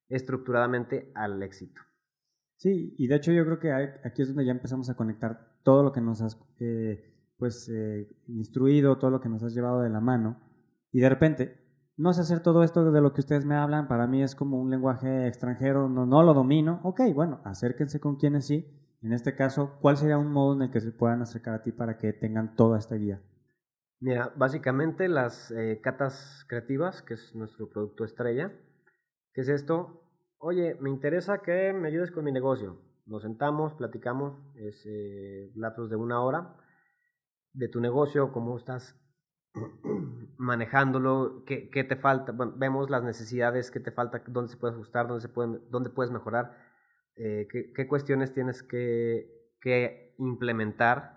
estructuradamente 0.08 1.12
al 1.14 1.42
éxito. 1.42 1.80
Sí, 2.56 2.94
y 2.98 3.06
de 3.06 3.16
hecho 3.16 3.32
yo 3.32 3.44
creo 3.44 3.58
que 3.58 3.72
aquí 3.72 4.22
es 4.22 4.28
donde 4.28 4.46
ya 4.46 4.52
empezamos 4.52 4.88
a 4.90 4.96
conectar 4.96 5.58
todo 5.62 5.82
lo 5.82 5.92
que 5.92 6.00
nos 6.00 6.22
has 6.22 6.38
eh, 6.58 7.32
pues, 7.38 7.68
eh, 7.68 8.08
instruido, 8.28 8.98
todo 8.98 9.10
lo 9.10 9.20
que 9.20 9.28
nos 9.28 9.42
has 9.42 9.54
llevado 9.54 9.80
de 9.82 9.90
la 9.90 10.00
mano 10.00 10.40
y 10.96 11.00
de 11.00 11.10
repente, 11.10 11.58
no 11.98 12.14
sé 12.14 12.22
hacer 12.22 12.40
todo 12.40 12.62
esto 12.62 12.90
de 12.90 13.00
lo 13.02 13.12
que 13.12 13.20
ustedes 13.20 13.44
me 13.44 13.54
hablan, 13.54 13.86
para 13.86 14.06
mí 14.06 14.22
es 14.22 14.34
como 14.34 14.58
un 14.58 14.70
lenguaje 14.70 15.26
extranjero, 15.26 15.90
no, 15.90 16.06
no 16.06 16.22
lo 16.22 16.32
domino. 16.32 16.80
Ok, 16.84 17.02
bueno, 17.14 17.42
acérquense 17.44 18.00
con 18.00 18.16
quienes 18.16 18.46
sí. 18.46 18.66
En 19.02 19.12
este 19.12 19.36
caso, 19.36 19.76
¿cuál 19.82 19.98
sería 19.98 20.16
un 20.16 20.32
modo 20.32 20.54
en 20.54 20.62
el 20.62 20.70
que 20.70 20.80
se 20.80 20.92
puedan 20.92 21.20
acercar 21.20 21.52
a 21.52 21.62
ti 21.62 21.70
para 21.70 21.98
que 21.98 22.14
tengan 22.14 22.56
toda 22.56 22.78
esta 22.78 22.94
guía? 22.94 23.20
Mira, 24.00 24.32
básicamente 24.36 25.06
las 25.08 25.50
eh, 25.50 25.80
catas 25.82 26.46
creativas, 26.48 27.02
que 27.02 27.12
es 27.12 27.34
nuestro 27.34 27.68
producto 27.68 28.04
estrella, 28.04 28.52
¿qué 29.34 29.42
es 29.42 29.48
esto? 29.50 30.00
Oye, 30.48 30.76
me 30.78 30.90
interesa 30.90 31.42
que 31.42 31.72
me 31.72 31.88
ayudes 31.88 32.12
con 32.12 32.22
mi 32.22 32.30
negocio. 32.30 32.80
Nos 33.04 33.22
sentamos, 33.22 33.74
platicamos, 33.74 34.38
es 34.54 34.80
eh, 34.86 35.50
lapsos 35.56 35.90
de 35.90 35.96
una 35.96 36.22
hora, 36.22 36.54
de 37.52 37.66
tu 37.66 37.80
negocio, 37.80 38.30
cómo 38.30 38.56
estás 38.56 38.96
manejándolo, 40.38 41.42
qué, 41.46 41.68
qué 41.68 41.82
te 41.82 41.96
falta, 41.96 42.32
vemos 42.54 42.90
las 42.90 43.02
necesidades, 43.02 43.72
qué 43.72 43.80
te 43.80 43.90
falta, 43.90 44.22
dónde 44.28 44.52
se 44.52 44.56
puede 44.56 44.74
ajustar, 44.74 45.08
dónde, 45.08 45.22
se 45.22 45.28
puede, 45.28 45.58
dónde 45.68 45.90
puedes 45.90 46.12
mejorar, 46.12 46.56
eh, 47.16 47.48
qué, 47.50 47.72
qué, 47.72 47.88
cuestiones 47.88 48.32
tienes 48.32 48.62
que, 48.62 49.50
que, 49.60 50.14
implementar 50.18 51.15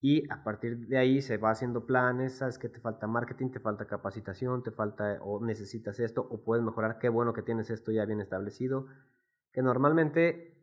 y 0.00 0.30
a 0.30 0.44
partir 0.44 0.86
de 0.86 0.96
ahí 0.96 1.20
se 1.20 1.38
va 1.38 1.50
haciendo 1.50 1.86
planes, 1.86 2.34
sabes 2.34 2.58
que 2.58 2.68
te 2.68 2.80
falta 2.80 3.06
marketing, 3.06 3.50
te 3.50 3.60
falta 3.60 3.86
capacitación, 3.86 4.62
te 4.62 4.70
falta 4.70 5.18
o 5.22 5.44
necesitas 5.44 5.98
esto 5.98 6.26
o 6.30 6.44
puedes 6.44 6.64
mejorar, 6.64 6.98
qué 6.98 7.08
bueno 7.08 7.32
que 7.32 7.42
tienes 7.42 7.70
esto 7.70 7.90
ya 7.90 8.04
bien 8.04 8.20
establecido, 8.20 8.86
que 9.52 9.62
normalmente 9.62 10.56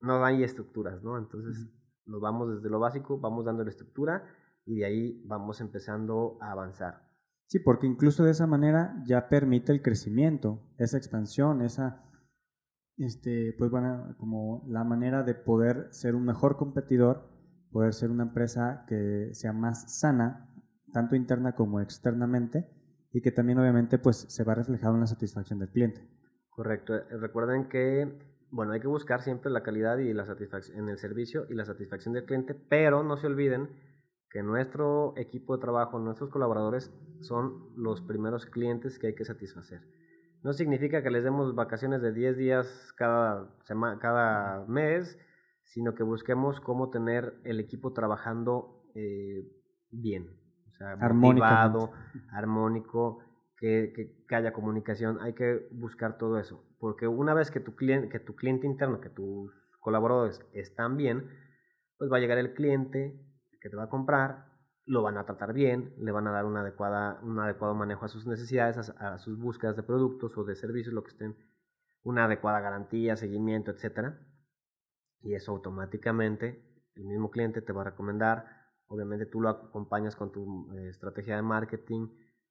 no 0.00 0.24
hay 0.24 0.42
estructuras, 0.42 1.02
¿no? 1.02 1.18
Entonces 1.18 1.68
nos 2.06 2.20
vamos 2.20 2.54
desde 2.54 2.70
lo 2.70 2.78
básico, 2.78 3.18
vamos 3.18 3.44
dando 3.44 3.62
la 3.62 3.70
estructura 3.70 4.24
y 4.64 4.76
de 4.76 4.86
ahí 4.86 5.22
vamos 5.26 5.60
empezando 5.60 6.38
a 6.40 6.52
avanzar. 6.52 7.08
Sí, 7.46 7.58
porque 7.58 7.86
incluso 7.86 8.24
de 8.24 8.30
esa 8.30 8.46
manera 8.46 9.02
ya 9.06 9.28
permite 9.28 9.72
el 9.72 9.82
crecimiento, 9.82 10.62
esa 10.78 10.96
expansión, 10.96 11.62
esa, 11.62 12.04
este, 12.96 13.54
pues 13.58 13.70
bueno, 13.70 14.14
como 14.18 14.64
la 14.68 14.84
manera 14.84 15.22
de 15.22 15.34
poder 15.34 15.88
ser 15.90 16.14
un 16.14 16.24
mejor 16.24 16.56
competidor, 16.56 17.37
poder 17.72 17.94
ser 17.94 18.10
una 18.10 18.24
empresa 18.24 18.84
que 18.86 19.30
sea 19.32 19.52
más 19.52 19.98
sana, 19.98 20.48
tanto 20.92 21.16
interna 21.16 21.54
como 21.54 21.80
externamente, 21.80 22.68
y 23.12 23.20
que 23.20 23.32
también 23.32 23.58
obviamente 23.58 23.98
pues 23.98 24.26
se 24.28 24.44
va 24.44 24.54
reflejado 24.54 24.94
en 24.94 25.00
la 25.00 25.06
satisfacción 25.06 25.58
del 25.58 25.70
cliente. 25.70 26.06
Correcto. 26.50 26.96
Eh, 26.96 27.04
recuerden 27.20 27.68
que, 27.68 28.18
bueno, 28.50 28.72
hay 28.72 28.80
que 28.80 28.88
buscar 28.88 29.22
siempre 29.22 29.50
la 29.50 29.62
calidad 29.62 29.98
y 29.98 30.12
la 30.12 30.26
satisfacción 30.26 30.78
en 30.78 30.88
el 30.88 30.98
servicio 30.98 31.46
y 31.48 31.54
la 31.54 31.64
satisfacción 31.64 32.14
del 32.14 32.24
cliente, 32.24 32.54
pero 32.54 33.02
no 33.02 33.16
se 33.16 33.26
olviden 33.26 33.68
que 34.30 34.42
nuestro 34.42 35.14
equipo 35.16 35.56
de 35.56 35.62
trabajo, 35.62 35.98
nuestros 35.98 36.30
colaboradores 36.30 36.92
son 37.20 37.72
los 37.76 38.02
primeros 38.02 38.44
clientes 38.46 38.98
que 38.98 39.08
hay 39.08 39.14
que 39.14 39.24
satisfacer. 39.24 39.80
No 40.42 40.52
significa 40.52 41.02
que 41.02 41.10
les 41.10 41.24
demos 41.24 41.54
vacaciones 41.54 42.02
de 42.02 42.12
10 42.12 42.36
días 42.36 42.92
cada, 42.96 43.48
semana, 43.64 43.98
cada 43.98 44.66
mes, 44.66 45.18
sino 45.68 45.94
que 45.94 46.02
busquemos 46.02 46.60
cómo 46.60 46.90
tener 46.90 47.40
el 47.44 47.60
equipo 47.60 47.92
trabajando 47.92 48.84
eh, 48.94 49.46
bien, 49.90 50.28
o 50.68 50.72
sea, 50.72 50.96
motivado, 50.96 51.92
armónico, 52.32 53.20
que, 53.56 53.92
que, 54.28 54.34
haya 54.34 54.52
comunicación. 54.52 55.18
Hay 55.20 55.34
que 55.34 55.68
buscar 55.72 56.18
todo 56.18 56.38
eso, 56.38 56.64
porque 56.78 57.06
una 57.06 57.34
vez 57.34 57.50
que 57.50 57.60
tu 57.60 57.74
cliente, 57.74 58.08
que 58.08 58.20
tu 58.20 58.34
cliente 58.34 58.66
interno, 58.66 59.00
que 59.00 59.10
tus 59.10 59.52
colaboradores 59.80 60.40
están 60.52 60.96
bien, 60.96 61.28
pues 61.98 62.10
va 62.10 62.16
a 62.16 62.20
llegar 62.20 62.38
el 62.38 62.54
cliente, 62.54 63.20
que 63.60 63.68
te 63.68 63.76
va 63.76 63.84
a 63.84 63.88
comprar, 63.88 64.46
lo 64.86 65.02
van 65.02 65.18
a 65.18 65.26
tratar 65.26 65.52
bien, 65.52 65.92
le 65.98 66.12
van 66.12 66.26
a 66.26 66.32
dar 66.32 66.46
una 66.46 66.60
adecuada, 66.60 67.20
un 67.22 67.38
adecuado 67.38 67.74
manejo 67.74 68.06
a 68.06 68.08
sus 68.08 68.26
necesidades, 68.26 68.90
a, 68.98 69.18
sus 69.18 69.38
búsquedas 69.38 69.76
de 69.76 69.82
productos 69.82 70.36
o 70.38 70.44
de 70.44 70.56
servicios, 70.56 70.94
lo 70.94 71.02
que 71.02 71.10
estén, 71.10 71.36
una 72.02 72.24
adecuada 72.24 72.60
garantía, 72.60 73.16
seguimiento, 73.16 73.70
etc. 73.70 74.14
Y 75.22 75.34
eso 75.34 75.52
automáticamente 75.52 76.68
el 76.98 77.04
mismo 77.04 77.30
cliente 77.30 77.62
te 77.62 77.72
va 77.72 77.82
a 77.82 77.90
recomendar, 77.90 78.46
obviamente 78.88 79.26
tú 79.26 79.40
lo 79.40 79.48
acompañas 79.48 80.16
con 80.16 80.32
tu 80.32 80.72
eh, 80.74 80.88
estrategia 80.88 81.36
de 81.36 81.42
marketing, 81.42 82.08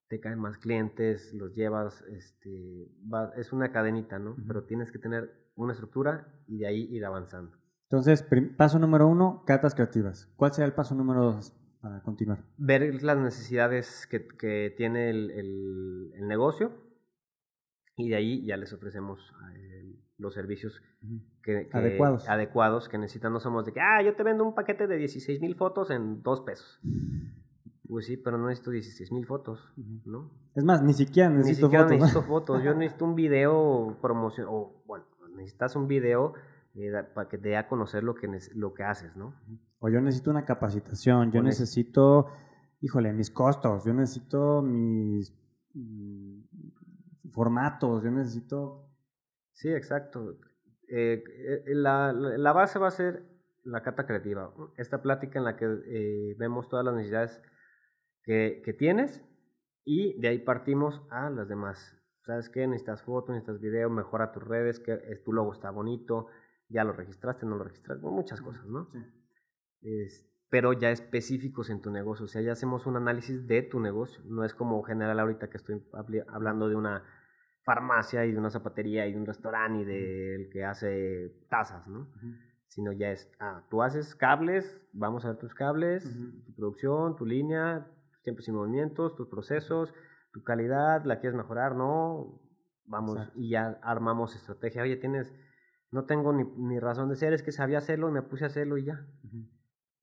te 0.07 0.19
caen 0.19 0.39
más 0.39 0.57
clientes, 0.57 1.33
los 1.33 1.53
llevas, 1.53 2.01
este, 2.03 2.89
es 3.35 3.51
una 3.51 3.71
cadenita, 3.71 4.19
¿no? 4.19 4.37
Pero 4.47 4.63
tienes 4.63 4.91
que 4.91 4.99
tener 4.99 5.51
una 5.55 5.73
estructura 5.73 6.33
y 6.47 6.59
de 6.59 6.67
ahí 6.67 6.87
ir 6.89 7.03
avanzando. 7.03 7.57
Entonces, 7.89 8.25
paso 8.55 8.79
número 8.79 9.07
uno, 9.07 9.43
catas 9.45 9.75
creativas. 9.75 10.31
¿Cuál 10.37 10.53
será 10.53 10.65
el 10.65 10.73
paso 10.73 10.95
número 10.95 11.23
dos 11.23 11.53
para 11.81 12.01
continuar? 12.01 12.43
Ver 12.57 13.03
las 13.03 13.17
necesidades 13.17 14.07
que, 14.07 14.27
que 14.27 14.73
tiene 14.77 15.09
el, 15.09 15.31
el, 15.31 16.27
negocio 16.27 16.71
y 17.95 18.09
de 18.09 18.15
ahí 18.15 18.45
ya 18.45 18.57
les 18.57 18.71
ofrecemos 18.73 19.33
eh, 19.55 19.95
los 20.17 20.33
servicios 20.33 20.81
que, 21.43 21.69
adecuados. 21.71 22.27
adecuados 22.27 22.89
que 22.89 22.97
necesitan. 22.97 23.31
No 23.33 23.39
somos 23.39 23.65
de 23.65 23.73
que, 23.73 23.79
ah, 23.79 24.01
yo 24.03 24.15
te 24.15 24.23
vendo 24.23 24.43
un 24.43 24.55
paquete 24.55 24.87
de 24.87 24.97
16 24.97 25.41
mil 25.41 25.55
fotos 25.55 25.91
en 25.91 26.23
dos 26.23 26.41
pesos. 26.41 26.79
Pues 27.87 28.05
sí, 28.05 28.17
pero 28.17 28.37
no 28.37 28.47
necesito 28.47 28.71
16 28.71 29.11
mil 29.11 29.25
fotos, 29.25 29.73
¿no? 30.05 30.31
Es 30.55 30.63
más, 30.63 30.81
ni 30.83 30.93
siquiera 30.93 31.29
necesito 31.29 31.67
ni 31.67 31.73
siquiera 31.73 31.85
necesito 31.87 32.23
fotos. 32.23 32.63
Yo 32.63 32.73
necesito 32.75 33.05
un 33.05 33.15
video 33.15 33.97
promoción, 34.01 34.47
o 34.49 34.83
bueno, 34.85 35.05
necesitas 35.35 35.75
un 35.75 35.87
video 35.87 36.33
eh, 36.75 36.91
para 37.13 37.29
que 37.29 37.37
te 37.37 37.49
dé 37.49 37.57
a 37.57 37.67
conocer 37.67 38.03
lo 38.03 38.15
que, 38.15 38.27
lo 38.55 38.73
que 38.73 38.83
haces, 38.83 39.15
¿no? 39.15 39.33
O 39.79 39.89
yo 39.89 40.01
necesito 40.01 40.31
una 40.31 40.43
capacitación, 40.43 41.31
yo 41.31 41.41
necesito, 41.41 42.27
híjole, 42.81 43.13
mis 43.13 43.29
costos, 43.29 43.85
yo 43.85 43.93
necesito 43.93 44.61
mis 44.63 45.33
mm, 45.73 46.39
formatos, 47.31 48.03
yo 48.03 48.11
necesito... 48.11 48.86
Sí, 49.57 49.73
exacto. 49.73 50.37
Eh, 50.87 51.23
eh, 51.27 51.63
la, 51.73 52.13
la, 52.13 52.53
base 52.53 52.77
va 52.77 52.89
a 52.89 52.91
ser 52.91 53.23
la 53.63 53.81
cata 53.81 54.05
creativa, 54.05 54.53
esta 54.77 55.01
plática 55.01 55.39
en 55.39 55.45
la 55.45 55.57
que 55.57 56.35
vemos 56.37 56.69
todas 56.69 56.85
las 56.85 56.93
necesidades 56.93 57.41
que, 58.21 58.61
que 58.63 58.73
tienes 58.73 59.25
y 59.83 60.19
de 60.21 60.27
ahí 60.27 60.39
partimos 60.39 61.01
a 61.09 61.31
las 61.31 61.49
demás. 61.49 61.97
¿Sabes 62.21 62.49
qué? 62.49 62.67
Necesitas 62.67 63.01
fotos, 63.01 63.31
necesitas 63.31 63.59
video, 63.59 63.89
mejora 63.89 64.31
tus 64.31 64.43
redes, 64.43 64.79
que 64.79 64.95
tu 65.25 65.33
logo 65.33 65.53
está 65.53 65.71
bonito, 65.71 66.27
ya 66.69 66.83
lo 66.83 66.93
registraste, 66.93 67.47
no 67.47 67.57
lo 67.57 67.63
registraste, 67.63 68.05
muchas 68.05 68.41
cosas, 68.41 68.65
¿no? 68.67 68.89
Sí. 69.81 70.27
pero 70.49 70.73
ya 70.73 70.91
específicos 70.91 71.71
en 71.71 71.81
tu 71.81 71.89
negocio. 71.89 72.25
O 72.25 72.27
sea, 72.27 72.41
ya 72.43 72.51
hacemos 72.51 72.85
un 72.85 72.95
análisis 72.95 73.47
de 73.47 73.63
tu 73.63 73.79
negocio. 73.79 74.21
No 74.25 74.45
es 74.45 74.53
como 74.53 74.83
general 74.83 75.19
ahorita 75.19 75.49
que 75.49 75.57
estoy 75.57 75.81
hablando 76.27 76.69
de 76.69 76.75
una 76.75 77.03
farmacia 77.67 78.25
y 78.25 78.31
de 78.31 78.37
una 78.37 78.49
zapatería 78.49 79.05
y 79.07 79.11
de 79.11 79.19
un 79.19 79.25
restaurante 79.25 79.81
y 79.81 79.83
del 79.83 80.49
que 80.49 80.63
hace 80.63 81.35
tazas, 81.49 81.85
¿no? 81.85 82.07
Sino 82.67 82.93
ya 82.93 83.11
es, 83.11 83.29
ah, 83.41 83.65
tú 83.69 83.83
haces 83.83 84.15
cables, 84.15 84.81
vamos 84.93 85.25
a 85.25 85.31
ver 85.31 85.37
tus 85.37 85.53
cables, 85.53 86.09
tu 86.45 86.55
producción, 86.55 87.17
tu 87.17 87.25
línea, 87.25 87.85
tus 88.13 88.21
tiempos 88.21 88.47
y 88.47 88.53
movimientos, 88.53 89.17
tus 89.17 89.27
procesos, 89.27 89.93
tu 90.31 90.43
calidad, 90.43 91.03
la 91.03 91.19
quieres 91.19 91.35
mejorar, 91.35 91.75
¿no? 91.75 92.39
Vamos 92.85 93.19
y 93.35 93.49
ya 93.49 93.77
armamos 93.83 94.33
estrategia. 94.33 94.83
Oye, 94.83 94.95
tienes, 94.95 95.35
no 95.91 96.05
tengo 96.05 96.31
ni, 96.31 96.45
ni, 96.45 96.79
razón 96.79 97.09
de 97.09 97.17
ser, 97.17 97.33
es 97.33 97.43
que 97.43 97.51
sabía 97.51 97.79
hacerlo 97.79 98.07
y 98.07 98.13
me 98.13 98.21
puse 98.21 98.45
a 98.45 98.47
hacerlo 98.47 98.77
y 98.77 98.85
ya. 98.85 99.05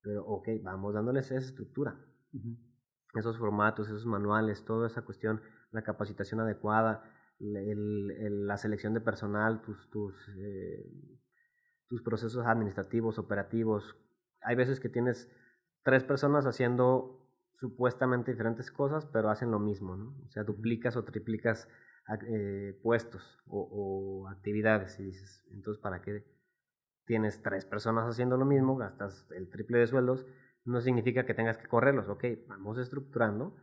Pero, 0.02 0.26
ok, 0.26 0.48
vamos 0.62 0.92
dándoles 0.92 1.30
esa 1.30 1.38
estructura. 1.40 1.96
Esos 3.14 3.38
formatos, 3.38 3.88
esos 3.88 4.04
manuales, 4.04 4.66
toda 4.66 4.86
esa 4.86 5.00
cuestión, 5.00 5.40
la 5.70 5.80
capacitación 5.80 6.40
adecuada, 6.40 7.04
el, 7.40 8.46
la 8.46 8.56
selección 8.56 8.94
de 8.94 9.00
personal, 9.00 9.62
tus, 9.62 9.88
tus, 9.90 10.14
eh, 10.38 10.86
tus 11.88 12.02
procesos 12.02 12.46
administrativos, 12.46 13.18
operativos. 13.18 13.96
Hay 14.42 14.56
veces 14.56 14.80
que 14.80 14.88
tienes 14.88 15.30
tres 15.82 16.04
personas 16.04 16.46
haciendo 16.46 17.28
supuestamente 17.58 18.32
diferentes 18.32 18.70
cosas, 18.70 19.06
pero 19.06 19.30
hacen 19.30 19.50
lo 19.50 19.58
mismo, 19.58 19.96
¿no? 19.96 20.16
O 20.24 20.28
sea, 20.30 20.44
duplicas 20.44 20.96
o 20.96 21.04
triplicas 21.04 21.68
eh, 22.26 22.78
puestos 22.82 23.38
o, 23.46 24.24
o, 24.24 24.28
actividades 24.28 24.98
y 25.00 25.04
dices, 25.04 25.42
entonces, 25.50 25.80
¿para 25.80 26.02
qué 26.02 26.24
tienes 27.06 27.42
tres 27.42 27.64
personas 27.64 28.08
haciendo 28.08 28.36
lo 28.36 28.44
mismo, 28.44 28.76
gastas 28.76 29.26
el 29.32 29.48
triple 29.48 29.78
de 29.78 29.86
sueldos, 29.86 30.26
no 30.64 30.80
significa 30.80 31.26
que 31.26 31.34
tengas 31.34 31.58
que 31.58 31.68
correrlos, 31.68 32.08
ok, 32.08 32.24
vamos 32.48 32.78
estructurando 32.78 33.54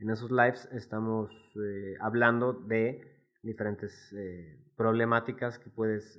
En 0.00 0.10
esos 0.10 0.32
lives 0.32 0.68
estamos 0.72 1.30
eh, 1.54 1.94
hablando 2.00 2.52
de 2.52 3.00
diferentes 3.42 4.12
eh, 4.18 4.58
problemáticas 4.76 5.60
que 5.60 5.70
puedes 5.70 6.18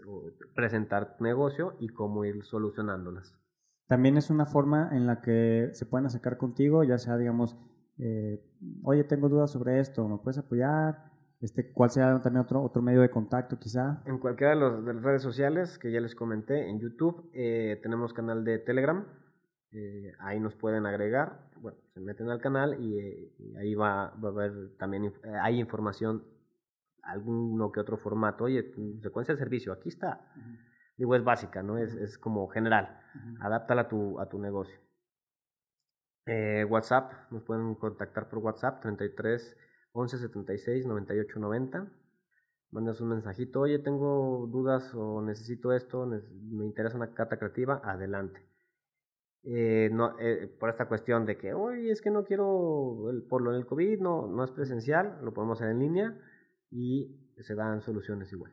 presentar 0.56 1.18
tu 1.18 1.26
negocio 1.26 1.76
y 1.80 1.90
cómo 1.90 2.24
ir 2.24 2.44
solucionándolas. 2.44 3.36
También 3.88 4.16
es 4.16 4.30
una 4.30 4.46
forma 4.46 4.90
en 4.94 5.06
la 5.06 5.22
que 5.22 5.70
se 5.74 5.86
pueden 5.86 6.06
acercar 6.06 6.38
contigo, 6.38 6.86
ya 6.86 6.98
sea, 6.98 7.18
digamos, 7.18 7.58
eh, 7.98 8.44
oye, 8.84 9.04
tengo 9.04 9.30
dudas 9.30 9.52
sobre 9.52 9.80
esto, 9.80 10.08
¿me 10.08 10.18
puedes 10.18 10.38
apoyar? 10.38 11.12
Este, 11.42 11.72
¿Cuál 11.72 11.90
sea 11.90 12.20
también 12.22 12.44
otro, 12.44 12.62
otro 12.62 12.82
medio 12.82 13.02
de 13.02 13.10
contacto 13.10 13.60
quizá? 13.60 14.02
En 14.06 14.18
cualquiera 14.20 14.54
de, 14.54 14.60
los, 14.60 14.86
de 14.86 14.94
las 14.94 15.04
redes 15.04 15.22
sociales 15.22 15.78
que 15.78 15.92
ya 15.92 16.00
les 16.00 16.16
comenté, 16.16 16.70
en 16.70 16.80
YouTube 16.80 17.30
eh, 17.34 17.80
tenemos 17.84 18.14
canal 18.14 18.44
de 18.44 18.60
Telegram, 18.60 19.06
ahí 20.20 20.40
nos 20.40 20.56
pueden 20.56 20.86
agregar, 20.86 21.50
bueno, 21.60 21.78
se 21.94 22.00
meten 22.00 22.30
al 22.30 22.40
canal 22.40 22.82
y, 22.82 22.98
ahí 23.58 23.76
va, 23.76 24.14
va, 24.24 24.30
a 24.30 24.32
haber 24.32 24.78
también, 24.78 25.12
hay 25.42 25.60
información 25.60 26.24
alguno 27.06 27.72
que 27.72 27.80
otro 27.80 27.98
formato. 27.98 28.46
Oye, 28.46 28.72
secuencia 29.02 29.34
de 29.34 29.40
servicio, 29.40 29.72
aquí 29.72 29.90
está. 29.90 30.22
Digo, 30.98 31.16
es 31.16 31.24
básica, 31.24 31.62
¿no? 31.62 31.78
Es, 31.78 31.94
es 31.96 32.18
como 32.18 32.48
general. 32.48 33.00
Adáptala 33.40 33.84
a 33.84 33.88
tu, 33.88 34.20
a 34.20 34.28
tu 34.28 34.40
negocio. 34.40 34.78
Eh, 36.28 36.66
WhatsApp, 36.68 37.12
nos 37.32 37.44
pueden 37.44 37.76
contactar 37.76 38.28
por 38.30 38.40
WhatsApp 38.40 38.82
33 38.82 39.58
11 39.92 40.18
76 40.18 40.86
98 40.88 41.40
90. 41.40 41.92
Mandas 42.72 43.00
un 43.00 43.10
mensajito, 43.10 43.62
oye, 43.62 43.80
tengo 43.80 44.48
dudas 44.52 44.94
o 44.96 45.22
necesito 45.22 45.72
esto, 45.72 46.06
me 46.06 46.66
interesa 46.66 46.98
una 46.98 47.14
carta 47.14 47.38
creativa, 47.38 47.80
adelante. 47.84 48.42
Eh, 49.44 49.90
no, 49.94 50.20
eh, 50.20 50.48
por 50.60 50.70
esta 50.70 50.88
cuestión 50.88 51.26
de 51.26 51.38
que, 51.38 51.54
oye, 51.54 51.92
es 51.92 52.02
que 52.02 52.10
no 52.10 52.26
quiero, 52.26 53.12
el, 53.12 53.22
por 53.24 53.44
lo 53.44 53.52
del 53.52 53.68
COVID, 53.68 54.02
no, 54.02 54.28
no 54.28 54.44
es 54.44 54.52
presencial, 54.52 55.20
lo 55.22 55.34
podemos 55.34 55.62
hacer 55.62 55.72
en 55.72 55.80
línea 55.80 56.20
y 56.72 57.32
se 57.38 57.54
dan 57.54 57.82
soluciones 57.82 58.32
igual. 58.34 58.52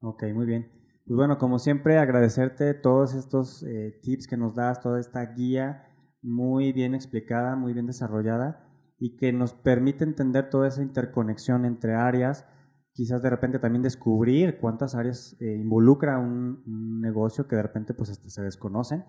Ok, 0.00 0.24
muy 0.34 0.46
bien. 0.46 0.72
Pues 1.06 1.16
bueno, 1.16 1.38
como 1.38 1.58
siempre, 1.58 1.98
agradecerte 1.98 2.72
todos 2.74 3.14
estos 3.14 3.62
eh, 3.62 4.00
tips 4.02 4.26
que 4.26 4.38
nos 4.38 4.54
das, 4.54 4.80
toda 4.80 4.98
esta 4.98 5.24
guía 5.34 5.85
muy 6.26 6.72
bien 6.72 6.94
explicada, 6.94 7.54
muy 7.54 7.72
bien 7.72 7.86
desarrollada 7.86 8.68
y 8.98 9.16
que 9.16 9.32
nos 9.32 9.54
permite 9.54 10.04
entender 10.04 10.50
toda 10.50 10.68
esa 10.68 10.82
interconexión 10.82 11.64
entre 11.64 11.94
áreas, 11.94 12.46
quizás 12.92 13.22
de 13.22 13.30
repente 13.30 13.58
también 13.58 13.82
descubrir 13.82 14.58
cuántas 14.58 14.94
áreas 14.94 15.36
eh, 15.40 15.54
involucra 15.54 16.18
un, 16.18 17.00
negocio 17.00 17.46
que 17.46 17.54
de 17.54 17.62
repente 17.62 17.94
pues 17.94 18.10
hasta 18.10 18.28
se 18.28 18.42
desconocen 18.42 19.04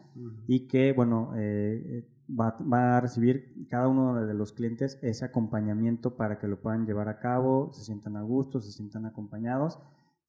y 0.46 0.68
que 0.68 0.94
bueno, 0.94 1.32
eh, 1.36 2.08
va, 2.30 2.98
a 2.98 3.02
recibir 3.02 3.66
cada 3.70 3.88
uno 3.88 4.24
de 4.26 4.34
los 4.36 4.54
clientes 4.54 5.00
ese 5.02 5.26
acompañamiento 5.26 6.16
para 6.16 6.38
que 6.38 6.48
lo 6.48 6.62
puedan 6.62 6.86
llevar 6.86 7.10
a 7.10 7.20
cabo, 7.20 7.72
se 7.74 7.84
sientan 7.84 8.18
a 8.18 8.22
gusto, 8.22 8.60
se 8.60 8.72
sientan 8.72 9.06
acompañados 9.06 9.80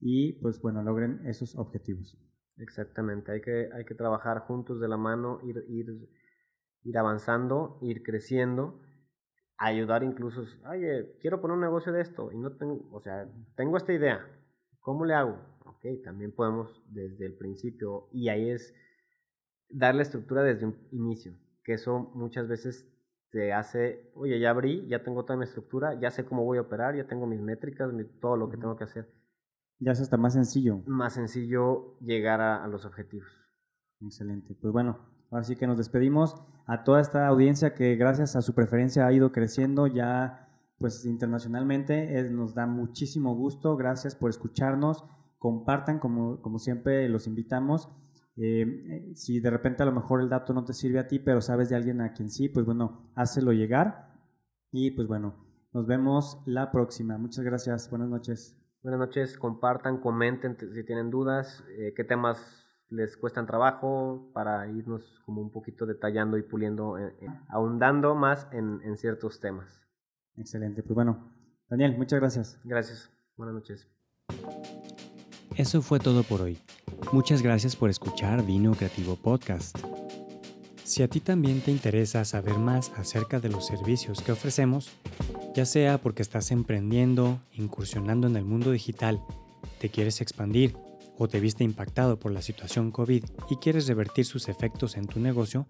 y 0.00 0.34
pues 0.40 0.60
bueno, 0.62 0.82
logren 0.82 1.20
esos 1.26 1.56
objetivos. 1.56 2.16
Exactamente, 2.56 3.32
hay 3.32 3.40
que, 3.40 3.68
hay 3.72 3.84
que 3.84 3.94
trabajar 3.94 4.40
juntos 4.40 4.80
de 4.80 4.88
la 4.88 4.96
mano, 4.96 5.40
ir, 5.44 5.64
ir, 5.68 6.08
ir 6.84 6.98
avanzando, 6.98 7.78
ir 7.82 8.02
creciendo, 8.02 8.80
ayudar 9.56 10.02
incluso, 10.02 10.44
oye, 10.68 11.16
quiero 11.20 11.40
poner 11.40 11.56
un 11.56 11.62
negocio 11.62 11.92
de 11.92 12.00
esto 12.00 12.30
y 12.32 12.38
no 12.38 12.56
tengo, 12.56 12.88
o 12.92 13.00
sea, 13.00 13.28
tengo 13.56 13.76
esta 13.76 13.92
idea, 13.92 14.26
¿cómo 14.80 15.04
le 15.04 15.14
hago? 15.14 15.38
Ok, 15.64 15.84
también 16.04 16.32
podemos 16.32 16.82
desde 16.88 17.26
el 17.26 17.36
principio 17.36 18.08
y 18.12 18.28
ahí 18.28 18.50
es 18.50 18.74
darle 19.68 20.02
estructura 20.02 20.42
desde 20.42 20.66
un 20.66 20.76
inicio 20.92 21.34
que 21.68 21.74
eso 21.74 22.10
muchas 22.14 22.48
veces 22.48 22.90
te 23.30 23.52
hace, 23.52 24.10
oye, 24.14 24.40
ya 24.40 24.48
abrí, 24.48 24.86
ya 24.88 25.02
tengo 25.02 25.26
toda 25.26 25.36
mi 25.36 25.44
estructura, 25.44 26.00
ya 26.00 26.10
sé 26.10 26.24
cómo 26.24 26.42
voy 26.42 26.56
a 26.56 26.62
operar, 26.62 26.96
ya 26.96 27.06
tengo 27.06 27.26
mis 27.26 27.42
métricas, 27.42 27.90
todo 28.22 28.38
lo 28.38 28.48
que 28.48 28.56
tengo 28.56 28.74
que 28.74 28.84
hacer. 28.84 29.06
Ya 29.78 29.92
es 29.92 30.00
hasta 30.00 30.16
más 30.16 30.32
sencillo. 30.32 30.78
Más 30.86 31.12
sencillo 31.12 31.98
llegar 32.00 32.40
a, 32.40 32.66
los 32.68 32.86
objetivos. 32.86 33.28
Excelente. 34.00 34.54
Pues 34.54 34.72
bueno, 34.72 34.98
Así 35.30 35.56
que 35.56 35.66
nos 35.66 35.78
despedimos 35.78 36.36
a 36.66 36.84
toda 36.84 37.00
esta 37.00 37.26
audiencia 37.26 37.74
que 37.74 37.96
gracias 37.96 38.36
a 38.36 38.42
su 38.42 38.54
preferencia 38.54 39.06
ha 39.06 39.12
ido 39.12 39.32
creciendo 39.32 39.86
ya 39.86 40.48
pues 40.78 41.04
internacionalmente. 41.04 42.22
nos 42.30 42.54
da 42.54 42.66
muchísimo 42.66 43.34
gusto. 43.34 43.76
Gracias 43.76 44.14
por 44.14 44.30
escucharnos. 44.30 45.04
Compartan 45.38 45.98
como, 45.98 46.40
como 46.40 46.58
siempre 46.58 47.08
los 47.08 47.26
invitamos. 47.26 47.88
Eh, 48.36 49.12
si 49.14 49.40
de 49.40 49.50
repente 49.50 49.82
a 49.82 49.86
lo 49.86 49.92
mejor 49.92 50.20
el 50.20 50.28
dato 50.28 50.52
no 50.52 50.64
te 50.64 50.72
sirve 50.72 51.00
a 51.00 51.08
ti, 51.08 51.18
pero 51.18 51.40
sabes 51.40 51.68
de 51.68 51.76
alguien 51.76 52.00
a 52.00 52.12
quien 52.12 52.30
sí, 52.30 52.48
pues 52.48 52.64
bueno, 52.64 53.10
hácelo 53.14 53.52
llegar. 53.52 54.12
Y 54.70 54.92
pues 54.92 55.08
bueno, 55.08 55.34
nos 55.72 55.86
vemos 55.86 56.40
la 56.46 56.70
próxima. 56.70 57.18
Muchas 57.18 57.44
gracias. 57.44 57.90
Buenas 57.90 58.08
noches. 58.08 58.56
Buenas 58.82 59.00
noches. 59.00 59.36
Compartan, 59.36 60.00
comenten 60.00 60.56
si 60.56 60.84
tienen 60.84 61.10
dudas, 61.10 61.64
eh, 61.70 61.92
qué 61.96 62.04
temas 62.04 62.67
les 62.90 63.16
cuestan 63.16 63.46
trabajo 63.46 64.30
para 64.32 64.66
irnos 64.68 65.20
como 65.26 65.40
un 65.40 65.50
poquito 65.50 65.86
detallando 65.86 66.38
y 66.38 66.42
puliendo, 66.42 66.98
eh, 66.98 67.14
ahondando 67.48 68.14
más 68.14 68.48
en, 68.52 68.80
en 68.82 68.96
ciertos 68.96 69.40
temas. 69.40 69.80
Excelente. 70.36 70.82
Pues 70.82 70.94
bueno, 70.94 71.32
Daniel, 71.68 71.96
muchas 71.98 72.20
gracias. 72.20 72.60
Gracias. 72.64 73.10
Buenas 73.36 73.54
noches. 73.54 73.88
Eso 75.56 75.82
fue 75.82 75.98
todo 75.98 76.22
por 76.22 76.40
hoy. 76.40 76.58
Muchas 77.12 77.42
gracias 77.42 77.74
por 77.76 77.90
escuchar 77.90 78.44
Vino 78.44 78.72
Creativo 78.72 79.16
Podcast. 79.16 79.76
Si 80.84 81.02
a 81.02 81.08
ti 81.08 81.20
también 81.20 81.60
te 81.60 81.70
interesa 81.70 82.24
saber 82.24 82.58
más 82.58 82.90
acerca 82.96 83.40
de 83.40 83.50
los 83.50 83.66
servicios 83.66 84.22
que 84.22 84.32
ofrecemos, 84.32 84.90
ya 85.54 85.66
sea 85.66 85.98
porque 85.98 86.22
estás 86.22 86.50
emprendiendo, 86.50 87.40
incursionando 87.52 88.26
en 88.26 88.36
el 88.36 88.44
mundo 88.44 88.70
digital, 88.70 89.22
te 89.80 89.90
quieres 89.90 90.20
expandir 90.20 90.76
o 91.18 91.28
te 91.28 91.40
viste 91.40 91.64
impactado 91.64 92.18
por 92.18 92.32
la 92.32 92.42
situación 92.42 92.90
COVID 92.90 93.24
y 93.50 93.56
quieres 93.56 93.88
revertir 93.88 94.24
sus 94.24 94.48
efectos 94.48 94.96
en 94.96 95.06
tu 95.06 95.20
negocio, 95.20 95.66